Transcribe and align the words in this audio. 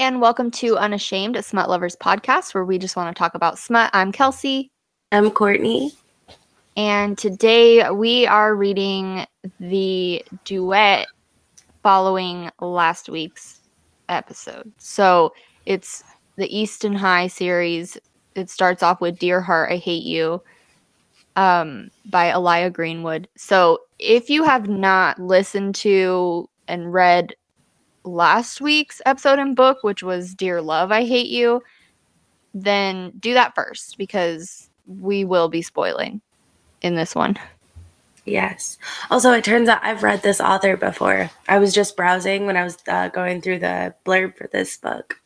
and 0.00 0.18
welcome 0.18 0.50
to 0.50 0.78
Unashamed, 0.78 1.36
a 1.36 1.42
smut 1.42 1.68
lovers 1.68 1.94
podcast 1.94 2.54
where 2.54 2.64
we 2.64 2.78
just 2.78 2.96
want 2.96 3.14
to 3.14 3.18
talk 3.18 3.34
about 3.34 3.58
smut. 3.58 3.90
I'm 3.92 4.12
Kelsey. 4.12 4.70
I'm 5.12 5.30
Courtney. 5.30 5.92
And 6.74 7.18
today 7.18 7.90
we 7.90 8.26
are 8.26 8.54
reading 8.54 9.26
the 9.60 10.24
duet 10.46 11.06
following 11.82 12.50
last 12.62 13.10
week's 13.10 13.60
episode. 14.08 14.72
So 14.78 15.34
it's 15.66 16.02
the 16.36 16.48
Easton 16.48 16.94
High 16.94 17.26
series. 17.26 17.98
It 18.34 18.48
starts 18.48 18.82
off 18.82 19.02
with 19.02 19.18
Dear 19.18 19.42
Heart, 19.42 19.70
I 19.70 19.76
Hate 19.76 20.04
You 20.04 20.42
um, 21.36 21.90
by 22.06 22.30
Eliah 22.30 22.72
Greenwood. 22.72 23.28
So 23.36 23.80
if 23.98 24.30
you 24.30 24.44
have 24.44 24.66
not 24.66 25.18
listened 25.18 25.74
to 25.74 26.48
and 26.68 26.90
read 26.90 27.34
last 28.04 28.60
week's 28.60 29.02
episode 29.06 29.38
and 29.38 29.56
book, 29.56 29.82
which 29.82 30.02
was 30.02 30.34
Dear 30.34 30.62
Love, 30.62 30.90
I 30.92 31.04
Hate 31.04 31.28
You, 31.28 31.62
then 32.54 33.12
do 33.18 33.34
that 33.34 33.54
first 33.54 33.98
because 33.98 34.70
we 34.86 35.24
will 35.24 35.48
be 35.48 35.62
spoiling 35.62 36.20
in 36.82 36.94
this 36.94 37.14
one. 37.14 37.36
Yes. 38.24 38.78
Also, 39.10 39.32
it 39.32 39.44
turns 39.44 39.68
out 39.68 39.82
I've 39.82 40.02
read 40.02 40.22
this 40.22 40.40
author 40.40 40.76
before. 40.76 41.30
I 41.48 41.58
was 41.58 41.72
just 41.72 41.96
browsing 41.96 42.46
when 42.46 42.56
I 42.56 42.64
was 42.64 42.78
uh, 42.86 43.08
going 43.08 43.40
through 43.40 43.60
the 43.60 43.94
blurb 44.04 44.36
for 44.36 44.48
this 44.52 44.76
book. 44.76 45.16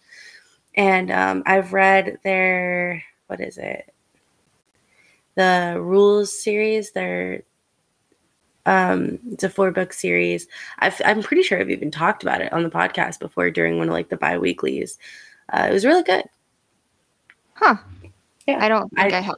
And 0.77 1.11
um, 1.11 1.43
I've 1.47 1.73
read 1.73 2.19
their, 2.25 3.03
what 3.27 3.41
is 3.41 3.59
it? 3.59 3.93
The 5.35 5.77
Rules 5.79 6.43
series, 6.43 6.93
their 6.93 7.43
um 8.67 9.19
it's 9.31 9.45
a 9.45 9.51
four 9.51 9.71
book 9.71 9.93
series. 9.93 10.47
I 10.79 10.93
am 11.05 11.23
pretty 11.23 11.43
sure 11.43 11.61
i've 11.61 11.71
even 11.71 11.91
talked 11.91 12.23
about 12.23 12.41
it 12.41 12.53
on 12.53 12.63
the 12.63 12.71
podcast 12.71 13.21
before 13.21 13.51
during 13.51 13.79
one 13.79 13.89
of 13.89 13.95
like 13.95 14.09
the 14.09 14.17
bi-weeklies. 14.17 14.99
Uh, 15.53 15.67
it 15.69 15.73
was 15.73 15.85
really 15.85 16.03
good. 16.03 16.25
Huh. 17.55 17.77
Yeah. 18.47 18.65
I 18.65 18.69
don't 18.69 18.89
think 18.91 19.13
i, 19.13 19.19
I 19.19 19.21
have. 19.21 19.37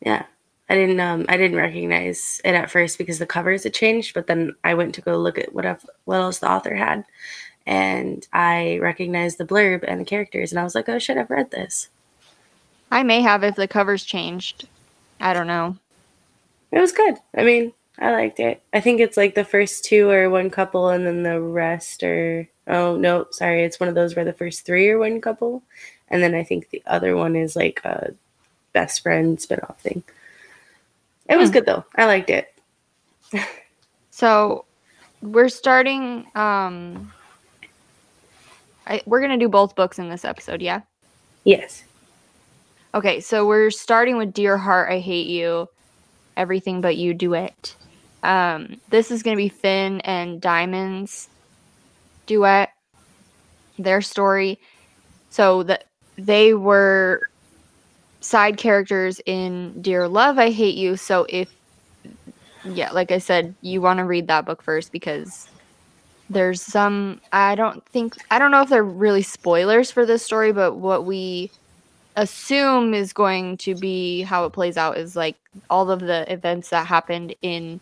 Yeah. 0.00 0.24
I 0.68 0.74
didn't 0.74 1.00
um 1.00 1.26
i 1.28 1.36
didn't 1.36 1.58
recognize 1.58 2.40
it 2.44 2.54
at 2.54 2.70
first 2.70 2.96
because 2.98 3.18
the 3.18 3.26
covers 3.26 3.64
had 3.64 3.74
changed 3.74 4.14
but 4.14 4.26
then 4.26 4.54
i 4.64 4.72
went 4.72 4.94
to 4.94 5.02
go 5.02 5.18
look 5.18 5.38
at 5.38 5.54
what, 5.54 5.84
what 6.04 6.16
else 6.16 6.38
the 6.38 6.50
author 6.50 6.74
had. 6.74 7.04
And 7.66 8.26
i 8.32 8.78
recognized 8.80 9.38
the 9.38 9.44
blurb 9.44 9.84
and 9.86 10.00
the 10.00 10.04
characters 10.04 10.52
and 10.52 10.58
i 10.58 10.64
was 10.64 10.74
like 10.74 10.88
oh 10.88 10.98
shit 10.98 11.18
i've 11.18 11.30
read 11.30 11.50
this. 11.50 11.88
I 12.90 13.02
may 13.02 13.20
have 13.22 13.42
if 13.42 13.56
the 13.56 13.68
covers 13.68 14.04
changed. 14.04 14.68
I 15.20 15.32
don't 15.32 15.46
know. 15.46 15.76
It 16.70 16.80
was 16.80 16.92
good. 16.92 17.16
I 17.36 17.44
mean 17.44 17.72
I 17.98 18.10
liked 18.10 18.40
it. 18.40 18.62
I 18.72 18.80
think 18.80 19.00
it's 19.00 19.16
like 19.16 19.34
the 19.34 19.44
first 19.44 19.84
two 19.84 20.10
are 20.10 20.28
one 20.28 20.50
couple 20.50 20.88
and 20.88 21.06
then 21.06 21.22
the 21.22 21.40
rest 21.40 22.02
are 22.02 22.48
oh 22.66 22.96
no, 22.96 23.26
sorry, 23.30 23.62
it's 23.62 23.78
one 23.78 23.88
of 23.88 23.94
those 23.94 24.16
where 24.16 24.24
the 24.24 24.32
first 24.32 24.66
three 24.66 24.88
are 24.88 24.98
one 24.98 25.20
couple. 25.20 25.62
And 26.08 26.22
then 26.22 26.34
I 26.34 26.42
think 26.42 26.70
the 26.70 26.82
other 26.86 27.16
one 27.16 27.36
is 27.36 27.56
like 27.56 27.80
a 27.84 28.14
best 28.72 29.02
friend 29.02 29.38
spinoff 29.38 29.76
thing. 29.78 30.02
It 31.28 31.36
was 31.36 31.50
hmm. 31.50 31.54
good 31.54 31.66
though. 31.66 31.84
I 31.94 32.06
liked 32.06 32.30
it. 32.30 32.52
so 34.10 34.64
we're 35.22 35.48
starting 35.48 36.26
um 36.34 37.12
I, 38.86 39.02
we're 39.06 39.20
gonna 39.20 39.38
do 39.38 39.48
both 39.48 39.74
books 39.74 39.98
in 39.98 40.08
this 40.08 40.24
episode, 40.24 40.60
yeah? 40.60 40.82
Yes. 41.44 41.84
Okay, 42.94 43.20
so 43.20 43.46
we're 43.46 43.70
starting 43.70 44.16
with 44.16 44.32
Dear 44.32 44.56
Heart, 44.56 44.92
I 44.92 44.98
Hate 44.98 45.26
You, 45.26 45.68
Everything 46.36 46.80
But 46.80 46.96
You 46.96 47.14
Duet. 47.14 47.74
Um, 48.22 48.80
this 48.88 49.10
is 49.10 49.22
going 49.22 49.36
to 49.36 49.42
be 49.42 49.48
Finn 49.48 50.00
and 50.00 50.40
Diamond's 50.40 51.28
duet, 52.26 52.70
their 53.78 54.00
story. 54.00 54.58
So 55.30 55.62
that 55.64 55.84
they 56.16 56.54
were 56.54 57.28
side 58.20 58.56
characters 58.56 59.20
in 59.26 59.82
Dear 59.82 60.08
Love, 60.08 60.38
I 60.38 60.50
Hate 60.50 60.76
You. 60.76 60.96
So 60.96 61.26
if, 61.28 61.54
yeah, 62.64 62.90
like 62.92 63.12
I 63.12 63.18
said, 63.18 63.54
you 63.60 63.82
want 63.82 63.98
to 63.98 64.04
read 64.04 64.28
that 64.28 64.46
book 64.46 64.62
first 64.62 64.92
because 64.92 65.48
there's 66.30 66.62
some, 66.62 67.20
I 67.32 67.54
don't 67.54 67.84
think, 67.86 68.16
I 68.30 68.38
don't 68.38 68.50
know 68.50 68.62
if 68.62 68.70
they're 68.70 68.82
really 68.82 69.22
spoilers 69.22 69.90
for 69.90 70.06
this 70.06 70.24
story, 70.24 70.52
but 70.52 70.76
what 70.76 71.04
we 71.04 71.50
assume 72.16 72.94
is 72.94 73.12
going 73.12 73.56
to 73.58 73.74
be 73.74 74.22
how 74.22 74.44
it 74.44 74.52
plays 74.52 74.76
out 74.76 74.96
is 74.96 75.16
like 75.16 75.36
all 75.70 75.90
of 75.90 76.00
the 76.00 76.30
events 76.32 76.70
that 76.70 76.86
happened 76.86 77.34
in 77.42 77.80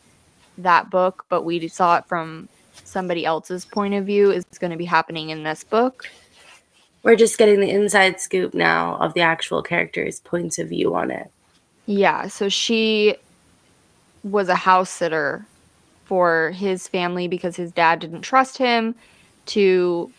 that 0.59 0.91
book, 0.91 1.25
but 1.29 1.43
we 1.43 1.69
saw 1.69 1.97
it 1.97 2.07
from 2.07 2.49
somebody 2.85 3.25
else's 3.25 3.65
point 3.65 3.95
of 3.95 4.07
view 4.07 4.31
is 4.31 4.45
going 4.59 4.71
to 4.71 4.77
be 4.77 4.85
happening 4.85 5.31
in 5.31 5.43
this 5.43 5.65
book. 5.65 6.09
We're 7.03 7.17
just 7.17 7.39
getting 7.39 7.61
the 7.61 7.71
inside 7.71 8.21
scoop 8.21 8.55
now 8.55 8.97
of 8.97 9.15
the 9.15 9.21
actual 9.21 9.63
characters' 9.63 10.21
points 10.21 10.59
of 10.59 10.69
view 10.69 10.95
on 10.95 11.11
it. 11.11 11.31
Yeah, 11.87 12.29
so 12.29 12.49
she 12.49 13.17
was 14.23 14.49
a 14.49 14.55
house 14.55 14.91
sitter 14.91 15.45
for 16.05 16.53
his 16.53 16.87
family 16.87 17.27
because 17.27 17.57
his 17.57 17.73
dad 17.73 17.99
didn't 17.99 18.23
trust 18.23 18.57
him 18.57 18.95
to 19.47 20.13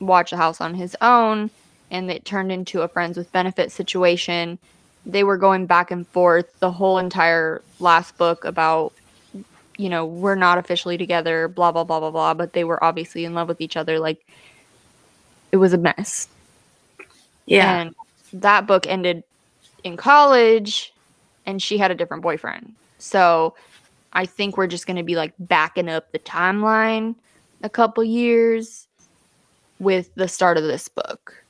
watch 0.00 0.30
the 0.30 0.36
house 0.36 0.60
on 0.60 0.74
his 0.74 0.96
own 1.02 1.50
and 1.94 2.10
it 2.10 2.24
turned 2.24 2.50
into 2.50 2.82
a 2.82 2.88
friends 2.88 3.16
with 3.16 3.30
benefit 3.32 3.70
situation. 3.70 4.58
They 5.06 5.22
were 5.22 5.36
going 5.36 5.66
back 5.66 5.90
and 5.90 6.06
forth 6.08 6.58
the 6.58 6.72
whole 6.72 6.98
entire 6.98 7.62
last 7.78 8.18
book 8.18 8.44
about 8.44 8.92
you 9.76 9.88
know, 9.88 10.06
we're 10.06 10.36
not 10.36 10.58
officially 10.58 10.96
together, 10.96 11.48
blah, 11.48 11.72
blah, 11.72 11.84
blah, 11.84 11.98
blah, 11.98 12.10
blah, 12.10 12.34
but 12.34 12.52
they 12.52 12.64
were 12.64 12.82
obviously 12.82 13.24
in 13.24 13.34
love 13.34 13.48
with 13.48 13.60
each 13.60 13.76
other. 13.76 13.98
Like, 13.98 14.24
it 15.52 15.56
was 15.56 15.72
a 15.72 15.78
mess. 15.78 16.28
Yeah. 17.46 17.80
And 17.80 17.94
that 18.34 18.66
book 18.66 18.86
ended 18.86 19.24
in 19.82 19.96
college, 19.96 20.92
and 21.44 21.60
she 21.60 21.76
had 21.76 21.90
a 21.90 21.94
different 21.94 22.22
boyfriend. 22.22 22.72
So 22.98 23.54
I 24.12 24.26
think 24.26 24.56
we're 24.56 24.68
just 24.68 24.86
going 24.86 24.96
to 24.96 25.02
be 25.02 25.16
like 25.16 25.34
backing 25.38 25.88
up 25.88 26.12
the 26.12 26.20
timeline 26.20 27.16
a 27.62 27.68
couple 27.68 28.04
years 28.04 28.86
with 29.80 30.14
the 30.14 30.28
start 30.28 30.56
of 30.56 30.62
this 30.62 30.88
book. 30.88 31.43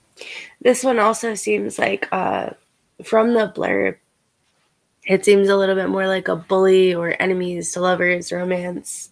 This 0.61 0.85
one 0.85 0.99
also 0.99 1.35
seems 1.35 1.79
like, 1.79 2.09
uh, 2.13 2.51
from 3.03 3.35
the 3.35 3.53
blurb, 3.55 3.97
it 5.07 5.25
seems 5.25 5.49
a 5.49 5.57
little 5.57 5.75
bit 5.75 5.89
more 5.89 6.07
like 6.07 6.29
a 6.29 6.37
bully 6.37 6.95
or 6.95 7.21
enemies 7.21 7.73
to 7.73 7.81
lovers 7.81 8.33
romance. 8.33 9.11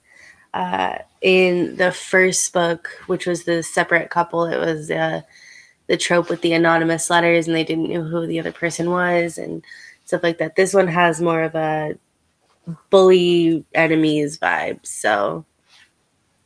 Uh, 0.55 0.99
in 1.21 1.77
the 1.77 1.93
first 1.93 2.53
book, 2.53 2.91
which 3.07 3.27
was 3.27 3.45
the 3.45 3.63
separate 3.63 4.11
couple, 4.11 4.45
it 4.45 4.59
was 4.59 4.91
uh, 4.91 5.23
the 5.87 5.97
trope 5.97 6.29
with 6.31 6.41
the 6.43 6.53
anonymous 6.53 7.11
letters 7.11 7.47
and 7.47 7.57
they 7.57 7.65
didn't 7.65 7.91
know 7.91 8.03
who 8.03 8.27
the 8.27 8.41
other 8.41 8.53
person 8.53 8.91
was 8.91 9.39
and 9.39 9.65
stuff 10.05 10.23
like 10.23 10.39
that. 10.39 10.57
This 10.57 10.75
one 10.75 10.89
has 10.89 11.21
more 11.21 11.43
of 11.43 11.55
a 11.55 11.99
bully 12.91 13.65
enemies 13.75 14.39
vibe. 14.39 14.85
So, 14.85 15.45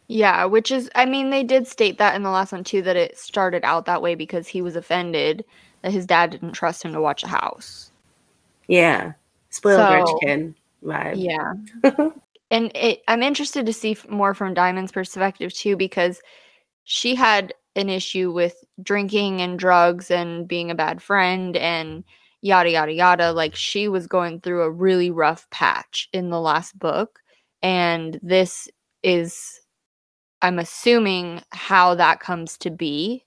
yeah, 0.08 0.44
which 0.44 0.70
is, 0.70 0.90
I 0.94 1.04
mean, 1.04 1.30
they 1.30 1.42
did 1.42 1.66
state 1.66 1.98
that 1.98 2.14
in 2.14 2.22
the 2.22 2.30
last 2.30 2.52
one 2.52 2.64
too 2.64 2.82
that 2.82 2.96
it 2.96 3.18
started 3.18 3.64
out 3.64 3.86
that 3.86 4.02
way 4.02 4.14
because 4.14 4.46
he 4.46 4.62
was 4.62 4.76
offended 4.76 5.44
that 5.82 5.92
his 5.92 6.06
dad 6.06 6.30
didn't 6.30 6.52
trust 6.52 6.82
him 6.82 6.92
to 6.92 7.00
watch 7.00 7.22
a 7.22 7.28
house. 7.28 7.90
Yeah 8.68 9.12
spoiled 9.56 9.80
so, 9.80 9.94
rich 9.94 10.22
kid 10.22 10.54
vibe. 10.84 11.14
Yeah. 11.16 12.10
and 12.50 12.70
it, 12.74 13.02
I'm 13.08 13.22
interested 13.22 13.66
to 13.66 13.72
see 13.72 13.96
more 14.08 14.34
from 14.34 14.54
Diamond's 14.54 14.92
perspective 14.92 15.52
too, 15.52 15.76
because 15.76 16.20
she 16.84 17.14
had 17.14 17.52
an 17.74 17.88
issue 17.88 18.32
with 18.32 18.64
drinking 18.82 19.40
and 19.40 19.58
drugs 19.58 20.10
and 20.10 20.46
being 20.46 20.70
a 20.70 20.74
bad 20.74 21.02
friend 21.02 21.56
and 21.56 22.04
yada 22.42 22.70
yada 22.70 22.92
yada. 22.92 23.32
Like 23.32 23.56
she 23.56 23.88
was 23.88 24.06
going 24.06 24.40
through 24.40 24.62
a 24.62 24.70
really 24.70 25.10
rough 25.10 25.48
patch 25.50 26.08
in 26.12 26.30
the 26.30 26.40
last 26.40 26.78
book, 26.78 27.20
and 27.62 28.20
this 28.22 28.68
is, 29.02 29.60
I'm 30.42 30.58
assuming, 30.58 31.42
how 31.50 31.94
that 31.94 32.20
comes 32.20 32.56
to 32.58 32.70
be. 32.70 33.24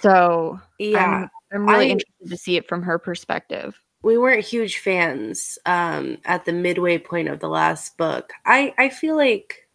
So 0.00 0.60
yeah, 0.78 1.28
I'm, 1.52 1.60
I'm 1.60 1.66
really 1.68 1.86
I, 1.86 1.90
interested 1.90 2.28
to 2.28 2.36
see 2.36 2.56
it 2.56 2.68
from 2.68 2.82
her 2.82 2.98
perspective 2.98 3.80
we 4.06 4.16
weren't 4.16 4.44
huge 4.44 4.78
fans 4.78 5.58
um, 5.66 6.18
at 6.24 6.44
the 6.44 6.52
midway 6.52 6.96
point 6.96 7.26
of 7.26 7.40
the 7.40 7.48
last 7.48 7.96
book. 7.96 8.32
I 8.44 8.72
I 8.78 8.88
feel 8.88 9.16
like 9.16 9.68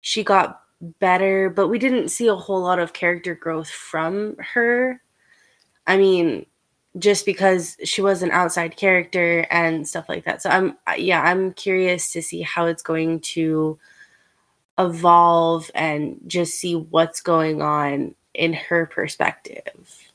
she 0.00 0.22
got 0.22 0.60
better, 1.00 1.50
but 1.50 1.66
we 1.66 1.80
didn't 1.80 2.10
see 2.10 2.28
a 2.28 2.36
whole 2.36 2.60
lot 2.60 2.78
of 2.78 2.92
character 2.92 3.34
growth 3.34 3.68
from 3.68 4.36
her. 4.54 5.02
I 5.88 5.96
mean, 5.96 6.46
just 6.96 7.26
because 7.26 7.76
she 7.82 8.02
was 8.02 8.22
an 8.22 8.30
outside 8.30 8.76
character 8.76 9.48
and 9.50 9.88
stuff 9.88 10.08
like 10.08 10.24
that. 10.24 10.40
So 10.40 10.50
I'm 10.50 10.76
yeah, 10.96 11.22
I'm 11.22 11.54
curious 11.54 12.12
to 12.12 12.22
see 12.22 12.42
how 12.42 12.66
it's 12.66 12.84
going 12.84 13.18
to 13.34 13.80
evolve 14.78 15.70
and 15.74 16.20
just 16.26 16.54
see 16.54 16.76
what's 16.76 17.20
going 17.20 17.60
on 17.62 18.14
in 18.34 18.52
her 18.52 18.86
perspective. 18.86 20.08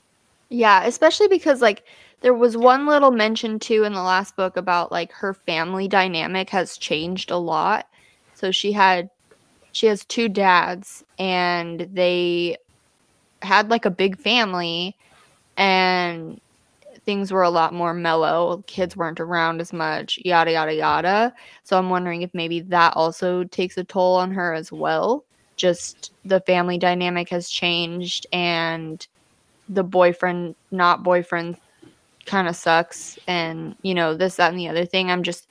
Yeah, 0.50 0.86
especially 0.86 1.28
because 1.28 1.62
like 1.62 1.84
there 2.22 2.34
was 2.34 2.56
one 2.56 2.86
little 2.86 3.12
mention 3.12 3.60
too 3.60 3.84
in 3.84 3.94
the 3.94 4.02
last 4.02 4.36
book 4.36 4.56
about 4.56 4.92
like 4.92 5.12
her 5.12 5.34
family 5.34 5.88
dynamic 5.88 6.50
has 6.52 6.78
changed 6.78 7.32
a 7.32 7.38
lot. 7.38 7.88
So 8.34 8.52
she 8.52 8.72
had 8.72 9.10
she 9.74 9.88
has 9.88 10.06
two 10.06 10.30
dads 10.30 11.04
and 11.20 11.88
they 11.92 12.58
had 13.42 13.70
like 13.70 13.86
a 13.86 13.92
big 13.92 14.18
family 14.18 14.96
and 15.58 16.40
things 17.06 17.32
were 17.32 17.44
a 17.44 17.50
lot 17.50 17.74
more 17.74 17.94
mellow. 17.94 18.64
Kids 18.68 18.96
weren't 18.96 19.20
around 19.20 19.62
as 19.62 19.74
much, 19.74 20.20
yada, 20.24 20.52
yada, 20.52 20.74
yada. 20.74 21.34
So 21.64 21.78
I'm 21.78 21.90
wondering 21.90 22.22
if 22.22 22.34
maybe 22.34 22.62
that 22.62 22.94
also 22.96 23.44
takes 23.46 23.78
a 23.78 23.84
toll 23.84 24.16
on 24.16 24.32
her 24.32 24.54
as 24.54 24.72
well. 24.72 25.26
Just 25.56 26.14
the 26.26 26.40
family 26.42 26.78
dynamic 26.78 27.30
has 27.30 27.50
changed 27.50 28.26
and 28.32 29.06
the 29.70 29.84
boyfriend, 29.84 30.56
not 30.72 31.04
boyfriend, 31.04 31.58
kind 32.26 32.48
of 32.48 32.56
sucks. 32.56 33.20
And, 33.28 33.76
you 33.82 33.94
know, 33.94 34.16
this, 34.16 34.36
that, 34.38 34.50
and 34.50 34.60
the 34.60 34.70
other 34.70 34.86
thing. 34.86 35.12
I'm 35.12 35.24
just, 35.24 35.48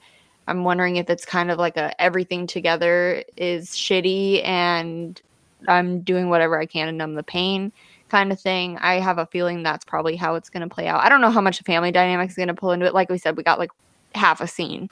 I'm 0.47 0.63
wondering 0.63 0.97
if 0.97 1.09
it's 1.09 1.25
kind 1.25 1.51
of 1.51 1.59
like 1.59 1.77
a 1.77 1.99
everything 2.01 2.47
together 2.47 3.23
is 3.37 3.69
shitty 3.69 4.45
and 4.45 5.21
I'm 5.67 6.01
doing 6.01 6.29
whatever 6.29 6.59
I 6.59 6.65
can 6.65 6.87
to 6.87 6.91
numb 6.91 7.15
the 7.15 7.23
pain 7.23 7.71
kind 8.13 8.31
of 8.31 8.39
thing. 8.39 8.77
I 8.77 8.99
have 8.99 9.17
a 9.17 9.25
feeling 9.25 9.63
that's 9.63 9.83
probably 9.83 10.15
how 10.15 10.35
it's 10.35 10.47
going 10.47 10.61
to 10.61 10.73
play 10.73 10.87
out. 10.87 11.03
I 11.03 11.09
don't 11.09 11.19
know 11.19 11.31
how 11.31 11.41
much 11.41 11.57
the 11.57 11.63
family 11.63 11.91
dynamic 11.91 12.29
is 12.29 12.35
going 12.35 12.47
to 12.47 12.53
pull 12.53 12.71
into 12.71 12.85
it. 12.85 12.93
Like 12.93 13.09
we 13.09 13.17
said, 13.17 13.35
we 13.35 13.41
got 13.41 13.57
like 13.57 13.71
half 14.13 14.39
a 14.39 14.45
scene 14.45 14.87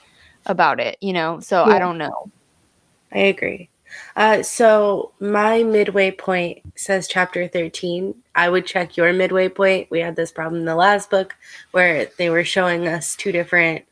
about 0.47 0.79
it, 0.79 0.97
you 1.01 1.13
know, 1.13 1.39
so 1.39 1.63
yeah. 1.67 1.75
I 1.75 1.77
don't 1.77 1.99
know. 1.99 2.31
I 3.11 3.19
agree. 3.19 3.69
Uh, 4.15 4.41
so 4.41 5.11
my 5.19 5.61
midway 5.61 6.09
point 6.09 6.63
says 6.75 7.07
chapter 7.07 7.47
13. 7.47 8.15
I 8.33 8.49
would 8.49 8.65
check 8.65 8.97
your 8.97 9.13
midway 9.13 9.49
point. 9.49 9.91
We 9.91 9.99
had 9.99 10.15
this 10.15 10.31
problem 10.31 10.61
in 10.61 10.65
the 10.65 10.75
last 10.75 11.11
book 11.11 11.35
where 11.71 12.07
they 12.17 12.31
were 12.31 12.43
showing 12.43 12.87
us 12.87 13.15
two 13.15 13.31
different, 13.31 13.85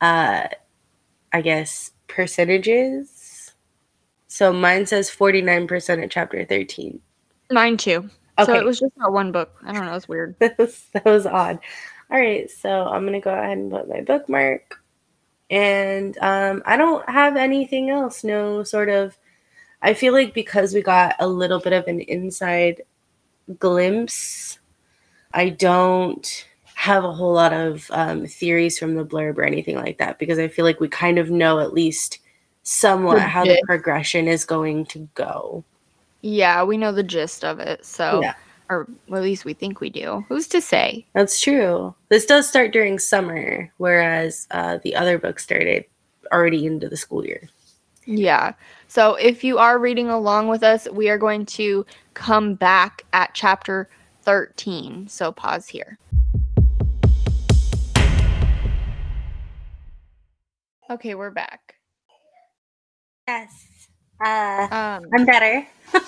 uh, 0.00 0.46
I 1.30 1.42
guess, 1.42 1.90
percentages. 2.08 3.52
So 4.28 4.50
mine 4.50 4.86
says 4.86 5.10
49% 5.10 6.02
at 6.02 6.10
chapter 6.10 6.42
13. 6.42 6.98
Mine 7.52 7.76
too. 7.76 8.08
Okay. 8.38 8.52
So 8.52 8.54
it 8.54 8.64
was 8.64 8.80
just 8.80 8.92
that 8.96 9.12
one 9.12 9.32
book. 9.32 9.54
I 9.64 9.72
don't 9.72 9.86
know. 9.86 9.94
It's 9.94 10.08
weird. 10.08 10.36
that, 10.40 10.58
was, 10.58 10.86
that 10.92 11.04
was 11.04 11.26
odd. 11.26 11.58
All 12.10 12.18
right. 12.18 12.50
So 12.50 12.86
I'm 12.86 13.02
going 13.02 13.14
to 13.14 13.20
go 13.20 13.32
ahead 13.32 13.58
and 13.58 13.70
put 13.70 13.88
my 13.88 14.00
bookmark. 14.00 14.78
And 15.50 16.16
um, 16.18 16.62
I 16.64 16.76
don't 16.76 17.08
have 17.08 17.36
anything 17.36 17.90
else. 17.90 18.24
No 18.24 18.62
sort 18.62 18.88
of. 18.88 19.16
I 19.82 19.94
feel 19.94 20.12
like 20.12 20.32
because 20.32 20.72
we 20.72 20.80
got 20.80 21.16
a 21.18 21.26
little 21.26 21.58
bit 21.58 21.72
of 21.72 21.86
an 21.88 22.00
inside 22.00 22.82
glimpse, 23.58 24.58
I 25.34 25.50
don't 25.50 26.46
have 26.74 27.04
a 27.04 27.12
whole 27.12 27.34
lot 27.34 27.52
of 27.52 27.86
um, 27.90 28.26
theories 28.26 28.78
from 28.78 28.94
the 28.94 29.04
blurb 29.04 29.38
or 29.38 29.44
anything 29.44 29.76
like 29.76 29.98
that 29.98 30.18
because 30.18 30.38
I 30.38 30.48
feel 30.48 30.64
like 30.64 30.80
we 30.80 30.88
kind 30.88 31.18
of 31.18 31.30
know 31.30 31.58
at 31.58 31.72
least 31.72 32.18
somewhat 32.62 33.20
how 33.20 33.44
the 33.44 33.60
progression 33.66 34.28
is 34.28 34.44
going 34.44 34.86
to 34.86 35.08
go. 35.14 35.64
Yeah, 36.22 36.62
we 36.62 36.76
know 36.76 36.92
the 36.92 37.02
gist 37.02 37.44
of 37.44 37.58
it. 37.58 37.84
So, 37.84 38.22
yeah. 38.22 38.34
or 38.70 38.88
well, 39.08 39.20
at 39.20 39.24
least 39.24 39.44
we 39.44 39.54
think 39.54 39.80
we 39.80 39.90
do. 39.90 40.24
Who's 40.28 40.46
to 40.48 40.60
say? 40.60 41.04
That's 41.14 41.40
true. 41.40 41.94
This 42.08 42.24
does 42.24 42.48
start 42.48 42.72
during 42.72 42.98
summer, 43.00 43.72
whereas 43.78 44.46
uh, 44.52 44.78
the 44.82 44.94
other 44.94 45.18
book 45.18 45.40
started 45.40 45.84
already 46.32 46.64
into 46.64 46.88
the 46.88 46.96
school 46.96 47.26
year. 47.26 47.48
Yeah. 48.06 48.52
So, 48.86 49.16
if 49.16 49.42
you 49.42 49.58
are 49.58 49.78
reading 49.78 50.08
along 50.08 50.48
with 50.48 50.62
us, 50.62 50.88
we 50.90 51.08
are 51.08 51.18
going 51.18 51.44
to 51.46 51.84
come 52.14 52.54
back 52.54 53.02
at 53.12 53.34
chapter 53.34 53.88
13. 54.22 55.08
So, 55.08 55.32
pause 55.32 55.66
here. 55.66 55.98
Okay, 60.88 61.14
we're 61.14 61.30
back. 61.30 61.76
Yes. 63.26 63.71
Uh, 64.24 64.68
um, 64.70 65.04
I'm 65.14 65.24
better. 65.24 65.66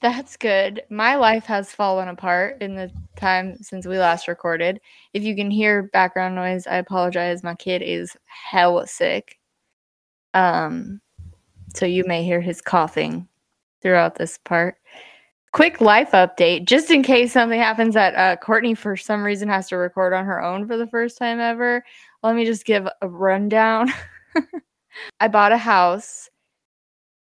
that's 0.00 0.36
good. 0.36 0.82
My 0.90 1.16
life 1.16 1.46
has 1.46 1.72
fallen 1.72 2.08
apart 2.08 2.60
in 2.60 2.74
the 2.74 2.92
time 3.16 3.56
since 3.62 3.86
we 3.86 3.98
last 3.98 4.28
recorded. 4.28 4.80
If 5.14 5.22
you 5.22 5.34
can 5.34 5.50
hear 5.50 5.84
background 5.84 6.34
noise, 6.34 6.66
I 6.66 6.76
apologize. 6.76 7.42
My 7.42 7.54
kid 7.54 7.80
is 7.80 8.14
hell 8.26 8.86
sick. 8.86 9.38
Um, 10.34 11.00
so 11.74 11.86
you 11.86 12.04
may 12.06 12.22
hear 12.22 12.40
his 12.40 12.60
coughing 12.60 13.26
throughout 13.80 14.16
this 14.16 14.38
part. 14.38 14.76
Quick 15.52 15.80
life 15.80 16.10
update, 16.10 16.66
just 16.66 16.90
in 16.90 17.02
case 17.02 17.32
something 17.32 17.60
happens 17.60 17.94
that 17.94 18.14
uh, 18.16 18.36
Courtney, 18.36 18.74
for 18.74 18.96
some 18.96 19.22
reason, 19.22 19.48
has 19.48 19.68
to 19.68 19.76
record 19.76 20.12
on 20.12 20.26
her 20.26 20.42
own 20.42 20.66
for 20.66 20.76
the 20.76 20.88
first 20.88 21.16
time 21.16 21.40
ever. 21.40 21.82
Let 22.22 22.34
me 22.36 22.44
just 22.44 22.66
give 22.66 22.86
a 23.00 23.08
rundown. 23.08 23.90
I 25.20 25.28
bought 25.28 25.52
a 25.52 25.58
house 25.58 26.28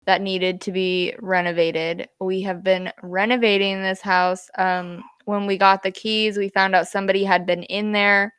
that 0.06 0.22
needed 0.22 0.60
to 0.62 0.72
be 0.72 1.14
renovated. 1.20 2.08
We 2.20 2.40
have 2.42 2.62
been 2.62 2.92
renovating 3.02 3.82
this 3.82 4.00
house. 4.00 4.48
Um, 4.56 5.02
when 5.24 5.46
we 5.46 5.58
got 5.58 5.82
the 5.82 5.90
keys, 5.90 6.38
we 6.38 6.48
found 6.48 6.74
out 6.74 6.86
somebody 6.86 7.24
had 7.24 7.44
been 7.44 7.64
in 7.64 7.92
there 7.92 8.32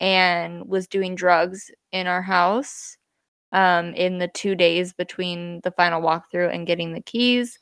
and 0.00 0.68
was 0.68 0.88
doing 0.88 1.14
drugs 1.14 1.70
in 1.92 2.08
our 2.08 2.22
house 2.22 2.96
um, 3.52 3.94
in 3.94 4.18
the 4.18 4.28
two 4.28 4.56
days 4.56 4.92
between 4.92 5.60
the 5.62 5.70
final 5.70 6.02
walkthrough 6.02 6.52
and 6.52 6.66
getting 6.66 6.92
the 6.92 7.00
keys. 7.00 7.58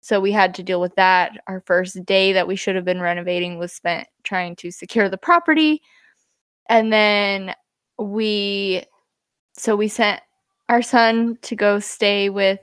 So 0.00 0.18
we 0.18 0.32
had 0.32 0.54
to 0.54 0.62
deal 0.62 0.80
with 0.80 0.94
that. 0.94 1.32
Our 1.48 1.62
first 1.66 2.02
day 2.06 2.32
that 2.32 2.48
we 2.48 2.56
should 2.56 2.76
have 2.76 2.84
been 2.84 3.00
renovating 3.00 3.58
was 3.58 3.72
spent 3.72 4.08
trying 4.22 4.56
to 4.56 4.70
secure 4.70 5.10
the 5.10 5.18
property. 5.18 5.82
And 6.70 6.90
then 6.90 7.54
we, 7.98 8.84
so 9.56 9.76
we 9.76 9.88
sent 9.88 10.22
our 10.68 10.80
son 10.80 11.38
to 11.42 11.54
go 11.54 11.78
stay 11.78 12.30
with 12.30 12.60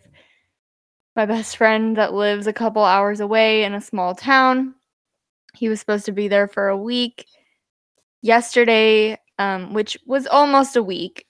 my 1.16 1.26
best 1.26 1.58
friend 1.58 1.98
that 1.98 2.14
lives 2.14 2.48
a 2.48 2.54
couple 2.54 2.84
hours 2.84 3.20
away 3.20 3.64
in 3.64 3.74
a 3.74 3.82
small 3.82 4.16
town. 4.16 4.76
He 5.54 5.70
was 5.70 5.80
supposed 5.80 6.06
to 6.06 6.12
be 6.12 6.28
there 6.28 6.48
for 6.48 6.70
a 6.70 6.78
week. 6.78 7.26
Yesterday, 8.22 9.18
um, 9.38 9.74
which 9.74 9.98
was 10.06 10.26
almost 10.28 10.76
a 10.76 10.84
week, 10.84 11.28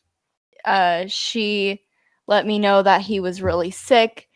uh, 0.64 1.06
she 1.08 1.82
let 2.28 2.46
me 2.46 2.60
know 2.60 2.82
that 2.82 3.02
he 3.02 3.20
was 3.20 3.42
really 3.42 3.72
sick 3.72 4.30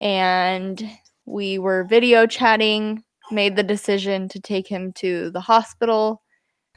and 0.00 0.90
we 1.24 1.58
were 1.58 1.84
video 1.84 2.26
chatting, 2.26 3.02
made 3.30 3.56
the 3.56 3.62
decision 3.62 4.28
to 4.28 4.40
take 4.40 4.66
him 4.66 4.92
to 4.94 5.30
the 5.30 5.40
hospital 5.40 6.22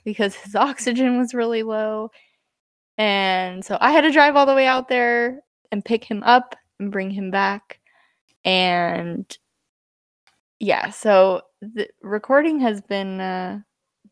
because 0.06 0.36
his 0.36 0.56
oxygen 0.56 1.18
was 1.18 1.34
really 1.34 1.63
low. 1.63 2.10
And 2.98 3.65
so 3.65 3.77
I 3.82 3.92
had 3.92 4.01
to 4.01 4.12
drive 4.12 4.36
all 4.36 4.46
the 4.46 4.56
way 4.56 4.68
out 4.68 4.88
there 4.88 5.42
and 5.72 5.84
pick 5.84 6.03
him 6.03 6.22
up 6.24 6.56
and 6.80 6.92
bring 6.92 7.10
him 7.10 7.32
back 7.32 7.80
and 8.45 9.38
yeah, 10.59 10.89
so 10.91 11.41
the 11.62 11.89
recording 12.01 12.59
has 12.62 12.81
been 12.81 13.19
uh, 13.19 13.59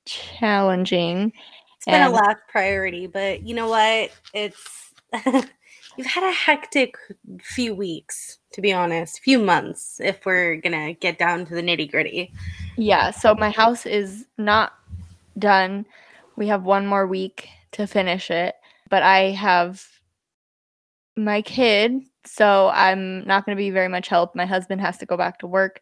challenging. 0.05 1.31
It's 1.77 1.85
been 1.85 1.95
and- 1.95 2.13
a 2.13 2.15
last 2.15 2.41
priority, 2.49 3.07
but 3.07 3.43
you 3.43 3.55
know 3.55 3.69
what? 3.69 4.11
It's 4.33 4.93
you've 5.97 6.05
had 6.05 6.23
a 6.23 6.31
hectic 6.31 6.95
few 7.41 7.73
weeks, 7.73 8.39
to 8.53 8.61
be 8.61 8.73
honest, 8.73 9.21
few 9.21 9.39
months, 9.39 9.99
if 10.03 10.25
we're 10.25 10.55
gonna 10.57 10.93
get 10.93 11.17
down 11.17 11.45
to 11.45 11.55
the 11.55 11.61
nitty 11.61 11.89
gritty. 11.89 12.33
Yeah, 12.77 13.11
so 13.11 13.35
my 13.35 13.49
house 13.49 13.85
is 13.85 14.25
not 14.37 14.73
done. 15.39 15.85
We 16.35 16.47
have 16.47 16.63
one 16.63 16.87
more 16.87 17.07
week 17.07 17.47
to 17.73 17.87
finish 17.87 18.31
it, 18.31 18.55
but 18.89 19.03
I 19.03 19.31
have 19.31 19.85
my 21.15 21.41
kid 21.41 22.01
so 22.25 22.69
I'm 22.73 23.25
not 23.25 23.45
going 23.45 23.55
to 23.55 23.59
be 23.61 23.71
very 23.71 23.87
much 23.87 24.07
help. 24.07 24.35
My 24.35 24.45
husband 24.45 24.81
has 24.81 24.97
to 24.99 25.05
go 25.05 25.17
back 25.17 25.39
to 25.39 25.47
work. 25.47 25.81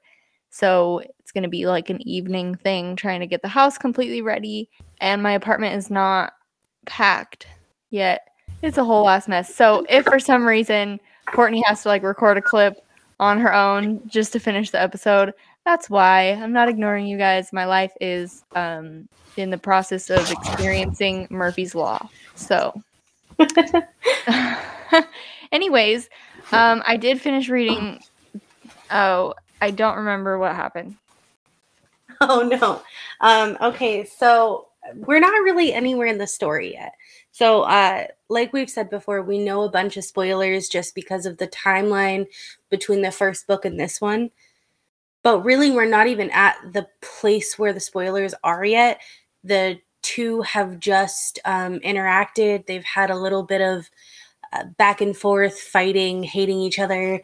So 0.49 1.01
it's 1.19 1.31
going 1.31 1.43
to 1.43 1.49
be 1.49 1.67
like 1.67 1.89
an 1.89 2.01
evening 2.07 2.55
thing 2.55 2.95
trying 2.95 3.19
to 3.19 3.27
get 3.27 3.41
the 3.41 3.47
house 3.47 3.77
completely 3.77 4.21
ready. 4.21 4.69
And 4.99 5.21
my 5.21 5.33
apartment 5.33 5.75
is 5.75 5.89
not 5.89 6.33
packed 6.85 7.47
yet. 7.89 8.27
It's 8.61 8.77
a 8.77 8.83
whole 8.83 9.07
ass 9.07 9.27
mess. 9.27 9.53
So 9.53 9.85
if 9.89 10.05
for 10.05 10.19
some 10.19 10.45
reason 10.45 10.99
Courtney 11.27 11.63
has 11.67 11.83
to 11.83 11.89
like 11.89 12.03
record 12.03 12.37
a 12.37 12.41
clip 12.41 12.77
on 13.19 13.39
her 13.39 13.53
own 13.53 14.01
just 14.07 14.33
to 14.33 14.39
finish 14.39 14.71
the 14.71 14.81
episode, 14.81 15.33
that's 15.65 15.89
why. 15.89 16.31
I'm 16.31 16.53
not 16.53 16.69
ignoring 16.69 17.05
you 17.05 17.17
guys. 17.17 17.53
My 17.53 17.65
life 17.65 17.91
is 18.01 18.43
um, 18.55 19.07
in 19.37 19.49
the 19.49 19.57
process 19.57 20.09
of 20.09 20.31
experiencing 20.31 21.27
Murphy's 21.29 21.75
Law. 21.75 22.09
So, 22.35 22.81
anyways, 25.51 26.09
um, 26.51 26.83
I 26.85 26.97
did 26.97 27.21
finish 27.21 27.49
reading. 27.49 27.99
Oh, 28.91 29.33
I 29.61 29.71
don't 29.71 29.97
remember 29.97 30.37
what 30.37 30.55
happened. 30.55 30.95
Oh 32.21 32.41
no. 32.41 32.81
Um, 33.21 33.57
okay, 33.61 34.03
so 34.03 34.67
we're 34.93 35.21
not 35.21 35.41
really 35.43 35.71
anywhere 35.71 36.07
in 36.07 36.17
the 36.17 36.27
story 36.27 36.73
yet. 36.73 36.91
So, 37.31 37.61
uh, 37.61 38.07
like 38.27 38.51
we've 38.51 38.69
said 38.69 38.89
before, 38.89 39.21
we 39.21 39.37
know 39.37 39.61
a 39.61 39.71
bunch 39.71 39.95
of 39.95 40.03
spoilers 40.03 40.67
just 40.67 40.95
because 40.95 41.25
of 41.25 41.37
the 41.37 41.47
timeline 41.47 42.27
between 42.69 43.01
the 43.01 43.11
first 43.11 43.47
book 43.47 43.63
and 43.63 43.79
this 43.79 44.01
one. 44.01 44.31
But 45.23 45.45
really, 45.45 45.71
we're 45.71 45.85
not 45.85 46.07
even 46.07 46.29
at 46.31 46.57
the 46.73 46.87
place 47.01 47.57
where 47.57 47.71
the 47.71 47.79
spoilers 47.79 48.33
are 48.43 48.65
yet. 48.65 48.99
The 49.43 49.79
two 50.01 50.41
have 50.41 50.79
just 50.79 51.39
um, 51.45 51.79
interacted. 51.79 52.65
They've 52.65 52.83
had 52.83 53.09
a 53.09 53.17
little 53.17 53.43
bit 53.43 53.61
of 53.61 53.89
uh, 54.53 54.65
back 54.77 55.01
and 55.01 55.15
forth, 55.15 55.59
fighting, 55.59 56.23
hating 56.23 56.59
each 56.59 56.79
other. 56.79 57.21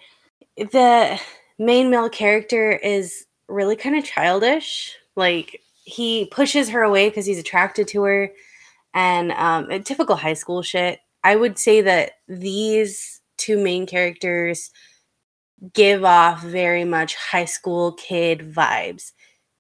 The 0.58 1.20
main 1.60 1.90
male 1.90 2.10
character 2.10 2.72
is 2.72 3.26
really 3.48 3.76
kind 3.76 3.98
of 3.98 4.04
childish. 4.04 4.96
Like 5.16 5.62
he 5.84 6.26
pushes 6.32 6.70
her 6.70 6.82
away 6.84 7.10
because 7.10 7.26
he's 7.26 7.40
attracted 7.40 7.88
to 7.90 8.04
her, 8.04 8.32
and 8.94 9.32
um, 9.34 9.84
typical 9.84 10.16
high 10.16 10.34
school 10.34 10.62
shit. 10.62 11.00
I 11.24 11.36
would 11.36 11.58
say 11.58 11.82
that 11.82 12.14
these 12.28 13.22
two 13.38 13.58
main 13.62 13.86
characters 13.86 14.72
give 15.74 16.04
off 16.04 16.44
very 16.44 16.84
much 16.84 17.16
high 17.16 17.46
school 17.46 17.94
kid 17.94 18.40
vibes 18.54 19.12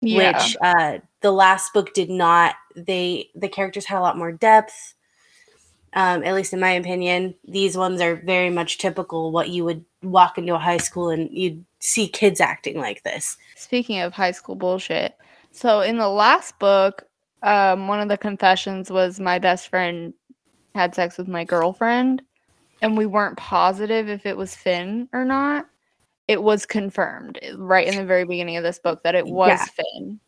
yeah. 0.06 0.38
which 0.38 0.58
uh, 0.62 1.00
the 1.22 1.32
last 1.32 1.74
book 1.74 1.94
did 1.94 2.10
not. 2.10 2.56
They 2.76 3.30
the 3.36 3.50
characters 3.50 3.86
had 3.86 4.00
a 4.00 4.02
lot 4.02 4.18
more 4.18 4.32
depth. 4.32 4.95
Um, 5.96 6.24
at 6.24 6.36
least 6.36 6.52
in 6.52 6.60
my 6.60 6.72
opinion, 6.72 7.36
these 7.48 7.78
ones 7.78 8.02
are 8.02 8.18
very 8.18 8.50
much 8.50 8.78
typical 8.78 9.32
what 9.32 9.50
you 9.50 9.64
would 9.64 9.84
walk 10.04 10.38
into 10.38 10.54
a 10.54 10.60
high 10.60 10.78
school 10.78 11.10
and 11.10 11.30
you'd 11.32 11.64
see 11.80 12.08
kids 12.08 12.42
acting 12.42 12.78
like 12.78 13.04
this. 13.04 13.38
Speaking 13.56 14.02
of 14.02 14.14
high 14.14 14.32
school 14.32 14.56
bullshit, 14.56 15.16
so 15.52 15.80
in 15.80 15.98
the 15.98 16.10
last 16.10 16.60
book, 16.60 17.04
um, 17.44 17.88
one 17.88 18.02
of 18.02 18.10
the 18.10 18.18
confessions 18.18 18.92
was 18.92 19.20
my 19.20 19.40
best 19.40 19.70
friend 19.70 20.14
had 20.74 20.94
sex 20.94 21.18
with 21.18 21.30
my 21.30 21.46
girlfriend, 21.46 22.22
and 22.82 22.98
we 22.98 23.06
weren't 23.06 23.38
positive 23.38 24.10
if 24.10 24.26
it 24.26 24.36
was 24.36 24.54
Finn 24.54 25.08
or 25.14 25.24
not 25.24 25.66
it 26.28 26.42
was 26.42 26.66
confirmed 26.66 27.40
right 27.56 27.88
in 27.88 27.96
the 27.96 28.06
very 28.06 28.26
beginning 28.26 28.58
of 28.58 28.64
this 28.64 28.80
book 28.80 29.04
that 29.04 29.16
it 29.16 29.28
was 29.28 29.50
yeah. 29.50 29.66
Finn. 29.66 30.20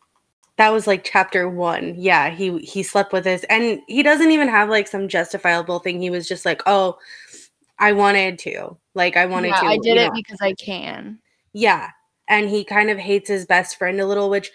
That 0.58 0.72
was 0.72 0.88
like 0.88 1.04
chapter 1.04 1.48
one. 1.48 1.94
Yeah, 1.96 2.30
he 2.30 2.58
he 2.58 2.82
slept 2.82 3.12
with 3.12 3.24
this, 3.24 3.44
and 3.44 3.80
he 3.86 4.02
doesn't 4.02 4.32
even 4.32 4.48
have 4.48 4.68
like 4.68 4.88
some 4.88 5.08
justifiable 5.08 5.78
thing. 5.78 6.02
He 6.02 6.10
was 6.10 6.28
just 6.28 6.44
like, 6.44 6.62
"Oh, 6.66 6.98
I 7.78 7.92
wanted 7.92 8.40
to. 8.40 8.76
Like, 8.94 9.16
I 9.16 9.26
wanted 9.26 9.48
yeah, 9.48 9.60
to. 9.60 9.66
I 9.66 9.78
did 9.78 9.96
it 9.96 10.12
because 10.12 10.40
I 10.40 10.54
can." 10.54 11.20
Yeah, 11.52 11.90
and 12.28 12.48
he 12.48 12.64
kind 12.64 12.90
of 12.90 12.98
hates 12.98 13.28
his 13.28 13.46
best 13.46 13.78
friend 13.78 14.00
a 14.00 14.06
little, 14.06 14.28
which 14.28 14.50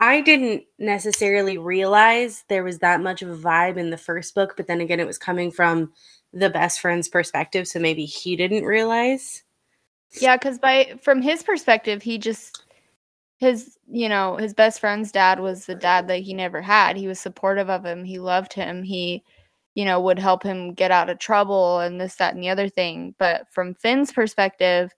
I 0.00 0.20
didn't 0.20 0.64
necessarily 0.78 1.56
realize 1.56 2.44
there 2.48 2.62
was 2.62 2.78
that 2.80 3.00
much 3.00 3.22
of 3.22 3.30
a 3.30 3.36
vibe 3.36 3.78
in 3.78 3.88
the 3.88 3.96
first 3.96 4.34
book. 4.34 4.54
But 4.54 4.66
then 4.66 4.82
again, 4.82 5.00
it 5.00 5.06
was 5.06 5.18
coming 5.18 5.50
from 5.50 5.92
the 6.34 6.50
best 6.50 6.80
friend's 6.80 7.08
perspective, 7.08 7.66
so 7.66 7.80
maybe 7.80 8.04
he 8.04 8.36
didn't 8.36 8.64
realize. 8.64 9.44
Yeah, 10.20 10.36
because 10.36 10.58
by 10.58 10.98
from 11.00 11.22
his 11.22 11.42
perspective, 11.42 12.02
he 12.02 12.18
just 12.18 12.64
his 13.38 13.78
you 13.88 14.08
know 14.08 14.36
his 14.36 14.52
best 14.52 14.80
friend's 14.80 15.12
dad 15.12 15.40
was 15.40 15.64
the 15.64 15.74
dad 15.74 16.08
that 16.08 16.18
he 16.18 16.34
never 16.34 16.60
had. 16.60 16.96
He 16.96 17.08
was 17.08 17.20
supportive 17.20 17.70
of 17.70 17.84
him. 17.84 18.04
He 18.04 18.18
loved 18.18 18.52
him. 18.52 18.82
He 18.82 19.22
you 19.74 19.84
know 19.84 20.00
would 20.00 20.18
help 20.18 20.42
him 20.42 20.74
get 20.74 20.90
out 20.90 21.08
of 21.08 21.18
trouble 21.18 21.80
and 21.80 22.00
this 22.00 22.16
that 22.16 22.34
and 22.34 22.42
the 22.42 22.50
other 22.50 22.68
thing. 22.68 23.14
But 23.18 23.46
from 23.52 23.74
Finn's 23.74 24.12
perspective, 24.12 24.92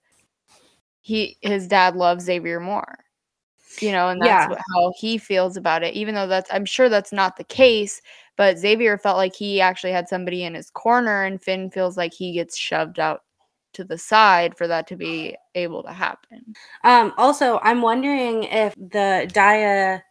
he 1.01 1.37
his 1.41 1.67
dad 1.67 1.95
loves 1.95 2.25
Xavier 2.25 2.59
more. 2.59 2.97
You 3.79 3.93
know, 3.93 4.09
and 4.09 4.21
that's 4.21 4.27
yeah. 4.27 4.49
what, 4.49 4.59
how 4.73 4.93
he 4.97 5.17
feels 5.17 5.55
about 5.55 5.83
it. 5.83 5.93
Even 5.93 6.15
though 6.15 6.27
that's 6.27 6.51
I'm 6.51 6.65
sure 6.65 6.89
that's 6.89 7.13
not 7.13 7.37
the 7.37 7.43
case, 7.43 8.01
but 8.37 8.57
Xavier 8.57 8.97
felt 8.97 9.17
like 9.17 9.35
he 9.35 9.61
actually 9.61 9.93
had 9.93 10.09
somebody 10.09 10.43
in 10.43 10.55
his 10.55 10.69
corner, 10.71 11.23
and 11.23 11.41
Finn 11.41 11.69
feels 11.69 11.95
like 11.95 12.13
he 12.13 12.33
gets 12.33 12.57
shoved 12.57 12.99
out 12.99 13.21
to 13.73 13.83
the 13.83 13.97
side 13.97 14.57
for 14.57 14.67
that 14.67 14.87
to 14.87 14.95
be 14.95 15.35
able 15.55 15.83
to 15.83 15.91
happen. 15.91 16.53
Um, 16.83 17.13
also, 17.17 17.59
I'm 17.63 17.81
wondering 17.81 18.43
if 18.43 18.75
the 18.75 19.29
Daya 19.33 20.01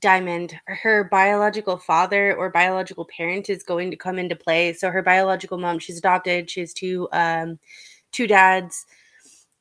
Diamond, 0.00 0.54
her 0.66 1.04
biological 1.04 1.78
father 1.78 2.36
or 2.36 2.50
biological 2.50 3.06
parent 3.16 3.48
is 3.48 3.62
going 3.62 3.90
to 3.90 3.96
come 3.96 4.18
into 4.18 4.36
play. 4.36 4.72
So 4.74 4.90
her 4.90 5.02
biological 5.02 5.56
mom, 5.56 5.78
she's 5.78 5.98
adopted. 5.98 6.50
She 6.50 6.60
has 6.60 6.74
two 6.74 7.08
um, 7.12 7.58
two 8.12 8.26
dads, 8.26 8.84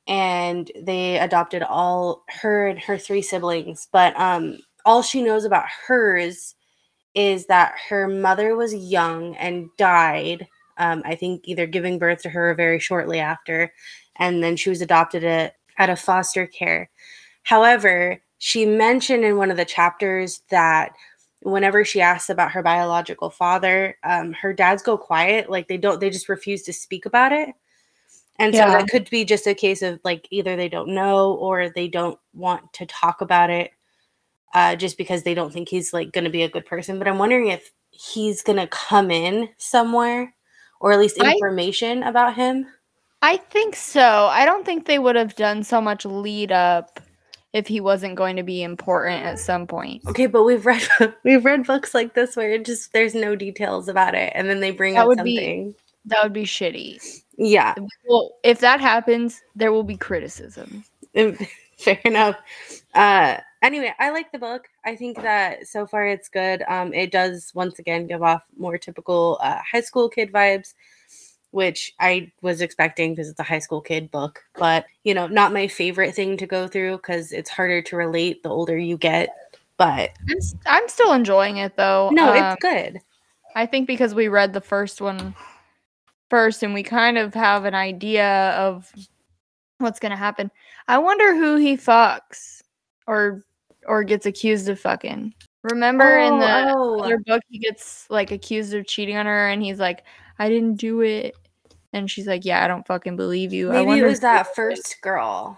and 0.08 0.70
they 0.82 1.18
adopted 1.18 1.64
all 1.64 2.24
her 2.28 2.68
and 2.68 2.80
her 2.80 2.98
three 2.98 3.22
siblings. 3.22 3.88
But 3.92 4.20
um, 4.20 4.58
all 4.86 5.02
she 5.02 5.22
knows 5.22 5.46
about 5.46 5.66
hers 5.88 6.56
is 7.16 7.46
that 7.46 7.76
her 7.90 8.08
mother 8.08 8.56
was 8.56 8.74
young 8.76 9.36
and 9.38 9.70
died 9.78 10.48
um, 10.78 11.02
I 11.06 11.16
think 11.16 11.42
either 11.46 11.68
giving 11.68 12.00
birth 12.00 12.22
to 12.24 12.30
her 12.30 12.54
very 12.56 12.80
shortly 12.80 13.20
after, 13.20 13.74
and 14.18 14.44
then 14.44 14.56
she 14.56 14.70
was 14.70 14.82
adopted 14.82 15.52
out 15.78 15.90
of 15.90 16.00
foster 16.00 16.48
care. 16.48 16.90
However, 17.44 18.22
she 18.38 18.66
mentioned 18.66 19.24
in 19.24 19.38
one 19.38 19.52
of 19.52 19.58
the 19.58 19.66
chapters 19.66 20.42
that 20.50 20.94
whenever 21.42 21.84
she 21.86 22.02
asks 22.02 22.30
about 22.30 22.52
her 22.52 22.64
biological 22.64 23.30
father, 23.30 23.98
um, 24.04 24.34
her 24.34 24.54
dads 24.54 24.82
go 24.82 24.98
quiet, 24.98 25.50
like 25.50 25.68
they 25.68 25.78
don't, 25.78 26.00
they 26.00 26.10
just 26.10 26.30
refuse 26.30 26.64
to 26.64 26.74
speak 26.74 27.06
about 27.06 27.32
it. 27.32 27.50
And 28.40 28.54
yeah. 28.54 28.66
so 28.66 28.72
that 28.72 28.90
could 28.90 29.10
be 29.10 29.26
just 29.26 29.46
a 29.46 29.54
case 29.54 29.82
of 29.82 30.00
like 30.04 30.28
either 30.32 30.56
they 30.56 30.70
don't 30.70 30.90
know 30.90 31.34
or 31.34 31.70
they 31.70 31.88
don't 31.88 32.20
want 32.34 32.74
to 32.74 32.86
talk 32.86 33.22
about 33.22 33.50
it 33.50 33.72
uh, 34.54 34.76
just 34.76 34.98
because 34.98 35.24
they 35.24 35.34
don't 35.34 35.54
think 35.54 35.70
he's 35.70 35.94
like 35.94 36.12
going 36.12 36.24
to 36.24 36.30
be 36.30 36.44
a 36.44 36.50
good 36.50 36.66
person. 36.66 36.98
But 36.98 37.08
I'm 37.08 37.20
wondering 37.20 37.48
if 37.48 37.72
he's 37.92 38.42
going 38.42 38.58
to 38.58 38.68
come 38.68 39.12
in 39.12 39.50
somewhere 39.58 40.34
or 40.84 40.92
at 40.92 41.00
least 41.00 41.18
information 41.18 42.04
I, 42.04 42.10
about 42.10 42.36
him? 42.36 42.68
I 43.22 43.38
think 43.38 43.76
so. 43.76 44.28
I 44.30 44.46
don't 44.46 44.66
think 44.66 44.86
they 44.86 45.00
would 45.00 45.16
have 45.16 45.36
done 45.36 45.64
so 45.64 45.80
much 45.80 46.06
lead 46.06 46.52
up 46.52 47.00
if 47.54 47.68
he 47.68 47.80
wasn't 47.80 48.16
going 48.16 48.36
to 48.36 48.44
be 48.44 48.62
important 48.62 49.24
at 49.24 49.40
some 49.40 49.66
point. 49.66 50.04
Okay, 50.10 50.28
but 50.28 50.44
we've 50.44 50.66
read 50.66 50.86
we've 51.24 51.46
read 51.46 51.66
books 51.66 51.94
like 51.94 52.14
this 52.14 52.36
where 52.36 52.52
it 52.52 52.66
just 52.66 52.92
there's 52.92 53.16
no 53.16 53.36
details 53.36 53.88
about 53.88 54.14
it, 54.14 54.34
and 54.36 54.50
then 54.50 54.60
they 54.60 54.72
bring 54.72 54.96
that 54.96 55.08
up 55.08 55.16
something. 55.16 55.72
Be, 55.72 55.76
that 56.06 56.22
would 56.22 56.34
be 56.34 56.44
shitty. 56.44 57.22
Yeah. 57.38 57.74
Well, 58.06 58.34
if 58.44 58.60
that 58.60 58.82
happens, 58.82 59.42
there 59.56 59.72
will 59.72 59.84
be 59.84 59.98
criticism. 59.98 60.84
Fair 61.78 62.00
enough. 62.04 62.36
Uh, 62.94 63.38
anyway, 63.64 63.94
I 63.98 64.12
like 64.12 64.32
the 64.32 64.38
book. 64.38 64.68
I 64.86 64.96
think 64.96 65.22
that 65.22 65.68
so 65.68 65.88
far 65.88 66.06
it's 66.06 66.30
good. 66.30 66.64
Um, 66.68 66.94
it 66.94 67.12
does 67.12 67.52
once 67.56 67.80
again 67.80 68.06
give 68.06 68.22
off 68.22 68.44
more 68.58 68.78
typical 68.78 69.40
uh, 69.42 69.60
high 69.60 69.82
school 69.82 70.10
kid 70.10 70.32
vibes, 70.32 70.74
which 71.52 71.94
I 72.00 72.32
was 72.42 72.62
expecting 72.62 73.14
because 73.16 73.30
it's 73.30 73.40
a 73.40 73.44
high 73.44 73.60
school 73.60 73.82
kid 73.82 74.12
book. 74.12 74.44
But 74.56 74.86
you 75.04 75.14
know, 75.14 75.28
not 75.28 75.54
my 75.54 75.68
favorite 75.68 76.14
thing 76.14 76.38
to 76.38 76.46
go 76.46 76.68
through 76.68 76.98
because 76.98 77.32
it's 77.32 77.50
harder 77.50 77.82
to 77.82 77.96
relate 77.96 78.44
the 78.44 78.50
older 78.50 78.78
you 78.78 78.98
get. 78.98 79.30
But 79.78 80.12
I'm, 80.30 80.38
I'm 80.68 80.90
still 80.90 81.14
enjoying 81.14 81.58
it 81.58 81.76
though. 81.78 82.10
No, 82.12 82.32
um, 82.32 82.38
it's 82.38 82.62
good. 82.62 83.02
I 83.56 83.66
think 83.66 83.88
because 83.88 84.14
we 84.14 84.28
read 84.28 84.54
the 84.54 84.62
first 84.62 85.02
one 85.02 85.34
first 86.30 86.64
and 86.64 86.74
we 86.74 86.84
kind 86.84 87.18
of 87.18 87.34
have 87.34 87.66
an 87.66 87.76
idea 87.76 88.52
of 88.52 88.92
what's 89.78 90.00
gonna 90.00 90.18
happen. 90.18 90.52
I 90.88 90.98
wonder 90.98 91.36
who 91.36 91.56
he 91.58 91.78
fucks 91.78 92.62
or 93.08 93.44
or 93.88 94.04
gets 94.04 94.26
accused 94.26 94.70
of 94.70 94.80
fucking. 94.80 95.34
Remember 95.64 96.20
oh, 96.20 96.28
in 96.28 96.40
the 96.40 96.74
oh. 96.76 97.00
other 97.00 97.20
book, 97.20 97.42
he 97.48 97.58
gets 97.58 98.06
like 98.10 98.32
accused 98.32 98.74
of 98.74 98.86
cheating 98.86 99.16
on 99.16 99.26
her, 99.26 99.48
and 99.48 99.64
he's 99.64 99.80
like, 99.80 100.04
"I 100.38 100.50
didn't 100.50 100.76
do 100.76 101.02
it," 101.02 101.36
and 101.94 102.12
she's 102.12 102.28
like, 102.28 102.44
"Yeah, 102.44 102.64
I 102.64 102.68
don't 102.68 102.86
fucking 102.86 103.16
believe 103.16 103.54
you." 103.54 103.70
Maybe 103.70 104.00
it 104.00 104.06
was 104.06 104.20
that 104.20 104.54
first 104.56 104.98
girl. 105.02 105.58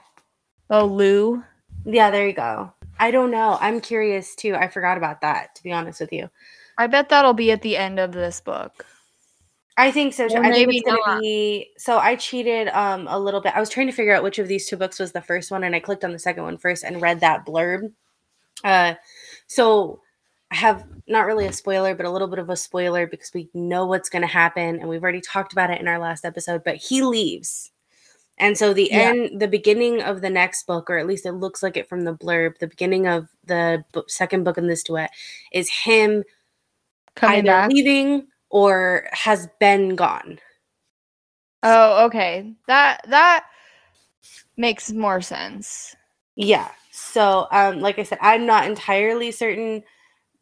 Oh, 0.69 0.85
Lou. 0.85 1.43
Yeah, 1.85 2.11
there 2.11 2.27
you 2.27 2.33
go. 2.33 2.71
I 2.99 3.11
don't 3.11 3.31
know. 3.31 3.57
I'm 3.59 3.81
curious 3.81 4.35
too. 4.35 4.55
I 4.55 4.67
forgot 4.67 4.97
about 4.97 5.21
that. 5.21 5.55
To 5.55 5.63
be 5.63 5.71
honest 5.71 5.99
with 5.99 6.13
you, 6.13 6.29
I 6.77 6.87
bet 6.87 7.09
that'll 7.09 7.33
be 7.33 7.51
at 7.51 7.61
the 7.61 7.75
end 7.75 7.99
of 7.99 8.11
this 8.11 8.41
book. 8.41 8.85
I 9.77 9.91
think 9.91 10.13
so. 10.13 10.27
Too. 10.27 10.37
I 10.37 10.51
think 10.51 10.71
it's 10.71 10.85
gonna 10.85 10.99
not. 11.05 11.21
be. 11.21 11.71
So 11.77 11.97
I 11.97 12.15
cheated 12.15 12.69
um 12.69 13.07
a 13.09 13.19
little 13.19 13.41
bit. 13.41 13.55
I 13.55 13.59
was 13.59 13.69
trying 13.69 13.87
to 13.87 13.93
figure 13.93 14.15
out 14.15 14.23
which 14.23 14.39
of 14.39 14.47
these 14.47 14.67
two 14.67 14.77
books 14.77 14.99
was 14.99 15.11
the 15.11 15.21
first 15.21 15.51
one, 15.51 15.63
and 15.63 15.75
I 15.75 15.79
clicked 15.79 16.05
on 16.05 16.11
the 16.11 16.19
second 16.19 16.43
one 16.43 16.57
first 16.57 16.83
and 16.83 17.01
read 17.01 17.21
that 17.21 17.45
blurb 17.45 17.91
uh, 18.63 18.95
so 19.47 20.01
I 20.51 20.55
have 20.55 20.85
not 21.07 21.25
really 21.25 21.45
a 21.45 21.53
spoiler, 21.53 21.95
but 21.95 22.05
a 22.05 22.11
little 22.11 22.27
bit 22.27 22.39
of 22.39 22.49
a 22.49 22.55
spoiler 22.55 23.07
because 23.07 23.31
we 23.33 23.49
know 23.53 23.85
what's 23.85 24.09
going 24.09 24.21
to 24.21 24.27
happen, 24.27 24.79
and 24.79 24.87
we've 24.87 25.03
already 25.03 25.21
talked 25.21 25.53
about 25.53 25.71
it 25.71 25.81
in 25.81 25.87
our 25.87 25.99
last 25.99 26.25
episode. 26.25 26.63
But 26.63 26.77
he 26.77 27.01
leaves, 27.01 27.71
and 28.37 28.57
so 28.57 28.73
the 28.73 28.89
yeah. 28.91 29.09
end, 29.09 29.41
the 29.41 29.47
beginning 29.47 30.01
of 30.01 30.21
the 30.21 30.29
next 30.29 30.67
book, 30.67 30.89
or 30.89 30.97
at 30.97 31.07
least 31.07 31.25
it 31.25 31.33
looks 31.33 31.61
like 31.63 31.77
it 31.77 31.89
from 31.89 32.03
the 32.03 32.15
blurb, 32.15 32.57
the 32.59 32.67
beginning 32.67 33.07
of 33.07 33.27
the 33.45 33.83
book, 33.91 34.09
second 34.09 34.43
book 34.43 34.57
in 34.57 34.67
this 34.67 34.83
duet 34.83 35.11
is 35.51 35.69
him 35.69 36.23
Coming 37.15 37.39
either 37.39 37.47
back. 37.47 37.71
leaving 37.71 38.27
or 38.49 39.07
has 39.11 39.47
been 39.59 39.95
gone. 39.95 40.39
Oh, 41.63 42.05
okay. 42.05 42.53
That 42.67 43.01
that 43.07 43.45
makes 44.57 44.91
more 44.91 45.21
sense. 45.21 45.95
Yeah. 46.35 46.69
So, 46.97 47.47
um, 47.51 47.81
like 47.81 47.99
I 47.99 48.03
said, 48.03 48.19
I'm 48.21 48.45
not 48.45 48.67
entirely 48.67 49.29
certain 49.29 49.83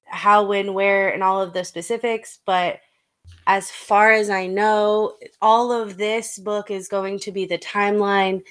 how, 0.05 0.45
when, 0.45 0.75
where, 0.75 1.09
and 1.09 1.23
all 1.23 1.41
of 1.41 1.51
the 1.51 1.65
specifics, 1.65 2.37
but 2.45 2.79
as 3.47 3.71
far 3.71 4.11
as 4.11 4.29
I 4.29 4.45
know, 4.45 5.17
all 5.41 5.71
of 5.71 5.97
this 5.97 6.37
book 6.37 6.69
is 6.69 6.87
going 6.87 7.17
to 7.21 7.31
be 7.31 7.45
the 7.45 7.57
timeline 7.57 8.43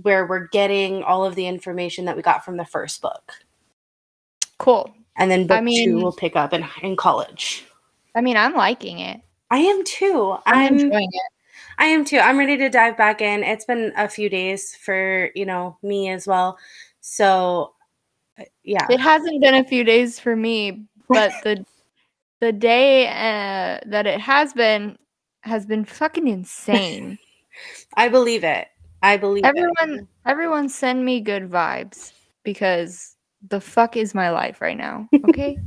where 0.00 0.26
we're 0.26 0.48
getting 0.48 1.02
all 1.02 1.26
of 1.26 1.34
the 1.34 1.46
information 1.46 2.06
that 2.06 2.16
we 2.16 2.22
got 2.22 2.42
from 2.42 2.56
the 2.56 2.64
first 2.64 3.02
book. 3.02 3.32
Cool. 4.56 4.90
And 5.18 5.30
then 5.30 5.46
book 5.46 5.58
I 5.58 5.60
mean, 5.60 5.90
two 5.90 5.96
will 5.98 6.12
pick 6.12 6.36
up 6.36 6.54
in, 6.54 6.64
in 6.80 6.96
college. 6.96 7.66
I 8.14 8.22
mean, 8.22 8.38
I'm 8.38 8.54
liking 8.54 9.00
it. 9.00 9.20
I 9.50 9.58
am 9.58 9.84
too. 9.84 10.38
I'm, 10.46 10.56
I'm 10.56 10.72
enjoying 10.78 11.10
it. 11.12 11.32
I 11.78 11.86
am 11.86 12.04
too. 12.04 12.18
I'm 12.18 12.38
ready 12.38 12.56
to 12.56 12.68
dive 12.68 12.96
back 12.96 13.20
in. 13.20 13.42
It's 13.44 13.64
been 13.64 13.92
a 13.96 14.08
few 14.08 14.28
days 14.28 14.74
for, 14.74 15.30
you 15.34 15.46
know, 15.46 15.78
me 15.82 16.10
as 16.10 16.26
well. 16.26 16.58
So 17.00 17.74
uh, 18.38 18.44
yeah. 18.64 18.86
It 18.90 19.00
hasn't 19.00 19.40
been 19.40 19.54
a 19.54 19.64
few 19.64 19.84
days 19.84 20.18
for 20.18 20.36
me, 20.36 20.84
but 21.08 21.32
the 21.44 21.64
the 22.40 22.52
day 22.52 23.06
uh, 23.08 23.80
that 23.86 24.06
it 24.06 24.20
has 24.20 24.52
been 24.52 24.98
has 25.42 25.66
been 25.66 25.84
fucking 25.84 26.28
insane. 26.28 27.18
I 27.96 28.08
believe 28.08 28.44
it. 28.44 28.68
I 29.02 29.16
believe 29.16 29.44
it. 29.44 29.48
everyone 29.48 30.08
everyone 30.26 30.68
send 30.68 31.04
me 31.04 31.20
good 31.20 31.48
vibes 31.48 32.12
because 32.42 33.16
the 33.48 33.60
fuck 33.60 33.96
is 33.96 34.14
my 34.14 34.30
life 34.30 34.60
right 34.60 34.76
now, 34.76 35.08
okay? 35.28 35.58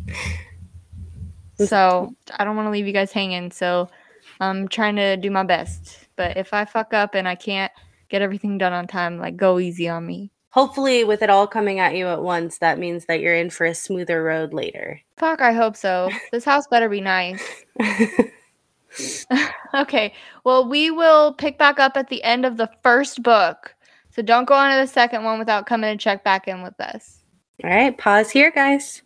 so, 1.56 2.14
I 2.38 2.44
don't 2.44 2.58
want 2.58 2.68
to 2.68 2.72
leave 2.72 2.86
you 2.86 2.92
guys 2.92 3.14
hanging, 3.14 3.50
so 3.52 3.90
I'm 4.42 4.68
trying 4.68 4.98
to 4.98 5.16
do 5.16 5.32
my 5.32 5.44
best. 5.44 6.01
But 6.16 6.38
if 6.38 6.54
I 6.54 6.66
fuck 6.66 6.94
up 6.94 7.16
and 7.16 7.28
I 7.28 7.36
can't 7.36 7.72
get 8.10 8.22
everything 8.22 8.58
done 8.58 8.74
on 8.74 8.88
time, 8.88 9.18
like 9.18 9.38
go 9.38 9.60
easy 9.60 9.88
on 9.88 10.06
me. 10.06 10.32
Hopefully 10.50 11.04
with 11.06 11.22
it 11.22 11.30
all 11.30 11.48
coming 11.48 11.80
at 11.80 11.96
you 11.96 12.08
at 12.08 12.22
once, 12.22 12.58
that 12.58 12.78
means 12.78 13.06
that 13.06 13.22
you're 13.22 13.36
in 13.36 13.50
for 13.50 13.66
a 13.66 13.74
smoother 13.74 14.22
road 14.22 14.54
later. 14.54 15.00
Fuck, 15.18 15.42
I 15.42 15.54
hope 15.54 15.78
so. 15.78 16.10
This 16.32 16.44
house 16.44 16.68
better 16.68 16.90
be 16.90 17.02
nice. 17.02 17.42
okay. 19.74 20.14
Well, 20.44 20.68
we 20.68 20.92
will 20.92 21.34
pick 21.34 21.58
back 21.58 21.80
up 21.80 21.96
at 21.96 22.10
the 22.10 22.24
end 22.24 22.46
of 22.46 22.58
the 22.58 22.70
first 22.84 23.24
book. 23.24 23.76
So 24.10 24.22
don't 24.22 24.46
go 24.46 24.54
on 24.54 24.72
to 24.72 24.82
the 24.82 24.92
second 24.92 25.24
one 25.24 25.40
without 25.40 25.66
coming 25.66 25.90
and 25.90 26.00
check 26.00 26.24
back 26.24 26.48
in 26.48 26.62
with 26.62 26.80
us. 26.82 27.24
All 27.64 27.70
right, 27.70 27.98
pause 27.98 28.30
here, 28.30 28.52
guys. 28.52 29.04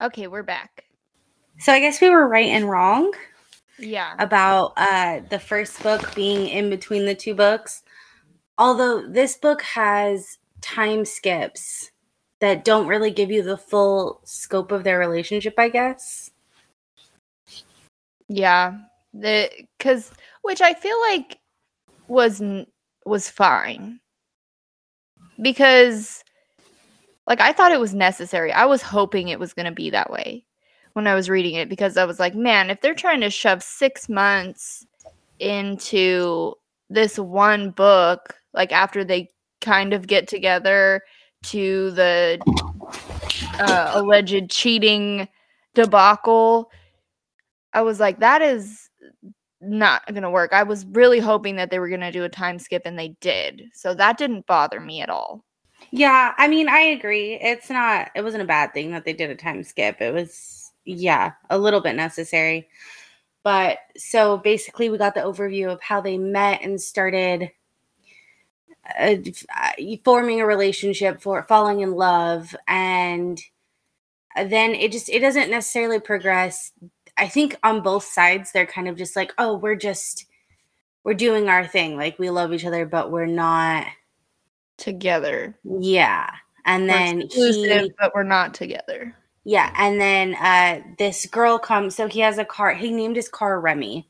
Okay, 0.00 0.28
we're 0.28 0.44
back. 0.44 0.84
So 1.58 1.72
I 1.72 1.80
guess 1.80 2.00
we 2.00 2.08
were 2.08 2.26
right 2.28 2.48
and 2.48 2.68
wrong 2.70 3.12
Yeah. 3.78 4.14
about 4.18 4.72
uh, 4.76 5.20
the 5.28 5.38
first 5.38 5.82
book 5.82 6.14
being 6.14 6.48
in 6.48 6.70
between 6.70 7.04
the 7.04 7.14
two 7.14 7.34
books. 7.34 7.82
Although 8.56 9.06
this 9.08 9.36
book 9.36 9.62
has 9.62 10.38
time 10.60 11.04
skips 11.04 11.90
that 12.40 12.64
don't 12.64 12.86
really 12.86 13.10
give 13.10 13.30
you 13.30 13.42
the 13.42 13.56
full 13.56 14.20
scope 14.24 14.72
of 14.72 14.84
their 14.84 14.98
relationship, 14.98 15.54
I 15.58 15.68
guess. 15.68 16.30
Yeah. 18.28 18.78
The 19.12 19.50
cuz 19.78 20.10
which 20.42 20.60
I 20.60 20.74
feel 20.74 21.00
like 21.00 21.38
was 22.08 22.42
was 23.04 23.28
fine. 23.30 24.00
Because 25.40 26.22
like 27.26 27.40
I 27.40 27.52
thought 27.52 27.72
it 27.72 27.80
was 27.80 27.94
necessary. 27.94 28.52
I 28.52 28.66
was 28.66 28.82
hoping 28.82 29.28
it 29.28 29.40
was 29.40 29.54
going 29.54 29.66
to 29.66 29.72
be 29.72 29.90
that 29.90 30.10
way 30.10 30.44
when 30.98 31.06
I 31.06 31.14
was 31.14 31.30
reading 31.30 31.54
it 31.54 31.68
because 31.68 31.96
I 31.96 32.04
was 32.04 32.18
like, 32.18 32.34
man, 32.34 32.70
if 32.70 32.80
they're 32.80 32.92
trying 32.92 33.20
to 33.20 33.30
shove 33.30 33.62
6 33.62 34.08
months 34.08 34.84
into 35.38 36.54
this 36.90 37.16
one 37.16 37.70
book 37.70 38.34
like 38.52 38.72
after 38.72 39.04
they 39.04 39.28
kind 39.60 39.92
of 39.92 40.08
get 40.08 40.26
together 40.26 41.00
to 41.44 41.92
the 41.92 42.40
uh, 43.60 43.92
alleged 43.94 44.50
cheating 44.50 45.28
debacle 45.74 46.70
i 47.72 47.82
was 47.82 48.00
like 48.00 48.18
that 48.18 48.42
is 48.42 48.90
not 49.60 50.02
gonna 50.12 50.30
work 50.30 50.52
i 50.52 50.64
was 50.64 50.84
really 50.86 51.20
hoping 51.20 51.54
that 51.54 51.70
they 51.70 51.78
were 51.78 51.88
gonna 51.88 52.10
do 52.10 52.24
a 52.24 52.28
time 52.28 52.58
skip 52.58 52.82
and 52.84 52.98
they 52.98 53.14
did 53.20 53.62
so 53.74 53.94
that 53.94 54.18
didn't 54.18 54.46
bother 54.46 54.80
me 54.80 55.00
at 55.00 55.10
all 55.10 55.44
Yeah, 55.90 56.34
I 56.36 56.48
mean, 56.48 56.68
I 56.68 56.80
agree. 56.80 57.34
It's 57.40 57.70
not, 57.70 58.10
it 58.14 58.22
wasn't 58.22 58.42
a 58.42 58.46
bad 58.46 58.74
thing 58.74 58.90
that 58.90 59.04
they 59.04 59.12
did 59.12 59.30
a 59.30 59.36
time 59.36 59.62
skip. 59.62 60.00
It 60.00 60.12
was, 60.12 60.57
yeah, 60.88 61.32
a 61.50 61.58
little 61.58 61.80
bit 61.80 61.96
necessary. 61.96 62.68
But 63.44 63.78
so 63.96 64.38
basically, 64.38 64.88
we 64.88 64.98
got 64.98 65.14
the 65.14 65.20
overview 65.20 65.70
of 65.70 65.82
how 65.82 66.00
they 66.00 66.18
met 66.18 66.62
and 66.62 66.80
started 66.80 67.50
uh, 68.98 69.16
uh, 69.56 69.70
forming 70.04 70.40
a 70.40 70.46
relationship, 70.46 71.20
for 71.20 71.42
falling 71.44 71.80
in 71.80 71.92
love, 71.92 72.56
and 72.66 73.40
then 74.36 74.74
it 74.74 74.92
just 74.92 75.08
it 75.08 75.20
doesn't 75.20 75.50
necessarily 75.50 76.00
progress. 76.00 76.72
I 77.16 77.28
think 77.28 77.56
on 77.62 77.82
both 77.82 78.04
sides, 78.04 78.52
they're 78.52 78.66
kind 78.66 78.88
of 78.88 78.96
just 78.96 79.16
like, 79.16 79.32
oh, 79.38 79.56
we're 79.56 79.76
just 79.76 80.26
we're 81.04 81.14
doing 81.14 81.48
our 81.48 81.66
thing, 81.66 81.96
like 81.96 82.18
we 82.18 82.30
love 82.30 82.52
each 82.52 82.64
other, 82.64 82.86
but 82.86 83.10
we're 83.10 83.26
not. 83.26 83.86
together 84.78 85.58
Yeah, 85.64 86.30
and 86.64 86.84
We're 86.84 86.88
then 86.88 87.22
exclusive, 87.22 87.82
he 87.82 87.92
but 87.98 88.14
we're 88.14 88.22
not 88.22 88.54
together 88.54 89.14
Yeah, 89.48 89.72
and 89.78 89.98
then 89.98 90.34
uh 90.34 90.82
this 90.98 91.24
girl 91.24 91.58
comes 91.58 91.94
so 91.94 92.06
he 92.06 92.20
has 92.20 92.36
a 92.36 92.44
car 92.44 92.74
he 92.74 92.90
named 92.90 93.16
his 93.16 93.30
car 93.30 93.58
Remy. 93.58 94.06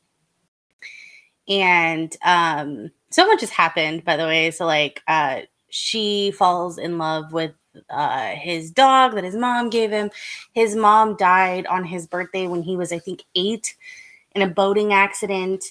And 1.47 2.13
um 2.25 2.91
so 3.09 3.25
much 3.25 3.39
has 3.39 3.49
happened 3.49 4.03
by 4.03 4.17
the 4.17 4.25
way. 4.25 4.51
So 4.51 4.65
like 4.65 5.01
uh 5.07 5.43
she 5.69 6.31
falls 6.31 6.77
in 6.77 6.97
love 6.97 7.31
with 7.31 7.53
uh 7.89 8.31
his 8.31 8.69
dog 8.69 9.15
that 9.15 9.23
his 9.23 9.37
mom 9.37 9.69
gave 9.69 9.91
him. 9.91 10.11
His 10.51 10.75
mom 10.75 11.15
died 11.15 11.65
on 11.67 11.85
his 11.85 12.05
birthday 12.05 12.47
when 12.47 12.61
he 12.61 12.75
was 12.75 12.91
I 12.91 12.99
think 12.99 13.23
8 13.33 13.77
in 14.35 14.41
a 14.41 14.47
boating 14.49 14.91
accident. 14.91 15.63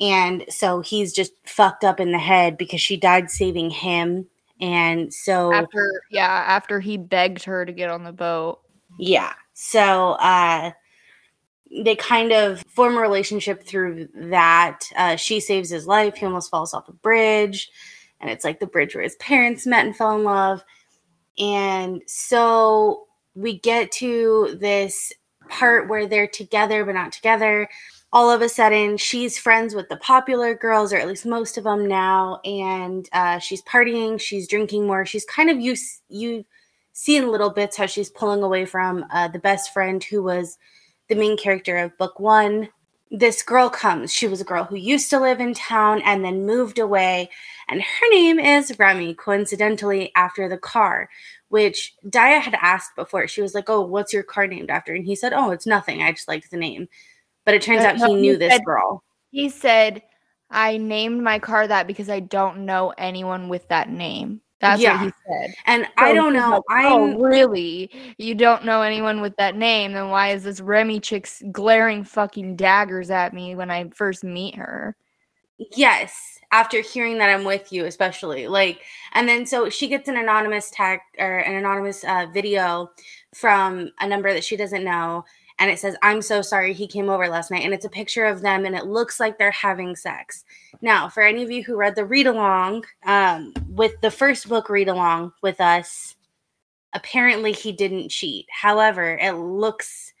And 0.00 0.44
so 0.48 0.80
he's 0.80 1.12
just 1.12 1.34
fucked 1.46 1.84
up 1.84 2.00
in 2.00 2.10
the 2.10 2.18
head 2.18 2.58
because 2.58 2.80
she 2.80 2.96
died 2.96 3.30
saving 3.30 3.70
him. 3.70 4.26
And 4.60 5.14
so 5.14 5.52
after 5.52 6.02
yeah 6.10 6.42
after 6.48 6.80
he 6.80 6.96
begged 6.96 7.44
her 7.44 7.64
to 7.64 7.72
get 7.72 7.90
on 7.90 8.02
the 8.02 8.12
boat 8.12 8.63
Yeah. 8.98 9.32
So 9.54 10.12
uh 10.12 10.72
they 11.84 11.96
kind 11.96 12.32
of 12.32 12.62
form 12.68 12.96
a 12.96 13.00
relationship 13.00 13.64
through 13.64 14.08
that. 14.14 14.84
Uh 14.96 15.16
she 15.16 15.40
saves 15.40 15.70
his 15.70 15.86
life. 15.86 16.16
He 16.16 16.26
almost 16.26 16.50
falls 16.50 16.74
off 16.74 16.88
a 16.88 16.92
bridge. 16.92 17.70
And 18.20 18.30
it's 18.30 18.44
like 18.44 18.60
the 18.60 18.66
bridge 18.66 18.94
where 18.94 19.04
his 19.04 19.16
parents 19.16 19.66
met 19.66 19.84
and 19.84 19.96
fell 19.96 20.16
in 20.16 20.24
love. 20.24 20.64
And 21.38 22.02
so 22.06 23.06
we 23.34 23.58
get 23.58 23.90
to 23.92 24.56
this 24.60 25.12
part 25.48 25.88
where 25.88 26.06
they're 26.06 26.28
together 26.28 26.84
but 26.84 26.94
not 26.94 27.12
together. 27.12 27.68
All 28.12 28.30
of 28.30 28.42
a 28.42 28.48
sudden, 28.48 28.96
she's 28.96 29.36
friends 29.36 29.74
with 29.74 29.88
the 29.88 29.96
popular 29.96 30.54
girls, 30.54 30.92
or 30.92 30.98
at 30.98 31.08
least 31.08 31.26
most 31.26 31.58
of 31.58 31.64
them 31.64 31.88
now, 31.88 32.38
and 32.44 33.08
uh, 33.12 33.40
she's 33.40 33.60
partying, 33.62 34.20
she's 34.20 34.46
drinking 34.46 34.86
more. 34.86 35.04
She's 35.04 35.24
kind 35.24 35.50
of 35.50 35.58
you 35.58 35.74
you 36.08 36.44
see 36.94 37.16
in 37.18 37.30
little 37.30 37.50
bits 37.50 37.76
how 37.76 37.86
she's 37.86 38.08
pulling 38.08 38.42
away 38.42 38.64
from 38.64 39.04
uh, 39.12 39.28
the 39.28 39.38
best 39.38 39.72
friend 39.74 40.02
who 40.02 40.22
was 40.22 40.56
the 41.08 41.16
main 41.16 41.36
character 41.36 41.76
of 41.76 41.98
book 41.98 42.18
one. 42.18 42.70
This 43.10 43.42
girl 43.42 43.68
comes. 43.68 44.12
She 44.14 44.26
was 44.26 44.40
a 44.40 44.44
girl 44.44 44.64
who 44.64 44.76
used 44.76 45.10
to 45.10 45.20
live 45.20 45.40
in 45.40 45.54
town 45.54 46.00
and 46.04 46.24
then 46.24 46.46
moved 46.46 46.78
away, 46.78 47.28
and 47.68 47.82
her 47.82 48.10
name 48.10 48.38
is 48.40 48.76
Remy, 48.78 49.14
coincidentally, 49.14 50.10
after 50.16 50.48
the 50.48 50.56
car, 50.58 51.10
which 51.48 51.94
Daya 52.06 52.40
had 52.40 52.54
asked 52.60 52.96
before. 52.96 53.28
She 53.28 53.42
was 53.42 53.54
like, 53.54 53.68
Oh, 53.68 53.82
what's 53.82 54.12
your 54.12 54.22
car 54.22 54.46
named 54.46 54.70
after? 54.70 54.94
And 54.94 55.04
he 55.04 55.14
said, 55.14 55.32
Oh, 55.34 55.50
it's 55.50 55.66
nothing. 55.66 56.02
I 56.02 56.12
just 56.12 56.28
liked 56.28 56.50
the 56.50 56.56
name. 56.56 56.88
But 57.44 57.54
it 57.54 57.62
turns 57.62 57.84
Uh, 57.84 57.88
out 57.88 57.96
he 57.98 58.06
he 58.06 58.14
knew 58.14 58.36
this 58.38 58.58
girl. 58.64 59.04
he 59.30 59.48
said 59.48 60.02
i 60.50 60.76
named 60.76 61.22
my 61.22 61.38
car 61.38 61.66
that 61.66 61.86
because 61.86 62.08
i 62.08 62.20
don't 62.20 62.64
know 62.64 62.92
anyone 62.98 63.48
with 63.48 63.66
that 63.68 63.88
name 63.90 64.40
that's 64.64 64.82
Yeah. 64.82 64.94
what 64.94 65.06
he 65.06 65.12
said 65.26 65.54
And 65.66 65.86
I 65.96 66.14
don't 66.14 66.32
know. 66.32 66.50
like, 66.50 66.84
oh, 66.86 67.18
really? 67.20 67.90
You 68.18 68.34
don't 68.34 68.64
know 68.64 68.82
anyone 68.82 69.20
with 69.20 69.36
that 69.36 69.56
name? 69.56 69.92
Then 69.92 70.08
why 70.08 70.30
is 70.30 70.42
this 70.44 70.60
Remy 70.60 71.00
chick 71.00 71.26
s- 71.26 71.42
glaring 71.52 72.04
fucking 72.04 72.56
daggers 72.56 73.10
at 73.10 73.32
me 73.32 73.54
when 73.54 73.70
I 73.70 73.88
first 73.90 74.24
meet 74.24 74.54
her? 74.56 74.96
Yes, 75.76 76.38
after 76.50 76.80
hearing 76.80 77.18
that 77.18 77.30
I'm 77.30 77.44
with 77.44 77.72
you, 77.72 77.84
especially 77.84 78.48
like, 78.48 78.80
and 79.12 79.28
then 79.28 79.46
so 79.46 79.68
she 79.70 79.86
gets 79.86 80.08
an 80.08 80.16
anonymous 80.16 80.70
tag 80.70 80.98
or 81.18 81.38
an 81.38 81.54
anonymous 81.54 82.02
uh, 82.04 82.26
video 82.32 82.90
from 83.34 83.90
a 84.00 84.06
number 84.06 84.32
that 84.32 84.44
she 84.44 84.56
doesn't 84.56 84.84
know, 84.84 85.24
and 85.58 85.70
it 85.70 85.78
says, 85.78 85.96
"I'm 86.02 86.22
so 86.22 86.42
sorry 86.42 86.72
he 86.72 86.86
came 86.86 87.08
over 87.08 87.28
last 87.28 87.50
night," 87.50 87.64
and 87.64 87.72
it's 87.72 87.84
a 87.84 87.90
picture 87.90 88.24
of 88.24 88.42
them, 88.42 88.64
and 88.64 88.74
it 88.76 88.86
looks 88.86 89.20
like 89.20 89.38
they're 89.38 89.50
having 89.50 89.96
sex. 89.96 90.44
Now, 90.80 91.08
for 91.08 91.22
any 91.22 91.42
of 91.42 91.50
you 91.50 91.62
who 91.62 91.76
read 91.76 91.94
the 91.94 92.04
read 92.04 92.26
along, 92.26 92.84
um, 93.04 93.52
with 93.68 94.00
the 94.00 94.10
first 94.10 94.48
book 94.48 94.68
read 94.68 94.88
along 94.88 95.32
with 95.42 95.60
us, 95.60 96.16
apparently 96.92 97.52
he 97.52 97.72
didn't 97.72 98.10
cheat. 98.10 98.46
However, 98.50 99.16
it 99.18 99.32
looks 99.32 100.12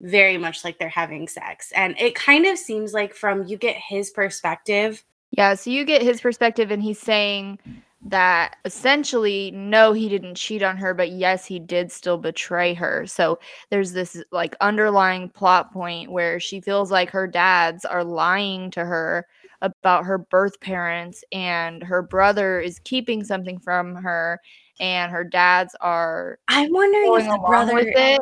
very 0.00 0.36
much 0.36 0.64
like 0.64 0.78
they're 0.78 0.88
having 0.88 1.28
sex, 1.28 1.72
and 1.72 1.98
it 1.98 2.14
kind 2.14 2.46
of 2.46 2.58
seems 2.58 2.92
like 2.92 3.14
from 3.14 3.44
you 3.46 3.56
get 3.56 3.76
his 3.76 4.10
perspective 4.10 5.04
Yeah, 5.30 5.54
so 5.54 5.70
you 5.70 5.84
get 5.84 6.02
his 6.02 6.20
perspective, 6.20 6.70
and 6.70 6.82
he's 6.82 6.98
saying 6.98 7.58
that 8.06 8.56
essentially, 8.64 9.50
no, 9.52 9.92
he 9.92 10.08
didn't 10.08 10.34
cheat 10.34 10.62
on 10.62 10.76
her, 10.76 10.92
but 10.92 11.10
yes, 11.10 11.46
he 11.46 11.58
did 11.58 11.90
still 11.90 12.18
betray 12.18 12.74
her. 12.74 13.06
So 13.06 13.38
there's 13.70 13.92
this 13.92 14.22
like 14.30 14.54
underlying 14.60 15.30
plot 15.30 15.72
point 15.72 16.10
where 16.12 16.38
she 16.38 16.60
feels 16.60 16.90
like 16.90 17.10
her 17.10 17.26
dads 17.26 17.84
are 17.84 18.04
lying 18.04 18.70
to 18.72 18.84
her 18.84 19.26
about 19.62 20.04
her 20.04 20.18
birth 20.18 20.60
parents, 20.60 21.24
and 21.32 21.82
her 21.82 22.02
brother 22.02 22.60
is 22.60 22.78
keeping 22.80 23.24
something 23.24 23.58
from 23.58 23.94
her, 23.94 24.38
and 24.78 25.10
her 25.10 25.24
dads 25.24 25.74
are 25.80 26.38
I'm 26.48 26.72
wondering 26.72 27.14
if 27.14 27.26
the 27.26 27.38
brother 27.46 27.74
with 27.74 27.88
it. 27.88 28.20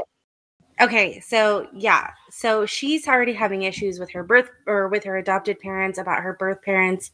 Okay, 0.81 1.21
so 1.21 1.69
yeah, 1.73 2.11
so 2.31 2.65
she's 2.67 3.09
already 3.09 3.33
having 3.33 3.63
issues 3.63 3.99
with 3.99 4.11
her 4.13 4.23
birth 4.23 4.51
or 4.67 4.89
with 4.89 5.05
her 5.05 5.17
adopted 5.17 5.59
parents 5.59 5.99
about 5.99 6.23
her 6.23 6.35
birth 6.35 6.63
parents. 6.63 7.11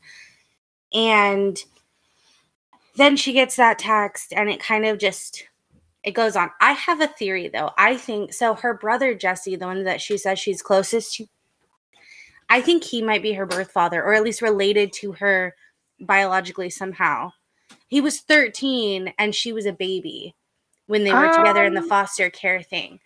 And 0.92 1.58
then 2.98 3.16
she 3.16 3.32
gets 3.32 3.56
that 3.56 3.78
text 3.78 4.32
and 4.34 4.50
it 4.50 4.60
kind 4.60 4.84
of 4.84 4.98
just 4.98 5.48
it 6.04 6.12
goes 6.12 6.36
on. 6.36 6.50
I 6.60 6.72
have 6.72 7.00
a 7.00 7.08
theory 7.08 7.48
though. 7.48 7.70
I 7.78 7.96
think 7.96 8.32
so 8.34 8.54
her 8.54 8.74
brother 8.74 9.14
Jesse, 9.14 9.56
the 9.56 9.66
one 9.66 9.84
that 9.84 10.00
she 10.00 10.18
says 10.18 10.38
she's 10.38 10.62
closest 10.62 11.14
to 11.16 11.26
I 12.50 12.60
think 12.60 12.84
he 12.84 13.02
might 13.02 13.22
be 13.22 13.34
her 13.34 13.46
birth 13.46 13.72
father 13.72 14.02
or 14.02 14.14
at 14.14 14.22
least 14.22 14.42
related 14.42 14.92
to 14.94 15.12
her 15.12 15.54
biologically 16.00 16.70
somehow. 16.70 17.32
He 17.88 18.00
was 18.00 18.20
13 18.20 19.14
and 19.18 19.34
she 19.34 19.52
was 19.52 19.66
a 19.66 19.72
baby 19.72 20.34
when 20.86 21.04
they 21.04 21.12
were 21.12 21.32
together 21.32 21.64
in 21.64 21.74
the 21.74 21.82
Um, 21.82 21.88
foster 21.88 22.30
care 22.30 22.62
thing. 22.62 23.00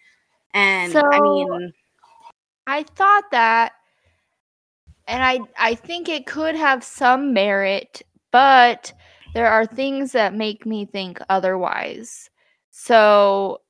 And 0.55 0.93
I 0.97 1.21
mean, 1.21 1.73
I 2.67 2.85
thought 2.85 3.25
that, 3.33 3.73
and 5.09 5.23
I 5.25 5.41
I 5.59 5.75
think 5.75 6.09
it 6.09 6.27
could 6.27 6.55
have 6.55 6.85
some 6.85 7.33
merit, 7.33 8.03
but 8.31 8.93
there 9.35 9.49
are 9.49 9.67
things 9.67 10.13
that 10.13 10.35
make 10.35 10.67
me 10.67 10.85
think 10.85 11.19
otherwise. 11.29 12.29
So 12.71 13.61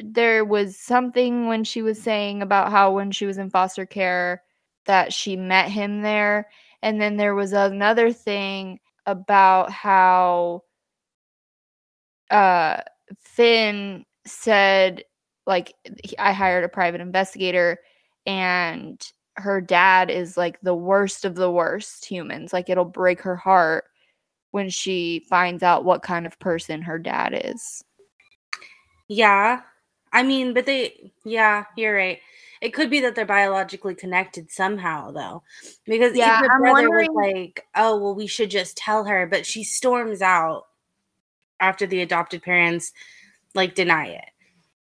there 0.00 0.44
was 0.44 0.78
something 0.78 1.46
when 1.46 1.64
she 1.64 1.82
was 1.82 2.00
saying 2.02 2.42
about 2.42 2.70
how 2.70 2.92
when 2.92 3.10
she 3.12 3.26
was 3.26 3.38
in 3.38 3.50
foster 3.50 3.86
care 3.86 4.42
that 4.86 5.12
she 5.12 5.36
met 5.36 5.70
him 5.70 6.02
there, 6.02 6.48
and 6.82 7.00
then 7.00 7.16
there 7.16 7.34
was 7.34 7.52
another 7.52 8.12
thing 8.12 8.80
about 9.06 9.70
how 9.70 10.62
uh 12.30 12.80
Finn 13.20 14.04
said 14.26 15.04
like 15.46 15.74
I 16.18 16.32
hired 16.32 16.64
a 16.64 16.68
private 16.68 17.02
investigator 17.02 17.78
and 18.26 19.00
her 19.36 19.60
dad 19.60 20.10
is 20.10 20.36
like 20.36 20.58
the 20.62 20.74
worst 20.74 21.24
of 21.24 21.34
the 21.34 21.50
worst 21.50 22.04
humans. 22.06 22.52
Like 22.52 22.70
it'll 22.70 22.84
break 22.84 23.20
her 23.22 23.36
heart 23.36 23.84
when 24.54 24.70
she 24.70 25.18
finds 25.28 25.64
out 25.64 25.84
what 25.84 26.04
kind 26.04 26.26
of 26.26 26.38
person 26.38 26.80
her 26.80 26.96
dad 26.96 27.36
is. 27.44 27.82
yeah. 29.08 29.62
I 30.12 30.22
mean, 30.22 30.54
but 30.54 30.64
they 30.64 31.10
yeah, 31.24 31.64
you're 31.76 31.96
right. 31.96 32.20
It 32.60 32.72
could 32.72 32.88
be 32.88 33.00
that 33.00 33.16
they're 33.16 33.26
biologically 33.26 33.96
connected 33.96 34.52
somehow 34.52 35.10
though. 35.10 35.42
Because 35.86 36.16
Yeah, 36.16 36.40
I'm 36.48 36.60
brother 36.60 36.88
was 36.88 37.08
like, 37.34 37.66
"Oh, 37.74 37.98
well 37.98 38.14
we 38.14 38.28
should 38.28 38.48
just 38.48 38.76
tell 38.76 39.02
her," 39.02 39.26
but 39.26 39.44
she 39.44 39.64
storms 39.64 40.22
out 40.22 40.68
after 41.58 41.84
the 41.84 42.02
adopted 42.02 42.44
parents 42.44 42.92
like 43.56 43.74
deny 43.74 44.06
it. 44.06 44.30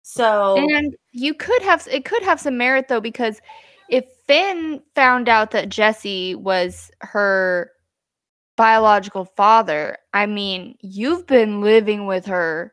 So, 0.01 0.57
and 0.57 0.93
you 1.13 1.33
could 1.33 1.61
have 1.61 1.87
it 1.89 2.03
could 2.03 2.23
have 2.23 2.41
some 2.41 2.57
merit 2.57 2.89
though 2.89 2.99
because 2.99 3.39
if 3.87 4.03
Finn 4.27 4.83
found 4.95 5.29
out 5.29 5.51
that 5.51 5.69
Jesse 5.69 6.35
was 6.35 6.91
her 6.99 7.71
biological 8.61 9.25
father, 9.25 9.97
I 10.13 10.27
mean, 10.27 10.77
you've 10.81 11.25
been 11.25 11.61
living 11.61 12.05
with 12.05 12.27
her 12.27 12.71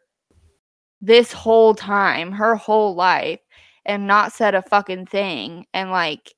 this 1.01 1.33
whole 1.33 1.75
time, 1.75 2.31
her 2.31 2.57
whole 2.57 2.95
life, 2.95 3.41
and 3.87 4.07
not 4.07 4.35
said 4.35 4.55
a 4.55 4.61
fucking 4.61 5.07
thing. 5.07 5.65
And 5.73 5.91
like, 5.91 6.35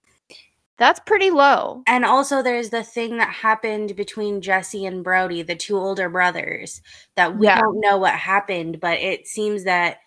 that's 0.78 1.00
pretty 1.00 1.30
low. 1.30 1.82
and 1.88 2.04
also 2.04 2.42
there's 2.44 2.70
the 2.70 2.84
thing 2.84 3.16
that 3.16 3.28
happened 3.28 3.96
between 3.96 4.40
Jesse 4.40 4.86
and 4.86 5.02
Brody, 5.02 5.42
the 5.42 5.56
two 5.56 5.76
older 5.76 6.08
brothers, 6.08 6.80
that 7.16 7.36
we 7.36 7.46
Yeah. 7.46 7.58
don't 7.58 7.80
know 7.80 7.98
what 7.98 8.14
happened, 8.14 8.78
but 8.78 8.98
it 9.00 9.26
seems 9.26 9.64
that 9.64 9.98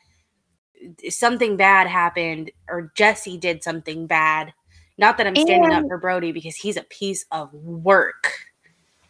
something 1.10 1.58
bad 1.58 1.88
happened 1.88 2.50
or 2.70 2.94
Jesse 2.96 3.38
did 3.38 3.62
something 3.62 4.08
bad. 4.08 4.54
Not 4.98 5.18
that 5.18 5.28
I'm 5.28 5.36
standing 5.36 5.74
up 5.74 5.84
for 5.90 5.98
Brody 5.98 6.32
because 6.32 6.56
he's 6.56 6.78
a 6.78 6.84
piece 6.84 7.26
of 7.30 7.54
work. 7.54 8.53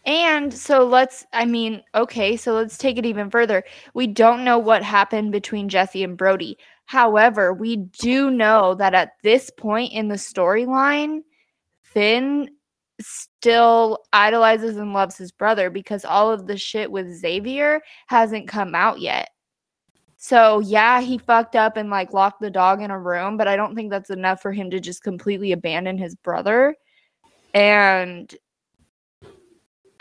And 0.05 0.53
so 0.53 0.85
let's, 0.85 1.25
I 1.31 1.45
mean, 1.45 1.81
okay, 1.95 2.35
so 2.35 2.53
let's 2.53 2.77
take 2.77 2.97
it 2.97 3.05
even 3.05 3.29
further. 3.29 3.63
We 3.93 4.07
don't 4.07 4.43
know 4.43 4.57
what 4.57 4.83
happened 4.83 5.31
between 5.31 5.69
Jesse 5.69 6.03
and 6.03 6.17
Brody. 6.17 6.57
However, 6.85 7.53
we 7.53 7.77
do 7.77 8.29
know 8.29 8.75
that 8.75 8.93
at 8.93 9.13
this 9.23 9.49
point 9.49 9.93
in 9.93 10.09
the 10.09 10.15
storyline, 10.15 11.21
Finn 11.81 12.49
still 12.99 13.99
idolizes 14.11 14.77
and 14.77 14.93
loves 14.93 15.17
his 15.17 15.31
brother 15.31 15.69
because 15.69 16.03
all 16.03 16.31
of 16.31 16.47
the 16.47 16.57
shit 16.57 16.91
with 16.91 17.13
Xavier 17.13 17.81
hasn't 18.07 18.47
come 18.47 18.75
out 18.75 18.99
yet. 18.99 19.29
So, 20.17 20.59
yeah, 20.59 21.01
he 21.01 21.17
fucked 21.17 21.55
up 21.55 21.75
and 21.75 21.89
like 21.89 22.13
locked 22.13 22.39
the 22.39 22.49
dog 22.49 22.81
in 22.81 22.91
a 22.91 22.99
room, 22.99 23.37
but 23.37 23.47
I 23.47 23.55
don't 23.55 23.75
think 23.75 23.89
that's 23.89 24.09
enough 24.09 24.41
for 24.41 24.51
him 24.51 24.69
to 24.71 24.79
just 24.79 25.03
completely 25.03 25.51
abandon 25.51 25.97
his 25.97 26.15
brother. 26.15 26.75
And 27.53 28.33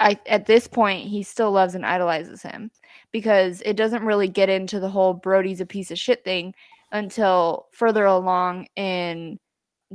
I 0.02 0.18
at 0.26 0.46
this 0.46 0.66
point 0.66 1.08
he 1.08 1.22
still 1.22 1.52
loves 1.52 1.74
and 1.74 1.86
idolizes 1.86 2.42
him 2.42 2.70
because 3.12 3.62
it 3.64 3.76
doesn't 3.76 4.04
really 4.04 4.28
get 4.28 4.48
into 4.48 4.80
the 4.80 4.88
whole 4.88 5.14
Brody's 5.14 5.60
a 5.60 5.66
piece 5.66 5.90
of 5.90 5.98
shit 5.98 6.24
thing 6.24 6.54
until 6.90 7.68
further 7.72 8.04
along 8.04 8.66
in 8.76 9.38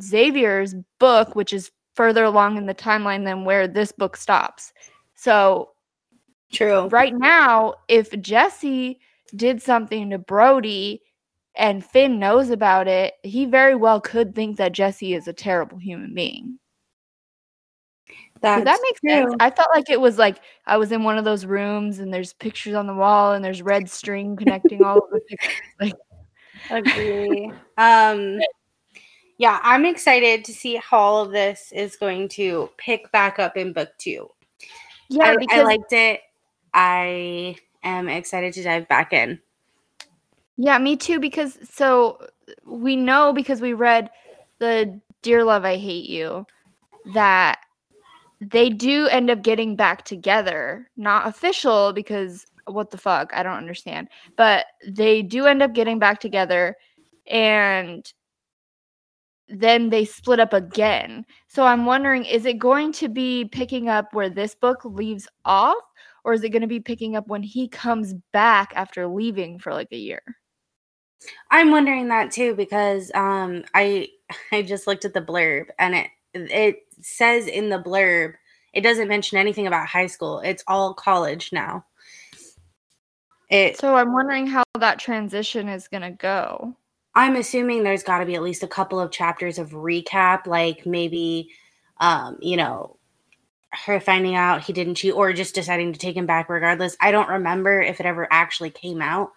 Xavier's 0.02 0.76
book, 1.00 1.36
which 1.36 1.54
is 1.54 1.72
further 1.96 2.24
along 2.24 2.58
in 2.58 2.66
the 2.66 2.76
timeline 2.76 3.26
than 3.26 3.44
where 3.44 3.68
this 3.68 3.92
book 3.92 4.16
stops. 4.16 4.74
So 5.16 5.72
True. 6.52 6.88
right 6.88 7.14
now, 7.16 7.74
if 7.88 8.12
Jesse 8.22 9.00
did 9.36 9.62
something 9.62 10.12
to 10.12 10.18
Brody 10.18 11.02
and 11.56 11.84
Finn 11.84 12.20
knows 12.20 12.50
about 12.50 12.88
it, 12.88 13.16
he 13.24 13.46
very 13.46 13.76
well 13.76 14.00
could 14.00 14.36
think 14.36 14.58
that 14.58 14.74
Jesse 14.74 15.14
is 15.14 15.28
a 15.28 15.34
terrible 15.34 15.80
human 15.80 16.14
being. 16.14 16.60
Does 18.42 18.64
that 18.64 18.80
makes 18.82 19.02
sense? 19.08 19.34
I 19.40 19.50
felt 19.50 19.70
like 19.74 19.90
it 19.90 20.00
was 20.00 20.18
like 20.18 20.40
I 20.66 20.78
was 20.78 20.92
in 20.92 21.04
one 21.04 21.18
of 21.18 21.26
those 21.26 21.46
rooms 21.46 22.00
and 22.00 22.14
there's 22.14 22.34
pictures 22.34 22.76
on 22.76 22.88
the 22.88 22.94
wall 22.94 23.34
and 23.34 23.44
there's 23.44 23.62
red 23.62 23.90
string 23.90 24.36
connecting 24.36 24.84
all 24.84 24.98
of 24.98 25.10
the 25.12 25.20
pictures. 25.22 25.62
Like, 25.80 25.94
agree. 26.72 27.52
um 27.78 28.40
yeah, 29.38 29.60
I'm 29.62 29.86
excited 29.86 30.44
to 30.46 30.54
see 30.54 30.78
how 30.78 30.98
all 30.98 31.24
of 31.24 31.32
this 31.32 31.72
is 31.72 31.96
going 31.96 32.30
to 32.30 32.70
pick 32.78 33.12
back 33.12 33.38
up 33.38 33.56
in 33.56 33.72
book 33.72 33.90
two. 34.00 34.30
yeah, 35.10 35.36
I, 35.40 35.60
I 35.60 35.62
liked 35.62 35.94
it. 35.94 36.22
I 36.74 37.56
am 37.84 38.10
excited 38.10 38.54
to 38.54 38.64
dive 38.64 38.88
back 38.88 39.14
in. 39.14 39.40
yeah, 40.58 40.80
me 40.80 40.98
too. 40.98 41.20
Because 41.20 41.58
so 41.72 42.20
we 42.66 42.96
know 42.96 43.32
because 43.32 43.62
we 43.62 43.74
read 43.74 44.10
the 44.60 45.00
Dear 45.22 45.44
Love, 45.44 45.66
I 45.66 45.78
Hate 45.78 46.10
You 46.10 46.48
that 47.14 47.60
they 48.40 48.70
do 48.70 49.08
end 49.08 49.30
up 49.30 49.42
getting 49.42 49.76
back 49.76 50.06
together. 50.06 50.90
Not 50.96 51.28
official 51.28 51.94
because 51.94 52.46
what 52.66 52.92
the 52.92 52.98
fuck? 52.98 53.32
I 53.34 53.44
don't 53.44 53.58
understand. 53.58 54.10
But 54.36 54.66
they 54.88 55.22
do 55.22 55.46
end 55.46 55.62
up 55.62 55.74
getting 55.74 56.00
back 56.00 56.20
together 56.20 56.76
and 57.28 58.12
then 59.50 59.90
they 59.90 60.06
split 60.06 60.40
up 60.40 60.54
again. 60.54 61.26
So 61.48 61.64
I'm 61.64 61.86
wondering 61.86 62.26
is 62.26 62.46
it 62.46 62.60
going 62.60 62.92
to 62.94 63.08
be 63.08 63.46
picking 63.46 63.90
up 63.90 64.14
where 64.14 64.30
this 64.30 64.54
book 64.56 64.84
leaves 64.84 65.28
off 65.46 65.78
or 66.24 66.34
is 66.34 66.44
it 66.44 66.50
going 66.50 66.62
to 66.62 66.68
be 66.68 66.82
picking 66.82 67.16
up 67.16 67.28
when 67.28 67.44
he 67.44 67.68
comes 67.68 68.14
back 68.34 68.74
after 68.76 69.08
leaving 69.08 69.58
for 69.58 69.74
like 69.74 69.88
a 69.92 69.98
year? 69.98 70.22
I'm 71.50 71.72
wondering 71.72 72.10
that 72.10 72.32
too 72.32 72.54
because 72.56 73.12
um 73.16 73.64
I 73.74 74.10
I 74.52 74.62
just 74.62 74.86
looked 74.88 75.06
at 75.06 75.14
the 75.14 75.22
blurb 75.22 75.68
and 75.80 75.96
it 75.96 76.08
it 76.34 76.84
says 77.02 77.48
in 77.48 77.70
the 77.70 77.80
blurb 77.80 78.34
it 78.74 78.82
doesn't 78.82 79.08
mention 79.08 79.40
anything 79.40 79.66
about 79.66 79.88
high 79.88 80.06
school. 80.06 80.40
It's 80.40 80.64
all 80.68 80.94
college 80.94 81.52
now. 81.52 81.86
It 83.50 83.78
So 83.80 83.96
I'm 83.96 84.14
wondering 84.14 84.46
how 84.46 84.64
that 84.80 85.00
transition 85.00 85.68
is 85.68 85.88
going 85.88 86.04
to 86.04 86.12
go. 86.12 86.76
I'm 87.16 87.36
assuming 87.38 87.84
there's 87.84 88.04
got 88.04 88.20
to 88.20 88.26
be 88.26 88.36
at 88.36 88.44
least 88.44 88.62
a 88.62 88.68
couple 88.68 89.00
of 89.00 89.10
chapters 89.10 89.58
of 89.58 89.72
recap, 89.72 90.46
like 90.46 90.86
maybe, 90.86 91.50
um, 92.00 92.38
you 92.40 92.56
know, 92.56 92.98
her 93.72 94.00
finding 94.00 94.36
out 94.36 94.64
he 94.64 94.74
didn't 94.74 94.96
cheat 94.96 95.14
or 95.14 95.34
just 95.34 95.56
deciding 95.56 95.94
to 95.94 96.00
take 96.00 96.16
him 96.16 96.28
back 96.28 96.48
regardless. 96.48 96.96
I 97.02 97.12
don't 97.12 97.30
remember 97.30 97.82
if 97.82 98.00
it 98.00 98.06
ever 98.06 98.28
actually 98.30 98.70
came 98.70 99.02
out 99.02 99.32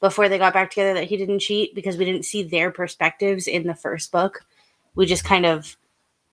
before 0.00 0.30
they 0.30 0.38
got 0.38 0.54
back 0.54 0.70
together 0.70 0.94
that 0.94 1.04
he 1.08 1.18
didn't 1.18 1.40
cheat 1.40 1.74
because 1.74 1.98
we 1.98 2.06
didn't 2.06 2.24
see 2.24 2.42
their 2.42 2.70
perspectives 2.70 3.46
in 3.46 3.66
the 3.66 3.74
first 3.74 4.10
book. 4.10 4.46
We 4.94 5.04
just 5.04 5.24
kind 5.24 5.44
of 5.44 5.76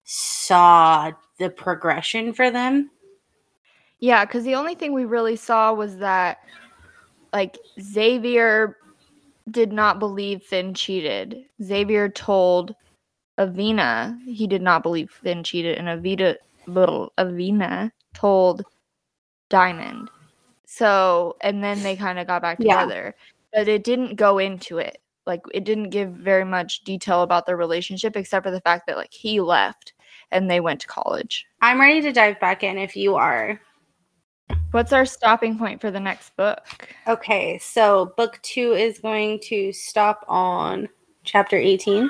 saw 0.10 1.12
the 1.38 1.50
progression 1.50 2.34
for 2.34 2.50
them. 2.50 2.90
Yeah, 4.00 4.26
because 4.26 4.44
the 4.46 4.56
only 4.56 4.74
thing 4.74 4.94
we 4.94 5.06
really 5.06 5.36
saw 5.36 5.74
was 5.74 5.98
that, 5.98 6.38
like, 7.34 7.58
Xavier 7.82 8.78
did 9.52 9.72
not 9.74 10.00
believe 10.00 10.44
Finn 10.44 10.74
cheated. 10.74 11.46
Xavier 11.62 12.10
told 12.10 12.74
Avina 13.40 14.18
he 14.26 14.48
did 14.48 14.62
not 14.62 14.82
believe 14.84 15.12
Finn 15.12 15.44
cheated, 15.44 15.78
and 15.78 15.88
Avita, 15.88 16.36
little 16.68 17.12
Avina 17.18 17.92
told 18.14 18.64
Diamond. 19.50 20.10
So, 20.66 21.36
and 21.42 21.64
then 21.64 21.82
they 21.84 21.96
kind 21.96 22.20
of 22.20 22.28
got 22.28 22.42
back 22.42 22.60
Yeah. 22.60 22.82
together, 22.86 23.16
but 23.54 23.68
it 23.68 23.84
didn't 23.84 24.16
go 24.16 24.38
into 24.38 24.78
it. 24.80 25.00
like 25.26 25.42
it 25.54 25.66
didn't 25.66 25.90
give 25.90 26.12
very 26.14 26.46
much 26.46 26.86
detail 26.86 27.22
about 27.22 27.46
their 27.46 27.58
relationship 27.58 28.16
except 28.16 28.46
for 28.46 28.52
the 28.52 28.62
fact 28.62 28.88
that 28.88 28.96
like 28.96 29.12
he 29.14 29.42
left 29.42 29.92
and 30.32 30.50
they 30.50 30.60
went 30.60 30.82
to 30.82 30.88
college. 30.88 31.46
I'm 31.62 31.80
ready 31.80 32.02
to 32.02 32.12
dive 32.12 32.40
back 32.40 32.64
in 32.64 32.78
if 32.78 32.96
you 32.96 33.16
are. 33.16 33.60
What's 34.72 34.94
our 34.94 35.06
stopping 35.06 35.58
point 35.58 35.82
for 35.82 35.92
the 35.92 36.00
next 36.00 36.36
book? 36.36 36.60
Okay, 37.08 37.58
so 37.58 38.14
book 38.18 38.40
two 38.42 38.74
is 38.74 39.00
going 39.00 39.40
to 39.44 39.72
stop 39.72 40.26
on 40.28 40.90
chapter 41.24 41.58
18. 41.58 42.10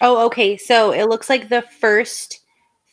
Oh, 0.00 0.26
okay. 0.26 0.56
So 0.56 0.92
it 0.92 1.08
looks 1.08 1.28
like 1.28 1.48
the 1.48 1.62
first 1.80 2.40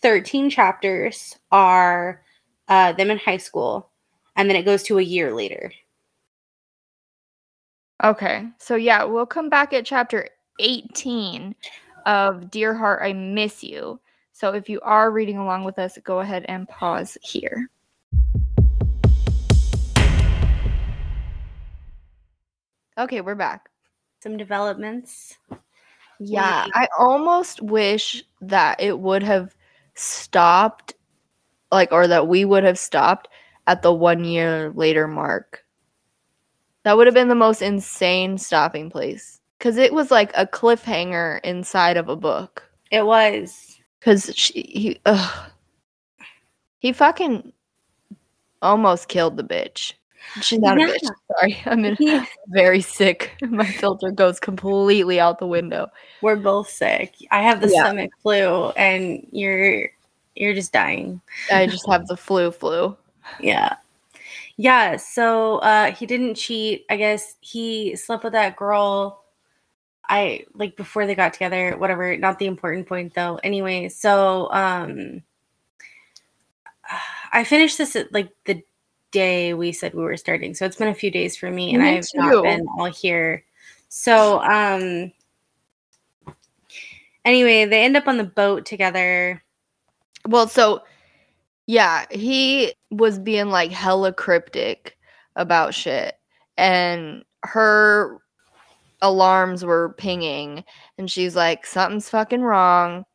13 0.02 0.50
chapters 0.50 1.36
are 1.52 2.22
uh, 2.68 2.94
them 2.94 3.12
in 3.12 3.18
high 3.18 3.38
school, 3.38 3.90
and 4.36 4.50
then 4.50 4.56
it 4.56 4.66
goes 4.66 4.84
to 4.84 5.00
a 5.00 5.04
year 5.04 5.34
later. 5.34 5.72
Okay. 8.04 8.48
So 8.60 8.76
yeah, 8.76 9.04
we'll 9.04 9.26
come 9.26 9.50
back 9.50 9.74
at 9.74 9.86
chapter 9.86 10.28
18 10.60 11.56
of 12.06 12.52
Dear 12.52 12.74
Heart, 12.74 13.02
I 13.04 13.14
Miss 13.14 13.64
You. 13.64 14.00
So 14.38 14.50
if 14.50 14.68
you 14.68 14.82
are 14.82 15.12
reading 15.12 15.38
along 15.38 15.64
with 15.64 15.80
us, 15.80 15.98
go 16.04 16.20
ahead 16.20 16.44
and 16.50 16.68
pause 16.68 17.18
here. 17.22 17.70
Okay, 22.98 23.22
we're 23.22 23.36
back. 23.36 23.70
Some 24.22 24.36
developments. 24.36 25.38
Yeah, 26.20 26.68
I 26.74 26.90
almost 27.00 27.62
wish 27.62 28.26
that 28.42 28.82
it 28.82 29.00
would 29.00 29.24
have 29.24 29.56
stopped, 29.94 30.96
like, 31.72 31.94
or 31.94 32.06
that 32.06 32.28
we 32.28 32.44
would 32.44 32.66
have 32.66 32.78
stopped 32.78 33.30
at 33.68 33.84
the 33.84 33.94
one 33.94 34.26
year 34.26 34.70
later 34.76 35.08
mark. 35.08 35.64
That 36.84 36.98
would 36.98 37.08
have 37.08 37.14
been 37.14 37.30
the 37.30 37.36
most 37.36 37.62
insane 37.62 38.38
stopping 38.38 38.90
place 38.90 39.40
because 39.58 39.78
it 39.78 39.94
was 39.94 40.12
like 40.12 40.34
a 40.36 40.46
cliffhanger 40.46 41.40
inside 41.46 41.96
of 41.96 42.10
a 42.10 42.18
book. 42.18 42.70
It 42.92 43.06
was. 43.06 43.75
Because 44.06 44.26
he, 44.28 45.00
ugh, 45.08 45.50
he 46.78 46.94
fucking 46.94 47.52
almost 48.62 49.08
killed 49.08 49.36
the 49.36 49.44
bitch. 49.44 49.94
She's 50.42 50.60
not 50.60 50.78
Yeah. 50.80 50.86
a 50.86 50.90
bitch. 50.92 51.10
Sorry, 51.40 51.58
I'm 51.66 51.84
in 51.86 51.98
Yeah. 52.00 52.24
very 52.50 52.82
sick. 52.82 53.32
My 53.42 53.66
filter 53.66 54.12
goes 54.12 54.40
completely 54.40 55.20
out 55.20 55.40
the 55.40 55.48
window. 55.48 55.88
We're 56.22 56.36
both 56.36 56.70
sick. 56.70 57.16
I 57.32 57.42
have 57.42 57.62
the 57.62 57.70
Yeah. 57.70 57.82
stomach 57.86 58.12
flu, 58.22 58.70
and 58.78 59.26
you're 59.32 59.90
you're 60.36 60.54
just 60.54 60.72
dying. 60.72 61.20
I 61.52 61.66
just 61.66 61.90
have 61.90 62.06
the 62.08 62.18
flu 62.18 62.52
flu. 62.52 62.96
Yeah. 63.40 63.76
Yeah, 64.58 64.98
so 64.98 65.58
uh 65.60 65.92
he 65.94 66.06
didn't 66.06 66.36
cheat. 66.36 66.86
I 66.92 66.98
guess 66.98 67.38
he 67.42 67.96
slept 67.96 68.24
with 68.24 68.34
that 68.34 68.56
girl 68.56 69.24
I 70.10 70.46
like 70.54 70.76
before 70.76 71.06
they 71.06 71.16
got 71.16 71.34
together, 71.34 71.78
whatever, 71.78 72.16
not 72.18 72.40
the 72.40 72.48
important 72.48 72.88
point 72.88 73.14
though. 73.14 73.40
Anyway, 73.44 73.90
so 73.90 74.52
um 74.52 75.24
I 77.34 77.44
finished 77.44 77.78
this 77.78 77.96
at 77.96 78.14
like 78.14 78.30
the 78.46 78.64
day 79.12 79.54
we 79.54 79.72
said 79.72 79.94
we 79.94 80.04
were 80.04 80.18
starting. 80.18 80.54
So 80.54 80.66
it's 80.66 80.76
been 80.76 80.88
a 80.90 80.94
few 80.94 81.12
days 81.12 81.36
for 81.36 81.50
me 81.50 81.74
and 81.74 81.84
Me 81.84 81.98
I've 81.98 82.08
too. 82.08 82.18
not 82.18 82.44
been 82.44 82.68
all 82.78 82.86
here. 82.86 83.44
So 83.90 84.42
um 84.42 85.12
anyway, 87.24 87.66
they 87.66 87.84
end 87.84 87.98
up 87.98 88.08
on 88.08 88.18
the 88.18 88.24
boat 88.24 88.66
together. 88.66 89.44
Well, 90.28 90.48
so 90.48 90.84
yeah, 91.68 92.06
he 92.12 92.74
was 92.92 93.18
being 93.18 93.50
like 93.50 93.72
hella 93.72 94.14
cryptic 94.14 94.98
about 95.36 95.74
shit, 95.74 96.16
and 96.58 97.24
her 97.44 98.20
alarms 99.06 99.64
were 99.66 99.96
pinging, 99.98 100.64
and 100.98 101.10
she's 101.10 101.36
like, 101.36 101.66
Something's 101.66 102.10
fucking 102.10 102.42
wrong. 102.42 103.06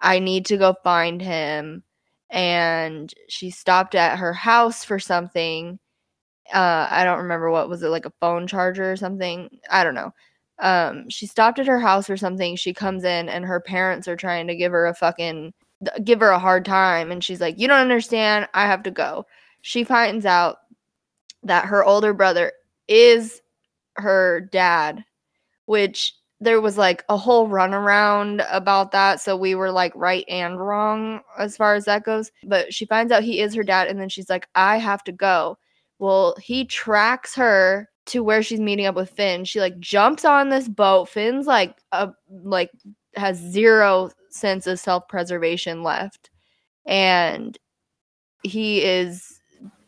I 0.00 0.18
need 0.18 0.46
to 0.46 0.56
go 0.56 0.74
find 0.84 1.20
him. 1.22 1.82
And 2.30 3.12
she 3.28 3.50
stopped 3.50 3.94
at 3.94 4.18
her 4.18 4.32
house 4.32 4.84
for 4.84 4.98
something. 4.98 5.78
Uh, 6.52 6.88
I 6.90 7.04
don't 7.04 7.22
remember 7.22 7.50
what 7.50 7.68
was 7.68 7.82
it 7.82 7.88
like 7.88 8.06
a 8.06 8.12
phone 8.20 8.46
charger 8.46 8.92
or 8.92 8.96
something. 8.96 9.48
I 9.70 9.84
don't 9.84 9.94
know. 9.94 10.12
Um, 10.60 11.08
she 11.10 11.26
stopped 11.26 11.58
at 11.58 11.66
her 11.66 11.80
house 11.80 12.10
or 12.10 12.16
something. 12.16 12.56
She 12.56 12.74
comes 12.74 13.04
in 13.04 13.28
and 13.28 13.44
her 13.44 13.60
parents 13.60 14.08
are 14.08 14.16
trying 14.16 14.46
to 14.48 14.56
give 14.56 14.72
her 14.72 14.86
a 14.86 14.94
fucking 14.94 15.52
give 16.02 16.20
her 16.20 16.30
a 16.30 16.38
hard 16.38 16.64
time 16.64 17.10
and 17.10 17.22
she's 17.22 17.40
like 17.40 17.58
you 17.58 17.68
don't 17.68 17.80
understand 17.80 18.48
i 18.54 18.66
have 18.66 18.82
to 18.82 18.90
go 18.90 19.24
she 19.62 19.84
finds 19.84 20.24
out 20.24 20.58
that 21.42 21.66
her 21.66 21.84
older 21.84 22.14
brother 22.14 22.52
is 22.88 23.40
her 23.96 24.40
dad 24.52 25.04
which 25.66 26.14
there 26.40 26.60
was 26.60 26.76
like 26.76 27.04
a 27.08 27.16
whole 27.16 27.48
runaround 27.48 28.44
about 28.50 28.90
that 28.92 29.20
so 29.20 29.36
we 29.36 29.54
were 29.54 29.70
like 29.70 29.92
right 29.94 30.24
and 30.28 30.60
wrong 30.60 31.20
as 31.38 31.56
far 31.56 31.74
as 31.74 31.84
that 31.84 32.04
goes 32.04 32.30
but 32.44 32.72
she 32.74 32.84
finds 32.84 33.12
out 33.12 33.22
he 33.22 33.40
is 33.40 33.54
her 33.54 33.62
dad 33.62 33.88
and 33.88 34.00
then 34.00 34.08
she's 34.08 34.28
like 34.28 34.48
i 34.54 34.76
have 34.76 35.02
to 35.04 35.12
go. 35.12 35.56
Well 35.98 36.36
he 36.40 36.64
tracks 36.64 37.34
her 37.36 37.88
to 38.06 38.22
where 38.22 38.42
she's 38.42 38.60
meeting 38.60 38.84
up 38.86 38.96
with 38.96 39.10
finn. 39.10 39.44
She 39.44 39.60
like 39.60 39.78
jumps 39.80 40.24
on 40.26 40.50
this 40.50 40.68
boat. 40.68 41.08
Finn's 41.08 41.46
like 41.46 41.78
a 41.92 42.10
like 42.28 42.70
has 43.16 43.38
zero 43.38 44.10
sense 44.28 44.66
of 44.66 44.78
self-preservation 44.80 45.82
left 45.82 46.30
and 46.84 47.56
he 48.42 48.82
is 48.82 49.33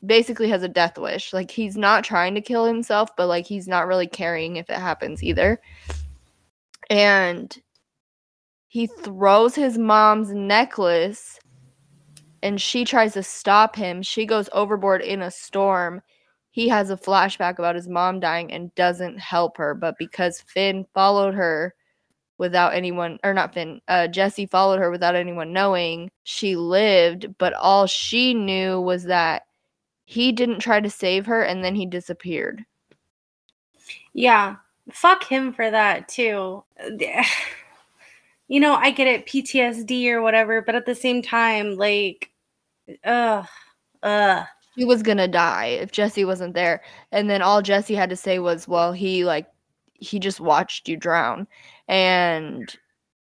basically 0.06 0.48
has 0.48 0.62
a 0.62 0.68
death 0.68 0.98
wish. 0.98 1.32
Like 1.32 1.50
he's 1.50 1.76
not 1.76 2.04
trying 2.04 2.34
to 2.34 2.40
kill 2.40 2.64
himself 2.64 3.10
but 3.16 3.26
like 3.26 3.46
he's 3.46 3.68
not 3.68 3.86
really 3.86 4.06
caring 4.06 4.56
if 4.56 4.70
it 4.70 4.78
happens 4.78 5.22
either. 5.22 5.60
And 6.88 7.56
he 8.68 8.86
throws 8.86 9.54
his 9.54 9.78
mom's 9.78 10.32
necklace 10.32 11.38
and 12.42 12.60
she 12.60 12.84
tries 12.84 13.14
to 13.14 13.22
stop 13.22 13.74
him. 13.74 14.02
She 14.02 14.26
goes 14.26 14.48
overboard 14.52 15.02
in 15.02 15.22
a 15.22 15.30
storm. 15.30 16.02
He 16.50 16.68
has 16.68 16.90
a 16.90 16.96
flashback 16.96 17.58
about 17.58 17.74
his 17.74 17.88
mom 17.88 18.20
dying 18.20 18.52
and 18.52 18.74
doesn't 18.74 19.18
help 19.18 19.56
her 19.56 19.74
but 19.74 19.96
because 19.98 20.42
finn 20.42 20.86
followed 20.94 21.34
her 21.34 21.74
without 22.38 22.74
anyone 22.74 23.18
or 23.24 23.32
not 23.32 23.54
Finn, 23.54 23.80
uh 23.88 24.08
Jesse 24.08 24.46
followed 24.46 24.78
her 24.78 24.90
without 24.90 25.16
anyone 25.16 25.52
knowing 25.52 26.10
she 26.24 26.56
lived, 26.56 27.38
but 27.38 27.54
all 27.54 27.86
she 27.86 28.34
knew 28.34 28.80
was 28.80 29.04
that 29.04 29.42
he 30.06 30.32
didn't 30.32 30.60
try 30.60 30.80
to 30.80 30.88
save 30.88 31.26
her 31.26 31.42
and 31.42 31.62
then 31.62 31.74
he 31.74 31.84
disappeared. 31.84 32.64
Yeah. 34.14 34.56
Fuck 34.90 35.24
him 35.24 35.52
for 35.52 35.70
that 35.70 36.08
too. 36.08 36.64
You 38.48 38.60
know, 38.60 38.74
I 38.74 38.92
get 38.92 39.08
it, 39.08 39.26
PTSD 39.26 40.08
or 40.08 40.22
whatever, 40.22 40.62
but 40.62 40.76
at 40.76 40.86
the 40.86 40.94
same 40.94 41.20
time, 41.20 41.74
like, 41.76 42.30
ugh, 43.04 43.44
ugh. 44.04 44.46
He 44.76 44.84
was 44.84 45.02
gonna 45.02 45.26
die 45.26 45.66
if 45.66 45.90
Jesse 45.90 46.24
wasn't 46.24 46.54
there. 46.54 46.80
And 47.10 47.28
then 47.28 47.42
all 47.42 47.60
Jesse 47.60 47.96
had 47.96 48.10
to 48.10 48.14
say 48.14 48.38
was, 48.38 48.68
Well, 48.68 48.92
he 48.92 49.24
like 49.24 49.48
he 49.94 50.20
just 50.20 50.38
watched 50.38 50.88
you 50.88 50.96
drown. 50.96 51.48
And 51.88 52.72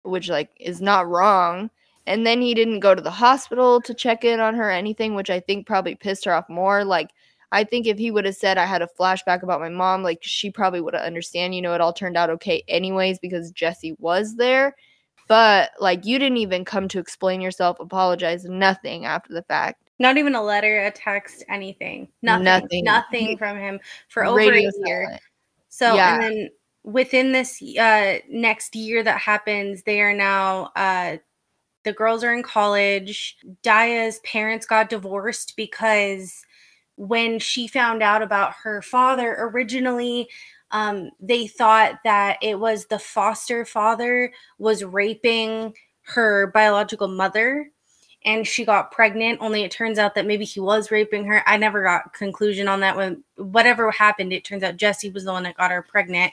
which 0.05 0.29
like 0.29 0.51
is 0.61 0.81
not 0.81 1.09
wrong. 1.09 1.71
And 2.09 2.27
then 2.27 2.41
he 2.41 2.55
didn't 2.55 2.81
go 2.81 2.95
to 2.95 3.03
the 3.03 3.11
hospital 3.11 3.83
to 3.83 3.93
check 3.93 4.25
in 4.25 4.41
on 4.41 4.55
her 4.55 4.69
or 4.69 4.71
anything, 4.71 5.15
which 5.15 5.29
I 5.29 5.41
think 5.41 5.67
probably 5.67 5.95
pissed 5.95 6.25
her 6.25 6.33
off 6.33 6.49
more. 6.49 6.83
Like 6.83 7.11
I 7.53 7.65
think 7.65 7.87
if 7.87 7.99
he 7.99 8.11
would 8.11 8.25
have 8.25 8.35
said 8.35 8.57
I 8.57 8.65
had 8.65 8.83
a 8.83 8.89
flashback 8.99 9.43
about 9.43 9.61
my 9.61 9.69
mom, 9.69 10.03
like 10.03 10.19
she 10.23 10.51
probably 10.51 10.81
would 10.81 10.95
have 10.95 11.05
understand. 11.05 11.55
You 11.55 11.63
know, 11.63 11.75
it 11.75 11.83
all 11.83 11.93
turned 11.93 12.17
out 12.17 12.31
okay 12.31 12.65
anyways 12.67 13.19
because 13.19 13.51
Jesse 13.53 13.95
was 13.99 14.37
there. 14.37 14.75
But 15.29 15.73
like 15.79 16.07
you 16.07 16.19
didn't 16.19 16.39
even 16.39 16.65
come 16.65 16.89
to 16.89 16.99
explain 16.99 17.43
yourself, 17.43 17.79
apologize, 17.79 18.45
nothing 18.47 19.05
after 19.05 19.35
the 19.35 19.43
fact. 19.43 19.91
Not 19.99 20.17
even 20.17 20.35
a 20.35 20.43
letter, 20.43 20.87
a 20.87 20.91
text, 20.91 21.45
anything. 21.51 22.09
Nothing. 22.23 22.45
Nothing. 22.45 22.85
Nothing, 22.85 23.39
from 23.39 23.59
him 23.59 23.81
for 24.09 24.25
over 24.25 24.37
Radio 24.37 24.71
a 24.71 24.87
year. 24.87 25.05
silent. 25.05 25.23
So 25.69 25.95
Yeah. 25.95 26.15
and 26.15 26.23
then 26.23 26.51
within 26.85 27.33
this 27.33 27.61
uh 27.79 28.19
next 28.31 28.75
year 28.75 29.03
that 29.03 29.21
happens, 29.21 29.83
they 29.83 30.01
are 30.01 30.15
now 30.15 30.71
uh 30.75 31.19
the 31.85 31.93
girls 31.93 32.25
are 32.25 32.35
in 32.35 32.43
college. 32.43 33.37
Daya's 33.63 34.19
parents 34.21 34.67
got 34.67 34.91
divorced 34.91 35.55
because 35.57 36.45
when 36.97 37.39
she 37.39 37.69
found 37.69 38.03
out 38.03 38.23
about 38.23 38.53
her 38.65 38.83
father 38.83 39.37
originally 39.39 40.29
um 40.73 41.11
they 41.21 41.47
thought 41.47 41.95
that 42.05 42.37
it 42.43 42.59
was 42.59 42.87
the 42.87 42.99
foster 42.99 43.65
father 43.65 44.33
was 44.59 44.83
raping 44.83 45.73
her 46.03 46.49
biological 46.49 47.07
mother 47.07 47.71
and 48.25 48.45
she 48.45 48.65
got 48.65 48.91
pregnant. 48.91 49.39
Only 49.41 49.63
it 49.63 49.71
turns 49.71 49.97
out 49.97 50.17
that 50.17 50.27
maybe 50.27 50.45
he 50.45 50.59
was 50.59 50.91
raping 50.91 51.25
her. 51.27 51.43
I 51.47 51.57
never 51.57 51.85
got 51.85 52.13
conclusion 52.13 52.67
on 52.67 52.81
that 52.81 52.97
when 52.97 53.23
whatever 53.37 53.91
happened 53.93 54.33
it 54.33 54.45
turns 54.45 54.65
out 54.65 54.77
jesse 54.77 55.11
was 55.11 55.25
the 55.25 55.33
one 55.33 55.45
that 55.45 55.57
got 55.57 55.71
her 55.71 55.83
pregnant. 55.83 56.33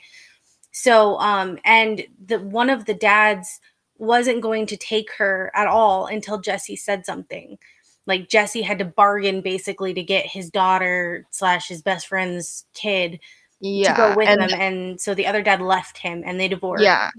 So 0.72 1.20
um 1.20 1.60
and 1.64 2.04
the 2.26 2.40
one 2.40 2.72
of 2.72 2.86
the 2.86 2.96
dads 2.96 3.62
wasn't 3.98 4.42
going 4.42 4.66
to 4.66 4.78
take 4.78 5.10
her 5.18 5.52
at 5.56 5.68
all 5.68 6.06
until 6.08 6.40
jesse 6.40 6.76
said 6.76 7.06
something 7.06 7.58
like 8.06 8.30
jesse 8.30 8.62
had 8.62 8.80
to 8.80 8.86
bargain 8.86 9.42
basically 9.42 9.94
to 9.94 10.04
get 10.04 10.26
his 10.26 10.50
daughter 10.50 11.26
slash 11.32 11.68
his 11.68 11.82
best 11.82 12.08
friend's 12.08 12.66
kid 12.74 13.20
yeah, 13.62 13.94
to 13.94 13.98
go 13.98 14.16
with 14.16 14.28
and 14.28 14.42
them, 14.42 14.62
and 14.62 15.02
so 15.02 15.16
the 15.16 15.26
other 15.26 15.42
dad 15.42 15.62
left 15.62 15.98
him, 15.98 16.24
and 16.26 16.38
they 16.38 16.50
divorced. 16.50 16.84
yeah, 16.84 17.10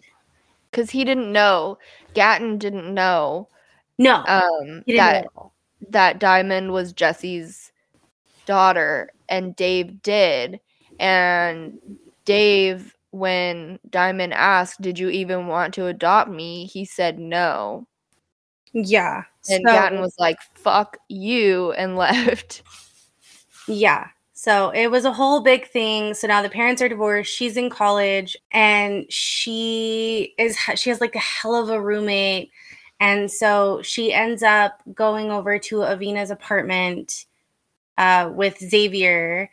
because 0.71 0.91
he 0.91 1.03
didn't 1.03 1.33
know. 1.33 1.79
Gatton 2.12 2.59
didn't 2.59 2.93
know 2.93 3.49
no, 3.99 4.25
um, 4.27 4.83
he 4.85 4.93
didn't 4.93 4.97
that 4.97 5.27
know. 5.35 5.53
that 5.91 6.19
Diamond 6.19 6.73
was 6.73 6.93
Jesse's 6.93 7.73
daughter, 8.45 9.11
and 9.29 9.57
Dave 9.57 10.03
did. 10.03 10.61
And 10.99 11.79
Dave, 12.25 12.96
when 13.16 13.79
Diamond 13.90 14.35
asked, 14.35 14.81
"Did 14.81 14.98
you 14.98 15.09
even 15.11 15.46
want 15.48 15.74
to 15.74 15.87
adopt 15.87 16.31
me?" 16.31 16.66
he 16.66 16.85
said 16.85 17.18
no, 17.18 17.87
Yeah, 18.72 19.24
and 19.48 19.62
so- 19.66 19.72
Gatton 19.72 20.00
was 20.00 20.14
like, 20.18 20.38
"Fuck 20.55 20.98
you," 21.09 21.72
and 21.72 21.96
left. 22.05 22.62
Yeah. 23.68 24.09
So 24.38 24.68
it 24.70 24.90
was 24.90 25.05
a 25.07 25.12
whole 25.12 25.40
big 25.40 25.66
thing. 25.68 26.12
So 26.14 26.26
now 26.26 26.42
the 26.42 26.50
parents 26.50 26.83
are 26.83 26.88
divorced. 26.90 27.33
She's 27.35 27.57
in 27.57 27.70
college 27.70 28.37
and 28.52 29.11
she 29.11 30.35
is 30.38 30.59
she 30.76 30.90
has 30.90 31.00
like 31.00 31.14
a 31.14 31.20
hell 31.20 31.55
of 31.57 31.70
a 31.70 31.81
roommate. 31.81 32.50
And 33.00 33.31
so 33.31 33.81
she 33.83 34.12
ends 34.12 34.42
up 34.42 34.83
going 34.94 35.31
over 35.31 35.59
to 35.59 35.85
Avina's 35.85 36.31
apartment 36.31 37.24
uh, 37.98 38.31
with 38.33 38.59
Xavier. 38.59 39.50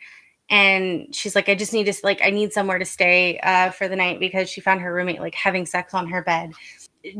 And 0.50 1.14
she's 1.14 1.34
like, 1.34 1.48
I 1.48 1.54
just 1.54 1.72
need 1.72 1.84
to 1.84 1.94
like 2.02 2.20
I 2.22 2.30
need 2.30 2.52
somewhere 2.52 2.78
to 2.78 2.84
stay 2.84 3.38
uh, 3.40 3.70
for 3.70 3.88
the 3.88 3.96
night 3.96 4.20
because 4.20 4.50
she 4.50 4.60
found 4.60 4.80
her 4.80 4.92
roommate 4.92 5.20
like 5.20 5.34
having 5.34 5.66
sex 5.66 5.94
on 5.94 6.08
her 6.08 6.22
bed. 6.22 6.52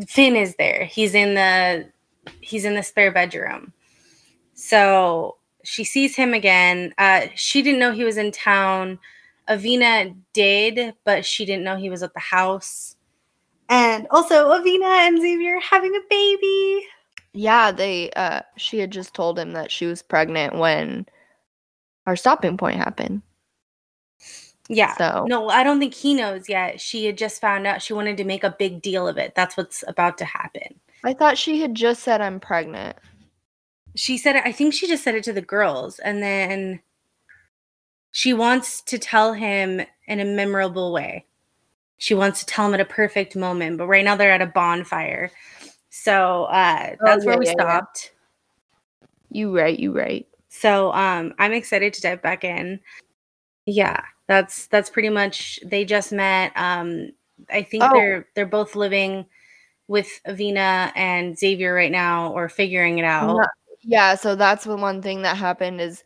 Finn 0.06 0.36
is 0.36 0.54
there. 0.56 0.84
He's 0.84 1.14
in 1.14 1.34
the 1.34 1.88
he's 2.40 2.64
in 2.64 2.74
the 2.74 2.82
spare 2.82 3.12
bedroom. 3.12 3.72
So 4.54 5.36
she 5.64 5.84
sees 5.84 6.14
him 6.14 6.34
again. 6.34 6.94
Uh, 6.98 7.26
she 7.34 7.62
didn't 7.62 7.80
know 7.80 7.92
he 7.92 8.04
was 8.04 8.18
in 8.18 8.30
town. 8.30 8.98
Avina 9.48 10.14
did, 10.32 10.94
but 11.04 11.24
she 11.24 11.44
didn't 11.44 11.64
know 11.64 11.76
he 11.76 11.90
was 11.90 12.02
at 12.02 12.14
the 12.14 12.20
house. 12.20 12.96
And 13.68 14.06
also, 14.10 14.50
Avina 14.50 14.84
and 14.84 15.20
Xavier 15.20 15.58
having 15.60 15.94
a 15.94 16.00
baby. 16.08 16.86
Yeah, 17.32 17.72
they. 17.72 18.10
Uh, 18.10 18.40
she 18.56 18.78
had 18.78 18.90
just 18.90 19.14
told 19.14 19.38
him 19.38 19.52
that 19.52 19.70
she 19.70 19.86
was 19.86 20.02
pregnant 20.02 20.56
when 20.56 21.06
our 22.06 22.16
stopping 22.16 22.56
point 22.56 22.76
happened. 22.76 23.22
Yeah. 24.68 24.96
So 24.96 25.26
No, 25.28 25.48
I 25.48 25.62
don't 25.62 25.78
think 25.78 25.94
he 25.94 26.14
knows 26.14 26.48
yet. 26.48 26.80
She 26.80 27.04
had 27.04 27.18
just 27.18 27.40
found 27.40 27.66
out. 27.66 27.82
She 27.82 27.92
wanted 27.92 28.16
to 28.16 28.24
make 28.24 28.44
a 28.44 28.56
big 28.58 28.80
deal 28.82 29.06
of 29.06 29.18
it. 29.18 29.34
That's 29.34 29.56
what's 29.56 29.84
about 29.86 30.16
to 30.18 30.24
happen. 30.24 30.80
I 31.04 31.12
thought 31.12 31.36
she 31.36 31.60
had 31.60 31.74
just 31.74 32.02
said 32.02 32.20
I'm 32.20 32.40
pregnant. 32.40 32.96
She 33.94 34.16
said 34.18 34.36
it, 34.36 34.42
I 34.44 34.52
think 34.52 34.72
she 34.74 34.88
just 34.88 35.04
said 35.04 35.14
it 35.14 35.24
to 35.24 35.32
the 35.32 35.42
girls. 35.42 35.98
And 35.98 36.22
then 36.22 36.80
she 38.10 38.32
wants 38.32 38.80
to 38.82 38.98
tell 38.98 39.32
him 39.34 39.82
in 40.06 40.20
a 40.20 40.24
memorable 40.24 40.92
way. 40.92 41.26
She 41.98 42.14
wants 42.14 42.40
to 42.40 42.46
tell 42.46 42.66
him 42.66 42.74
at 42.74 42.80
a 42.80 42.84
perfect 42.86 43.36
moment. 43.36 43.78
But 43.78 43.86
right 43.86 44.04
now 44.04 44.16
they're 44.16 44.32
at 44.32 44.42
a 44.42 44.46
bonfire. 44.46 45.30
So 45.90 46.44
uh, 46.44 46.96
Oh, 47.00 47.04
that's 47.04 47.24
where 47.26 47.38
we 47.38 47.44
yeah, 47.44 47.52
yeah. 47.56 47.64
stopped. 47.64 48.12
You 49.30 49.54
right, 49.56 49.78
you 49.78 49.92
right. 49.92 50.26
So 50.60 50.92
um, 50.92 51.34
I'm 51.38 51.52
excited 51.52 51.92
to 51.94 52.00
dive 52.00 52.22
back 52.22 52.44
in. 52.44 52.78
Yeah, 53.66 54.00
that's 54.28 54.66
that's 54.68 54.88
pretty 54.88 55.08
much. 55.08 55.58
They 55.64 55.84
just 55.84 56.12
met. 56.12 56.52
Um, 56.54 57.10
I 57.50 57.62
think 57.62 57.82
Oh. 57.84 57.92
they're 57.92 58.28
they're 58.34 58.46
both 58.46 58.76
living 58.76 59.26
with 59.88 60.08
Avina 60.26 60.92
and 60.94 61.36
Xavier 61.38 61.74
right 61.74 61.90
now, 61.92 62.32
or 62.32 62.48
figuring 62.48 62.98
it 62.98 63.04
out. 63.04 63.36
No- 63.36 63.46
Yeah, 63.82 64.14
so 64.14 64.34
that's 64.36 64.64
the 64.64 64.76
one 64.76 65.02
thing 65.02 65.22
that 65.22 65.36
happened 65.36 65.80
is 65.80 66.04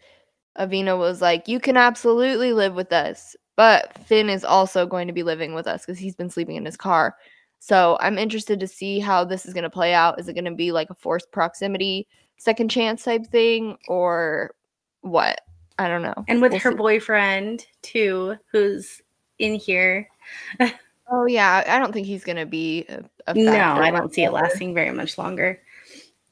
Avina 0.59 0.99
was 0.99 1.21
like, 1.21 1.47
"You 1.47 1.61
can 1.61 1.77
absolutely 1.77 2.53
live 2.53 2.75
with 2.75 2.93
us, 2.93 3.37
but 3.57 3.97
Finn 4.07 4.31
is 4.31 4.45
also 4.45 4.87
going 4.87 5.07
to 5.09 5.13
be 5.13 5.23
living 5.23 5.55
with 5.55 5.67
us 5.67 5.85
because 5.85 5.99
he's 5.99 6.17
been 6.17 6.31
sleeping 6.31 6.57
in 6.57 6.65
his 6.65 6.77
car." 6.77 7.17
So 7.61 7.99
I'm 8.01 8.19
interested 8.19 8.61
to 8.61 8.67
see 8.69 8.99
how 9.01 9.25
this 9.25 9.45
is 9.47 9.53
going 9.55 9.65
to 9.65 9.71
play 9.71 9.93
out. 9.95 10.19
Is 10.19 10.29
it 10.29 10.35
going 10.35 10.45
to 10.47 10.53
be 10.55 10.73
like 10.73 10.91
a 10.91 10.95
forced 10.95 11.31
proximity, 11.33 12.09
second 12.39 12.71
chance 12.71 13.05
type 13.05 13.27
thing, 13.27 13.77
or 13.87 14.55
what? 15.03 15.41
I 15.79 15.87
don't 15.89 16.03
know. 16.03 16.25
And 16.27 16.41
with 16.41 16.53
We'll 16.53 16.61
her 16.61 16.71
see. 16.73 16.77
boyfriend 16.77 17.67
too, 17.83 18.37
who's 18.51 19.03
in 19.39 19.55
here. 19.55 20.09
Oh 21.11 21.25
yeah, 21.25 21.65
I 21.67 21.79
don't 21.79 21.93
think 21.93 22.07
he's 22.07 22.25
going 22.25 22.37
to 22.37 22.45
be 22.45 22.85
a, 22.89 23.03
a 23.29 23.35
No, 23.35 23.51
I 23.53 23.91
don't 23.91 24.13
see 24.13 24.25
it 24.25 24.31
lasting 24.31 24.75
very 24.75 24.91
much 24.91 25.17
longer. 25.17 25.59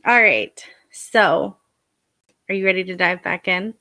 All 0.04 0.20
right. 0.20 0.62
So, 0.90 1.56
are 2.48 2.54
you 2.54 2.66
ready 2.66 2.84
to 2.84 2.94
dive 2.94 3.22
back 3.22 3.48
in? 3.48 3.72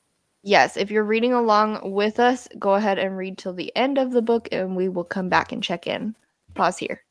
Yes, 0.41 0.77
if 0.77 0.89
you're 0.91 1.03
reading 1.03 1.33
along 1.33 1.91
with 1.91 2.19
us, 2.19 2.47
go 2.57 2.75
ahead 2.75 2.97
and 2.97 3.17
read 3.17 3.37
till 3.37 3.53
the 3.53 3.75
end 3.75 3.97
of 3.97 4.11
the 4.11 4.21
book 4.21 4.47
and 4.53 4.75
we 4.75 4.87
will 4.87 5.03
come 5.03 5.27
back 5.27 5.51
and 5.51 5.61
check 5.61 5.85
in. 5.85 6.15
Pause 6.53 6.77
here. 6.77 7.03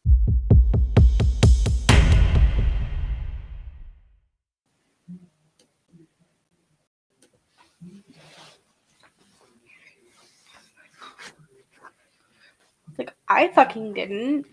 I 13.28 13.48
fucking 13.48 13.94
didn't. 13.94 14.46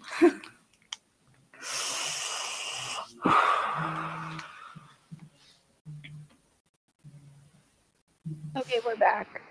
Okay, 8.57 8.79
we're 8.85 8.97
back. 8.97 9.41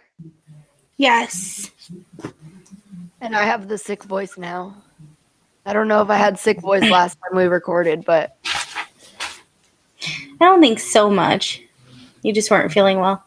Yes. 0.99 1.71
And 3.21 3.35
I 3.35 3.45
have 3.45 3.69
the 3.69 3.79
sick 3.79 4.05
voice 4.05 4.37
now. 4.37 4.77
I 5.65 5.73
don't 5.73 5.89
know 5.89 6.03
if 6.03 6.11
I 6.11 6.17
had 6.17 6.39
sick 6.39 6.61
voice 6.61 6.83
last 6.91 7.19
time 7.21 7.37
we 7.37 7.45
recorded, 7.45 8.05
but 8.05 8.37
I 8.45 10.37
don't 10.39 10.61
think 10.61 10.79
so 10.81 11.11
much. 11.11 11.63
You 12.23 12.33
just 12.33 12.51
weren't 12.51 12.73
feeling 12.73 12.99
well. 12.99 13.25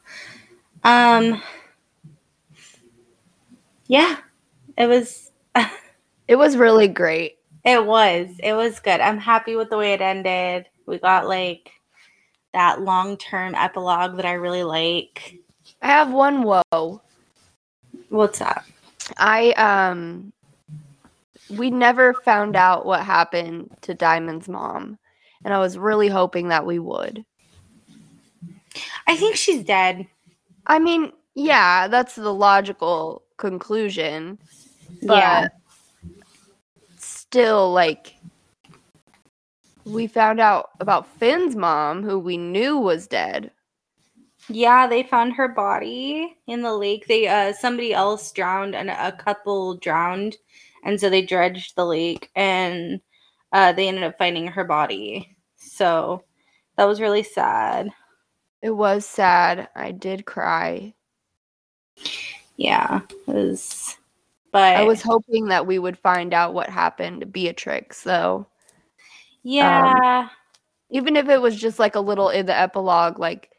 Um 0.84 1.42
Yeah. 3.88 4.18
It 4.78 4.88
was 4.88 5.32
it 6.28 6.36
was 6.36 6.58
really 6.58 6.88
great. 6.88 7.38
it 7.66 7.86
was. 7.86 8.28
It 8.42 8.54
was 8.54 8.80
good. 8.80 9.00
I'm 9.00 9.18
happy 9.18 9.56
with 9.56 9.70
the 9.70 9.78
way 9.78 9.94
it 9.94 10.02
ended. 10.02 10.68
We 10.86 10.98
got 11.00 11.28
like 11.28 11.72
that 12.54 12.82
long-term 12.82 13.56
epilogue 13.56 14.18
that 14.18 14.26
I 14.26 14.34
really 14.34 14.64
like. 14.64 15.40
I 15.82 15.88
have 15.88 16.12
one 16.12 16.44
woe. 16.44 17.02
What's 18.10 18.40
that? 18.40 18.66
I 19.18 19.52
um 19.54 20.32
we 21.50 21.70
never 21.70 22.14
found 22.14 22.56
out 22.56 22.86
what 22.86 23.02
happened 23.02 23.76
to 23.82 23.94
Diamond's 23.94 24.48
mom. 24.48 24.98
And 25.44 25.54
I 25.54 25.60
was 25.60 25.78
really 25.78 26.08
hoping 26.08 26.48
that 26.50 26.66
we 26.66 26.80
would. 26.80 27.26
I 29.08 29.18
think 29.18 29.36
she's 29.36 29.64
dead. 29.64 30.08
I 30.68 30.80
mean, 30.80 31.12
yeah, 31.36 31.88
that's 31.90 32.16
the 32.16 32.34
logical 32.34 33.24
conclusion. 33.38 34.40
But 35.02 35.18
Yeah. 35.18 35.48
Still, 37.34 37.74
like, 37.74 38.16
we 39.86 40.06
found 40.06 40.40
out 40.40 40.70
about 40.80 41.08
Finn's 41.18 41.56
mom, 41.56 42.04
who 42.04 42.20
we 42.20 42.38
knew 42.38 42.78
was 42.78 43.08
dead. 43.08 43.50
Yeah, 44.50 44.86
they 44.86 45.02
found 45.02 45.34
her 45.34 45.48
body 45.48 46.38
in 46.46 46.62
the 46.62 46.78
lake. 46.78 47.08
They 47.08 47.28
uh 47.28 47.54
somebody 47.54 47.92
else 47.92 48.32
drowned 48.34 48.76
and 48.76 48.92
a 48.92 49.12
couple 49.14 49.78
drowned 49.78 50.38
and 50.84 51.00
so 51.00 51.10
they 51.10 51.24
dredged 51.24 51.76
the 51.76 51.86
lake 51.88 52.30
and 52.36 53.02
uh 53.52 53.72
they 53.74 53.88
ended 53.88 54.04
up 54.04 54.18
finding 54.20 54.46
her 54.46 54.64
body. 54.64 55.36
So 55.56 56.24
that 56.78 56.86
was 56.86 57.02
really 57.02 57.24
sad. 57.24 57.90
It 58.62 58.72
was 58.72 59.08
sad. 59.08 59.70
I 59.76 59.92
did 59.92 60.26
cry. 60.28 60.94
Yeah, 62.58 63.02
it 63.10 63.34
was 63.34 63.98
but 64.54 64.78
I 64.78 64.84
was 64.84 65.02
hoping 65.02 65.48
that 65.50 65.68
we 65.68 65.78
would 65.80 65.98
find 65.98 66.34
out 66.34 66.54
what 66.54 66.70
happened 66.70 67.20
to 67.20 67.26
Beatrix, 67.28 68.04
though. 68.04 68.48
yeah. 69.44 70.30
Even 70.90 71.16
if 71.18 71.28
it 71.28 71.42
was 71.42 71.56
just 71.60 71.80
like 71.80 71.96
a 71.96 72.00
little 72.00 72.30
in 72.30 72.46
the 72.46 72.58
epilogue, 72.58 73.18
like, 73.20 73.50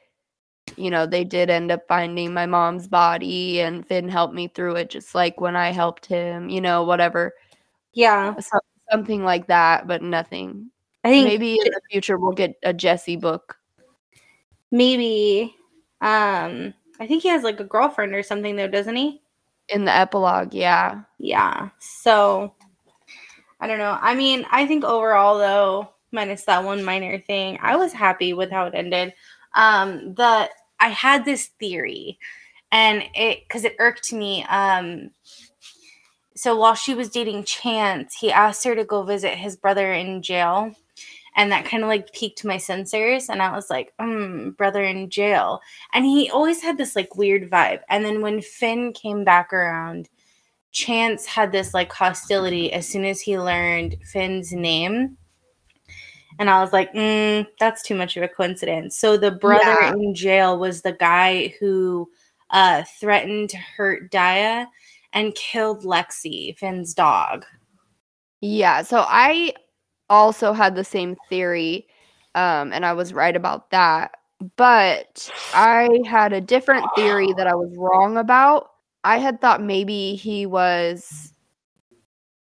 you 0.77 0.89
know, 0.91 1.05
they 1.05 1.25
did 1.25 1.51
end 1.51 1.71
up 1.73 1.83
finding 1.89 2.33
my 2.33 2.47
mom's 2.47 2.87
body 2.89 3.61
and 3.61 3.87
Finn 3.87 4.09
helped 4.09 4.33
me 4.35 4.47
through 4.49 4.77
it, 4.77 4.89
just 4.89 5.15
like 5.15 5.41
when 5.41 5.57
I 5.57 5.73
helped 5.73 6.07
him, 6.07 6.49
you 6.49 6.61
know, 6.63 6.85
whatever. 6.85 7.35
yeah. 7.93 8.35
So- 8.39 8.59
something 8.93 9.25
like 9.25 9.47
that, 9.49 9.87
but 9.89 10.01
nothing. 10.03 10.71
I 11.03 11.11
think 11.11 11.27
Maybe 11.27 11.53
in 11.55 11.73
the 11.73 11.81
future 11.91 12.17
we'll 12.19 12.33
get 12.33 12.55
a 12.63 12.73
Jesse 12.73 13.17
book. 13.17 13.57
maybe 14.71 15.55
um 16.01 16.75
I 17.01 17.07
think 17.07 17.23
he 17.23 17.29
has 17.31 17.43
like 17.43 17.59
a 17.61 17.65
girlfriend 17.65 18.15
or 18.15 18.23
something 18.23 18.55
though, 18.57 18.69
doesn't 18.69 18.95
he? 18.97 19.21
In 19.69 19.85
the 19.85 19.95
epilogue, 19.95 20.53
yeah. 20.53 21.03
Yeah. 21.19 21.71
So 21.79 22.55
I 23.61 23.67
don't 23.67 23.79
know. 23.79 23.99
I 24.01 24.15
mean, 24.15 24.45
I 24.51 24.67
think 24.67 24.85
overall 24.85 25.39
though, 25.39 25.91
minus 26.13 26.45
that 26.45 26.65
one 26.65 26.85
minor 26.85 27.19
thing, 27.19 27.59
I 27.63 27.77
was 27.77 27.93
happy 27.93 28.33
with 28.33 28.51
how 28.51 28.67
it 28.67 28.75
ended. 28.75 29.15
Um 29.55 30.15
the 30.15 30.51
I 30.81 30.89
had 30.89 31.25
this 31.25 31.47
theory 31.61 32.19
and 32.73 33.05
it 33.15 33.45
because 33.47 33.65
it 33.65 33.77
irked 33.79 34.13
me. 34.13 34.45
Um, 34.45 35.11
so 36.37 36.57
while 36.57 36.75
she 36.75 36.95
was 36.95 37.09
dating 37.09 37.45
Chance, 37.45 38.17
he 38.17 38.33
asked 38.33 38.65
her 38.65 38.75
to 38.75 38.85
go 38.85 39.03
visit 39.05 39.37
his 39.37 39.57
brother 39.57 39.93
in 39.93 40.21
jail. 40.21 40.75
And 41.37 41.51
that 41.51 41.65
kind 41.65 41.83
of 41.83 41.89
like 41.89 42.13
piqued 42.13 42.45
my 42.45 42.57
sensors. 42.57 43.29
And 43.29 43.43
I 43.43 43.51
was 43.53 43.69
like, 43.71 43.93
hmm, 43.99 44.51
brother 44.51 44.85
in 44.85 45.11
jail. 45.11 45.61
And 45.93 46.05
he 46.05 46.31
always 46.31 46.63
had 46.63 46.79
this 46.79 46.95
like 46.95 47.17
weird 47.17 47.51
vibe. 47.51 47.81
And 47.89 48.05
then 48.05 48.21
when 48.23 48.41
Finn 48.41 48.93
came 48.93 49.25
back 49.25 49.53
around, 49.53 50.09
Chance 50.71 51.27
had 51.27 51.53
this 51.53 51.73
like 51.75 51.93
hostility 51.93 52.73
as 52.73 52.87
soon 52.89 53.05
as 53.05 53.21
he 53.21 53.39
learned 53.39 53.97
Finn's 54.05 54.53
name. 54.53 55.17
And 56.39 56.51
I 56.51 56.61
was 56.61 56.73
like, 56.73 56.93
mm, 56.93 57.47
that's 57.61 57.83
too 57.83 57.95
much 57.95 58.17
of 58.17 58.23
a 58.25 58.29
coincidence. 58.29 58.97
So 58.97 59.17
the 59.17 59.31
brother 59.31 59.65
Yeah. 59.81 59.93
in 59.93 60.15
jail 60.15 60.59
was 60.59 60.83
the 60.83 60.93
guy 60.93 61.55
who 61.61 62.11
uh, 62.51 62.83
threatened 63.01 63.51
to 63.51 63.57
hurt 63.57 64.11
Daya 64.11 64.67
and 65.13 65.35
killed 65.37 65.85
Lexi, 65.85 66.59
Finn's 66.59 66.93
dog. 66.93 67.45
Yeah, 68.41 68.83
so 68.83 69.05
I 69.09 69.53
also 70.11 70.53
had 70.53 70.75
the 70.75 70.85
same 70.85 71.17
theory, 71.29 71.87
um, 72.35 72.73
and 72.73 72.85
I 72.85 72.93
was 72.93 73.13
right 73.13 73.35
about 73.35 73.71
that. 73.71 74.13
But 74.57 75.31
I 75.55 75.89
had 76.07 76.33
a 76.33 76.41
different 76.41 76.85
theory 76.97 77.33
that 77.37 77.47
I 77.47 77.55
was 77.55 77.75
wrong 77.77 78.17
about. 78.17 78.71
I 79.05 79.19
had 79.19 79.41
thought 79.41 79.63
maybe 79.63 80.15
he 80.17 80.45
was 80.47 81.33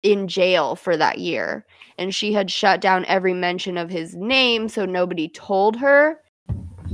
in 0.03 0.29
jail 0.29 0.77
for 0.77 0.97
that 0.97 1.19
year, 1.19 1.67
and 1.99 2.15
she 2.15 2.33
had 2.33 2.51
shut 2.51 2.81
down 2.81 3.05
every 3.07 3.35
mention 3.35 3.77
of 3.77 3.91
his 3.91 4.15
name, 4.15 4.69
so 4.69 4.87
nobody 4.87 5.29
told 5.29 5.77
her. 5.77 6.21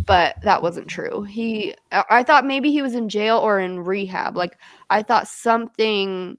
But 0.07 0.37
that 0.43 0.63
wasn't 0.63 0.89
true. 0.89 1.23
He, 1.23 1.75
I 1.91 2.23
thought 2.23 2.45
maybe 2.45 2.71
he 2.71 2.83
was 2.83 2.95
in 2.95 3.09
jail 3.09 3.39
or 3.39 3.59
in 3.59 3.81
rehab. 3.81 4.37
Like 4.37 4.59
I 4.91 5.03
thought 5.03 5.27
something 5.27 6.39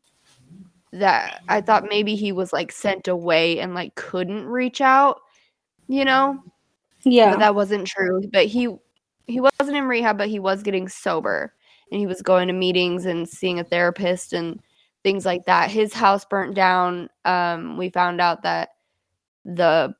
that 0.93 1.41
I 1.49 1.61
thought 1.61 1.89
maybe 1.89 2.15
he 2.15 2.31
was 2.31 2.53
like 2.53 2.71
sent 2.71 3.07
away 3.07 3.59
and 3.59 3.73
like 3.73 3.95
couldn't 3.95 4.45
reach 4.45 4.81
out, 4.81 5.21
you 5.87 6.05
know? 6.05 6.41
Yeah. 7.03 7.31
But 7.31 7.39
that 7.39 7.55
wasn't 7.55 7.87
true. 7.87 8.21
But 8.31 8.45
he 8.45 8.75
he 9.25 9.41
wasn't 9.41 9.77
in 9.77 9.85
rehab, 9.85 10.17
but 10.17 10.29
he 10.29 10.39
was 10.39 10.63
getting 10.63 10.87
sober 10.87 11.53
and 11.91 11.99
he 11.99 12.07
was 12.07 12.21
going 12.21 12.47
to 12.47 12.53
meetings 12.53 13.05
and 13.05 13.27
seeing 13.27 13.59
a 13.59 13.63
therapist 13.63 14.33
and 14.33 14.59
things 15.03 15.25
like 15.25 15.45
that. 15.45 15.69
His 15.69 15.93
house 15.93 16.25
burnt 16.25 16.55
down. 16.55 17.09
Um 17.25 17.77
we 17.77 17.89
found 17.89 18.21
out 18.21 18.43
that 18.43 18.69
the 19.45 19.93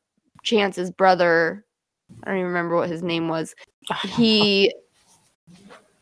Chance's 0.43 0.91
brother, 0.91 1.65
I 2.23 2.29
don't 2.29 2.39
even 2.39 2.47
remember 2.47 2.75
what 2.75 2.89
his 2.89 3.03
name 3.03 3.27
was, 3.27 3.53
he 4.03 4.73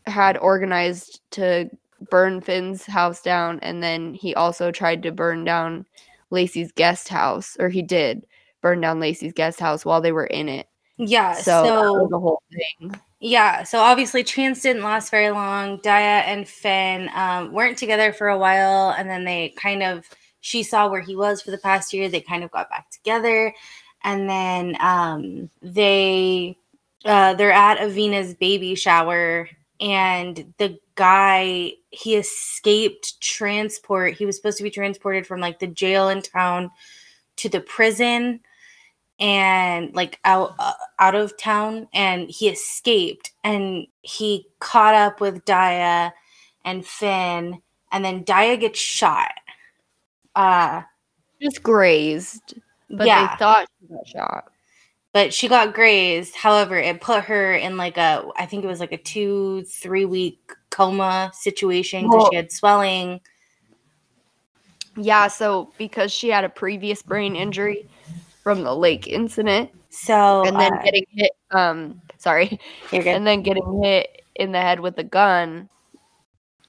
had 0.06 0.38
organized 0.38 1.20
to 1.32 1.68
burn 2.10 2.40
Finn's 2.40 2.84
house 2.86 3.22
down, 3.22 3.58
and 3.60 3.82
then 3.82 4.14
he 4.14 4.34
also 4.34 4.70
tried 4.70 5.02
to 5.04 5.12
burn 5.12 5.44
down 5.44 5.86
Lacey's 6.30 6.72
guest 6.72 7.08
house, 7.08 7.56
or 7.58 7.68
he 7.68 7.82
did 7.82 8.26
burn 8.62 8.80
down 8.80 9.00
Lacey's 9.00 9.32
guest 9.32 9.60
house 9.60 9.84
while 9.84 10.00
they 10.00 10.12
were 10.12 10.26
in 10.26 10.48
it. 10.48 10.68
yeah. 10.98 11.34
So, 11.34 11.64
So, 11.64 12.08
the 12.10 12.18
whole 12.18 12.42
thing. 12.50 13.00
yeah. 13.20 13.62
So 13.62 13.80
obviously, 13.80 14.24
Chance 14.24 14.62
didn't 14.62 14.82
last 14.82 15.10
very 15.10 15.30
long. 15.30 15.78
Daya 15.80 16.22
and 16.26 16.48
Finn 16.48 17.10
um, 17.14 17.52
weren't 17.52 17.78
together 17.78 18.12
for 18.12 18.28
a 18.28 18.38
while, 18.38 18.94
and 18.96 19.08
then 19.08 19.24
they 19.24 19.50
kind 19.56 19.82
of 19.82 20.06
she 20.40 20.62
saw 20.62 20.88
where 20.88 21.00
he 21.00 21.16
was 21.16 21.42
for 21.42 21.50
the 21.50 21.58
past 21.58 21.92
year. 21.92 22.08
They 22.08 22.20
kind 22.20 22.44
of 22.44 22.50
got 22.50 22.70
back 22.70 22.90
together, 22.90 23.54
and 24.04 24.28
then 24.28 24.76
um, 24.80 25.50
they 25.62 26.56
uh, 27.04 27.34
they're 27.34 27.52
at 27.52 27.78
Avina's 27.78 28.34
baby 28.34 28.74
shower, 28.74 29.48
and 29.80 30.52
the 30.58 30.78
guy 30.94 31.72
he 31.96 32.16
escaped 32.16 33.20
transport. 33.20 34.14
He 34.14 34.26
was 34.26 34.36
supposed 34.36 34.58
to 34.58 34.62
be 34.64 34.70
transported 34.70 35.26
from 35.26 35.40
like 35.40 35.58
the 35.58 35.66
jail 35.66 36.08
in 36.08 36.22
town 36.22 36.70
to 37.36 37.48
the 37.48 37.60
prison 37.60 38.40
and 39.18 39.94
like 39.94 40.18
out 40.24 40.54
uh, 40.58 40.74
out 40.98 41.14
of 41.14 41.36
town 41.38 41.88
and 41.94 42.28
he 42.28 42.48
escaped 42.48 43.32
and 43.42 43.86
he 44.02 44.46
caught 44.60 44.94
up 44.94 45.20
with 45.20 45.44
Daya 45.46 46.12
and 46.64 46.84
Finn 46.86 47.62
and 47.92 48.04
then 48.04 48.24
Daya 48.24 48.60
gets 48.60 48.78
shot. 48.78 49.32
Uh 50.34 50.82
Just 51.40 51.62
grazed, 51.62 52.54
but 52.90 53.06
yeah, 53.06 53.28
they 53.28 53.36
thought 53.38 53.68
she 53.80 53.86
got 53.88 54.06
shot. 54.06 54.44
but 55.12 55.32
she 55.32 55.48
got 55.48 55.74
grazed. 55.74 56.34
However, 56.36 56.76
it 56.76 57.00
put 57.00 57.24
her 57.24 57.54
in 57.54 57.76
like 57.76 57.96
a 57.96 58.26
I 58.36 58.46
think 58.46 58.64
it 58.64 58.68
was 58.68 58.80
like 58.80 58.92
a 58.92 58.98
2 58.98 59.64
3 59.64 60.04
week 60.04 60.52
coma 60.76 61.30
situation 61.34 62.04
because 62.04 62.14
Well- 62.22 62.30
she 62.30 62.36
had 62.36 62.52
swelling. 62.52 63.20
Yeah, 64.98 65.28
so 65.28 65.72
because 65.78 66.12
she 66.12 66.28
had 66.28 66.44
a 66.44 66.48
previous 66.48 67.02
brain 67.02 67.36
injury 67.36 67.86
from 68.42 68.62
the 68.62 68.74
lake 68.74 69.06
incident, 69.06 69.70
So 69.90 70.42
and 70.44 70.58
then 70.58 70.72
uh, 70.72 70.82
getting 70.82 71.04
hit, 71.10 71.32
um, 71.50 72.00
sorry, 72.18 72.58
and 72.92 73.26
then 73.26 73.42
getting 73.42 73.82
hit 73.82 74.22
in 74.36 74.52
the 74.52 74.60
head 74.60 74.80
with 74.80 74.96
a 74.98 75.04
gun, 75.04 75.68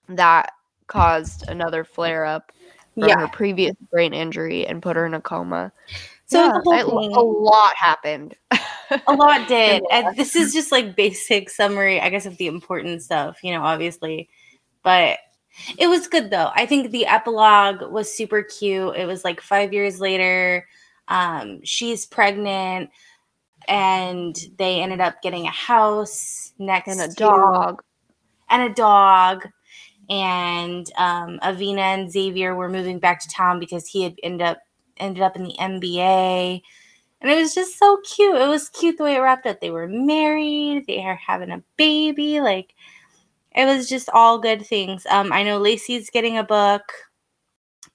that 0.09 0.51
caused 0.87 1.47
another 1.49 1.83
flare 1.85 2.25
up 2.25 2.51
from 2.95 3.07
Yeah. 3.09 3.19
her 3.19 3.27
previous 3.27 3.75
brain 3.91 4.13
injury 4.13 4.65
and 4.67 4.81
put 4.81 4.95
her 4.97 5.05
in 5.05 5.13
a 5.13 5.21
coma. 5.21 5.71
So 6.25 6.43
Yeah, 6.43 6.51
the 6.63 6.83
whole 6.83 6.99
it- 7.09 7.15
a 7.17 7.21
lot 7.21 7.75
happened. 7.75 8.35
a 9.07 9.13
lot 9.13 9.47
did 9.47 9.83
Yeah. 9.89 10.11
this 10.15 10.35
is 10.35 10.53
just 10.53 10.71
like 10.71 10.95
basic 10.95 11.49
summary 11.49 11.99
i 11.99 12.09
guess 12.09 12.25
of 12.25 12.37
the 12.37 12.47
important 12.47 13.01
stuff 13.01 13.43
you 13.43 13.51
know 13.51 13.61
obviously 13.63 14.29
but 14.83 15.19
it 15.77 15.87
was 15.87 16.07
good 16.07 16.29
though 16.29 16.51
i 16.55 16.65
think 16.65 16.91
the 16.91 17.05
epilogue 17.05 17.91
was 17.91 18.11
super 18.11 18.43
cute 18.43 18.95
it 18.95 19.05
was 19.05 19.23
like 19.23 19.41
five 19.41 19.73
years 19.73 19.99
later 19.99 20.67
um 21.07 21.59
she's 21.63 22.05
pregnant 22.05 22.89
and 23.67 24.37
they 24.57 24.79
ended 24.81 25.01
up 25.01 25.21
getting 25.21 25.45
a 25.45 25.51
house 25.51 26.53
next 26.57 26.87
and 26.89 27.01
a 27.01 27.07
to- 27.07 27.13
dog. 27.15 27.83
and 28.49 28.63
a 28.71 28.73
dog 28.73 29.47
and 30.09 30.89
um, 30.95 31.37
Avina 31.43 31.79
and 31.79 32.09
Xavier 32.09 32.55
were 32.55 32.69
moving 32.69 32.97
back 32.97 33.19
to 33.19 33.27
town 33.29 33.59
because 33.59 33.85
he 33.87 34.03
had 34.03 34.15
ended 34.23 34.47
up 34.47 34.59
ended 34.95 35.21
up 35.21 35.35
in 35.35 35.43
the 35.43 35.53
NBA. 35.59 36.61
And 37.27 37.37
it 37.37 37.41
was 37.41 37.53
just 37.53 37.77
so 37.77 37.97
cute. 38.05 38.37
It 38.37 38.47
was 38.47 38.69
cute 38.69 38.97
the 38.97 39.03
way 39.03 39.15
it 39.15 39.19
wrapped 39.19 39.45
up. 39.45 39.59
They 39.59 39.69
were 39.69 39.85
married, 39.85 40.85
they 40.87 41.03
are 41.03 41.17
having 41.17 41.51
a 41.51 41.61
baby. 41.75 42.39
Like 42.39 42.73
it 43.53 43.65
was 43.65 43.89
just 43.89 44.09
all 44.13 44.39
good 44.39 44.65
things. 44.65 45.05
Um, 45.09 45.33
I 45.33 45.43
know 45.43 45.57
Lacey's 45.57 46.09
getting 46.09 46.37
a 46.37 46.43
book. 46.45 46.83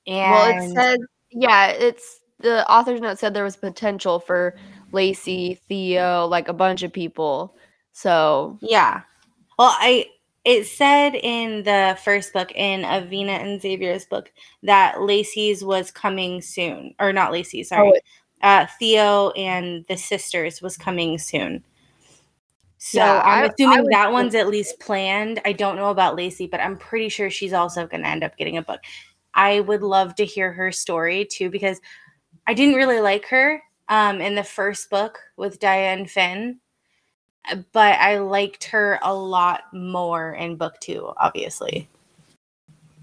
And 0.07 0.31
Well, 0.31 0.61
it 0.61 0.71
said, 0.75 1.01
yeah, 1.31 1.69
it's 1.69 2.21
the 2.41 2.71
author's 2.71 3.01
note 3.01 3.19
said 3.19 3.33
there 3.33 3.45
was 3.45 3.57
potential 3.57 4.21
for 4.21 4.55
Lacey, 4.93 5.59
Theo, 5.67 6.27
like 6.27 6.49
a 6.49 6.53
bunch 6.53 6.83
of 6.83 6.93
people. 6.93 7.57
So 7.93 8.59
Yeah. 8.61 9.01
Well, 9.59 9.75
I 9.81 10.09
it 10.45 10.67
said 10.67 11.15
in 11.15 11.63
the 11.63 11.97
first 12.05 12.35
book 12.35 12.53
in 12.55 12.83
Avina 12.83 13.41
and 13.41 13.63
Xavier's 13.63 14.05
book 14.05 14.31
that 14.63 15.01
Lacey's 15.01 15.65
was 15.65 15.91
coming 15.91 16.43
soon, 16.43 16.95
or 17.01 17.15
not 17.15 17.33
Lacey, 17.33 17.63
sorry. 17.63 17.89
Oh, 17.89 17.99
uh, 18.43 18.67
Theo 18.79 19.31
and 19.31 19.85
the 19.89 19.97
sisters 19.97 20.61
was 20.63 20.77
coming 20.77 21.19
soon. 21.19 21.65
So 22.79 22.99
Yeah, 22.99 23.23
I'm 23.25 23.45
I- 23.45 23.47
assuming 23.47 23.79
I 23.79 23.83
would 23.83 23.93
that 23.93 24.13
one's 24.13 24.35
at 24.35 24.49
least 24.49 24.81
planned. 24.81 25.41
I 25.45 25.53
don't 25.53 25.77
know 25.77 25.91
about 25.91 26.17
Lacey, 26.17 26.47
but 26.47 26.61
I'm 26.61 26.77
pretty 26.77 27.09
sure 27.09 27.31
she's 27.31 27.53
also 27.53 27.87
going 27.87 28.03
to 28.03 28.09
end 28.09 28.25
up 28.25 28.37
getting 28.37 28.57
a 28.59 28.63
book. 28.63 28.81
I 29.35 29.61
would 29.61 29.83
love 29.83 30.15
to 30.17 30.25
hear 30.25 30.53
her 30.53 30.73
story 30.73 31.25
too 31.25 31.49
because 31.51 31.81
I 32.47 32.55
didn't 32.55 32.75
really 32.75 33.01
like 33.01 33.27
her 33.27 33.63
um, 33.89 34.21
in 34.21 34.35
the 34.35 34.43
first 34.45 34.91
book 34.91 35.19
with 35.37 35.61
Diane 35.61 36.07
Finn, 36.07 36.59
uh, 37.51 37.57
but 37.73 37.99
I 38.01 38.19
liked 38.19 38.65
her 38.65 38.99
a 39.03 39.15
lot 39.15 39.63
more 39.73 40.33
in 40.35 40.57
book 40.57 40.81
two, 40.81 41.13
obviously. 41.19 41.89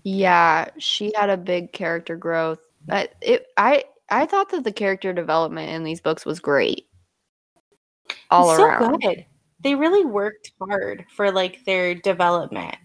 yeah, 0.04 0.70
she 0.78 1.12
had 1.16 1.30
a 1.30 1.38
big 1.38 1.72
character 1.72 2.16
growth. 2.16 2.60
But 2.86 3.14
it 3.22 3.48
I 3.58 3.84
I 4.10 4.26
thought 4.26 4.50
that 4.52 4.64
the 4.64 4.72
character 4.72 5.14
development 5.14 5.72
in 5.72 5.84
these 5.84 6.02
books 6.02 6.26
was 6.26 6.40
great. 6.40 6.88
All 8.32 8.56
so 8.56 8.66
around. 8.66 9.02
good. 9.02 9.26
They 9.62 9.76
really 9.76 10.06
worked 10.06 10.52
hard 10.60 11.06
for 11.16 11.32
like 11.32 11.66
their 11.66 11.96
development. 11.96 12.76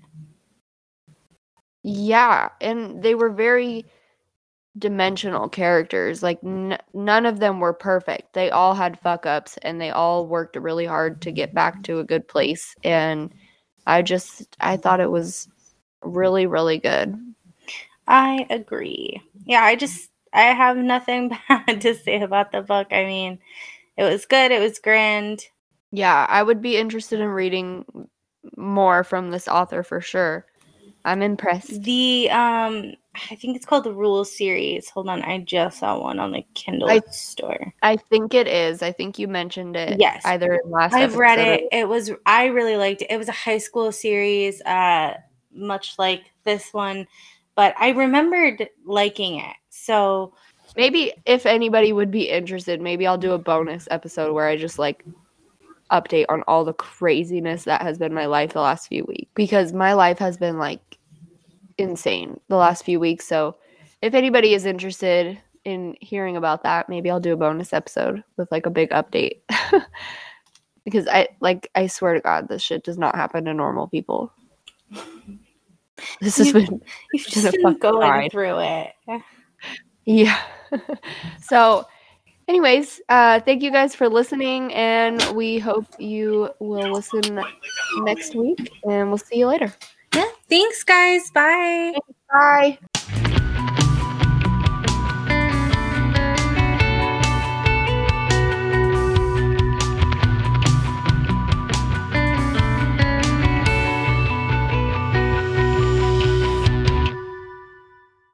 Yeah, 1.83 2.49
and 2.61 3.03
they 3.03 3.15
were 3.15 3.31
very 3.31 3.85
dimensional 4.79 5.49
characters. 5.49 6.23
Like 6.23 6.39
n- 6.43 6.79
none 6.93 7.27
of 7.27 7.39
them 7.39 7.61
were 7.61 7.73
perfect. 7.73 8.33
They 8.33 8.51
all 8.51 8.75
had 8.75 8.99
fuck 9.01 9.27
ups 9.27 9.57
and 9.63 9.81
they 9.81 9.91
all 9.91 10.27
worked 10.27 10.57
really 10.57 10.87
hard 10.87 11.23
to 11.23 11.33
get 11.33 11.55
back 11.55 11.83
to 11.85 12.01
a 12.01 12.05
good 12.05 12.27
place 12.27 12.75
and 12.83 13.33
I 13.87 14.03
just 14.03 14.57
I 14.61 14.77
thought 14.77 15.01
it 15.01 15.11
was 15.11 15.49
really 16.03 16.47
really 16.47 16.79
good. 16.79 17.17
I 18.09 18.47
agree. 18.51 19.21
Yeah, 19.45 19.63
I 19.63 19.77
just 19.77 20.11
I 20.35 20.43
have 20.53 20.77
nothing 20.77 21.29
bad 21.49 21.81
to 21.83 21.95
say 21.95 22.21
about 22.21 22.53
the 22.53 22.61
book. 22.61 22.89
I 22.91 23.05
mean, 23.05 23.39
it 23.97 24.03
was 24.05 24.27
good, 24.27 24.51
it 24.51 24.61
was 24.61 24.79
grand. 24.79 25.43
Yeah, 25.93 26.27
I 26.29 26.43
would 26.43 26.61
be 26.61 26.77
interested 26.77 27.21
in 27.21 27.29
reading 27.29 27.85
more 28.57 29.05
from 29.05 29.31
this 29.31 29.49
author 29.49 29.83
for 29.83 30.01
sure. 30.01 30.45
I'm 31.05 31.23
impressed. 31.23 31.83
The 31.83 32.31
um 32.31 32.95
I 33.31 33.37
think 33.37 33.57
it's 33.57 33.67
called 33.67 33.85
the 33.85 33.93
Rules 33.93 34.37
series. 34.37 34.89
Hold 34.91 35.09
on, 35.09 35.23
I 35.23 35.39
just 35.39 35.79
saw 35.79 36.01
one 36.01 36.19
on 36.19 36.33
the 36.33 36.45
Kindle 36.55 36.91
I- 36.91 37.01
store. 37.11 37.73
I 37.83 37.97
think 37.97 38.35
it 38.35 38.49
is. 38.49 38.83
I 38.83 38.91
think 38.91 39.19
you 39.19 39.29
mentioned 39.29 39.77
it. 39.77 40.01
Yes. 40.01 40.23
Either 40.25 40.55
in 40.65 40.71
last. 40.71 40.95
I've 40.95 41.17
read 41.17 41.39
it. 41.39 41.69
It 41.71 41.89
was 41.89 42.11
I 42.27 42.47
really 42.47 42.77
liked 42.77 43.03
it. 43.03 43.11
It 43.11 43.19
was 43.19 43.29
a 43.29 43.33
high 43.33 43.59
school 43.59 43.93
series, 43.93 44.61
uh, 44.63 45.15
much 45.53 45.99
like 45.99 46.25
this 46.45 46.73
one, 46.73 47.07
but 47.55 47.75
I 47.79 47.91
remembered 47.91 48.69
liking 48.85 49.37
it. 49.39 49.55
So 49.77 50.33
Maybe 50.77 51.13
if 51.27 51.47
anybody 51.47 51.93
would 51.93 52.11
be 52.11 52.29
interested, 52.31 52.81
maybe 52.81 53.07
I'll 53.07 53.19
do 53.19 53.33
a 53.33 53.39
bonus 53.39 53.87
episode 53.93 54.33
where 54.33 54.49
I 54.49 54.57
just 54.57 54.79
like 54.79 55.05
update 55.93 56.25
on 56.31 56.43
all 56.49 56.65
the 56.65 56.73
craziness 56.73 57.65
that 57.65 57.83
has 57.83 57.99
been 57.99 58.13
my 58.15 58.27
life 58.27 58.55
the 58.55 58.61
last 58.61 58.89
few 58.89 59.05
weeks 59.05 59.31
because 59.35 59.73
my 59.73 59.93
life 59.93 60.19
has 60.19 60.37
been 60.37 60.59
like 60.59 60.99
insane 61.79 62.41
the 62.49 62.57
last 62.57 62.85
few 62.85 62.99
weeks. 62.99 63.27
So 63.27 63.57
if 64.03 64.15
anybody 64.15 64.55
is 64.55 64.65
interested 64.65 65.39
in 65.65 65.97
hearing 66.01 66.37
about 66.37 66.63
that, 66.65 66.89
maybe 66.89 67.09
I'll 67.11 67.21
do 67.21 67.35
a 67.35 67.37
bonus 67.37 67.73
episode 67.73 68.25
with 68.37 68.51
like 68.51 68.67
a 68.67 68.71
big 68.71 68.91
update. 68.91 69.43
because 70.85 71.07
I 71.07 71.29
like 71.41 71.71
I 71.77 71.87
swear 71.87 72.15
to 72.15 72.21
God, 72.21 72.49
this 72.49 72.63
shit 72.63 72.83
does 72.85 72.99
not 72.99 73.15
happen 73.15 73.45
to 73.45 73.55
normal 73.55 73.87
people. 73.87 74.33
This 76.21 76.39
has 76.39 76.49
You- 76.49 76.53
been 76.55 76.83
you've 77.13 77.27
Just 77.27 77.53
been 77.53 77.79
going 77.79 78.01
ride. 78.01 78.33
through 78.33 78.59
it. 78.61 78.93
Yeah. 80.05 80.41
so 81.43 81.87
anyways, 82.49 83.01
uh 83.09 83.41
thank 83.41 83.63
you 83.63 83.71
guys 83.71 83.95
for 83.95 84.09
listening 84.09 84.73
and 84.75 85.23
we 85.35 85.59
hope 85.59 85.87
you 85.99 86.51
will 86.61 86.93
listen 86.93 87.41
next 88.03 88.35
week 88.35 88.71
and 88.89 89.09
we'll 89.09 89.19
see 89.19 89.39
you 89.39 89.47
later. 89.47 89.73
Yeah. 90.15 90.29
Thanks, 90.49 90.85
guys. 90.85 91.31
Bye. 91.31 91.95
Bye. 92.31 92.79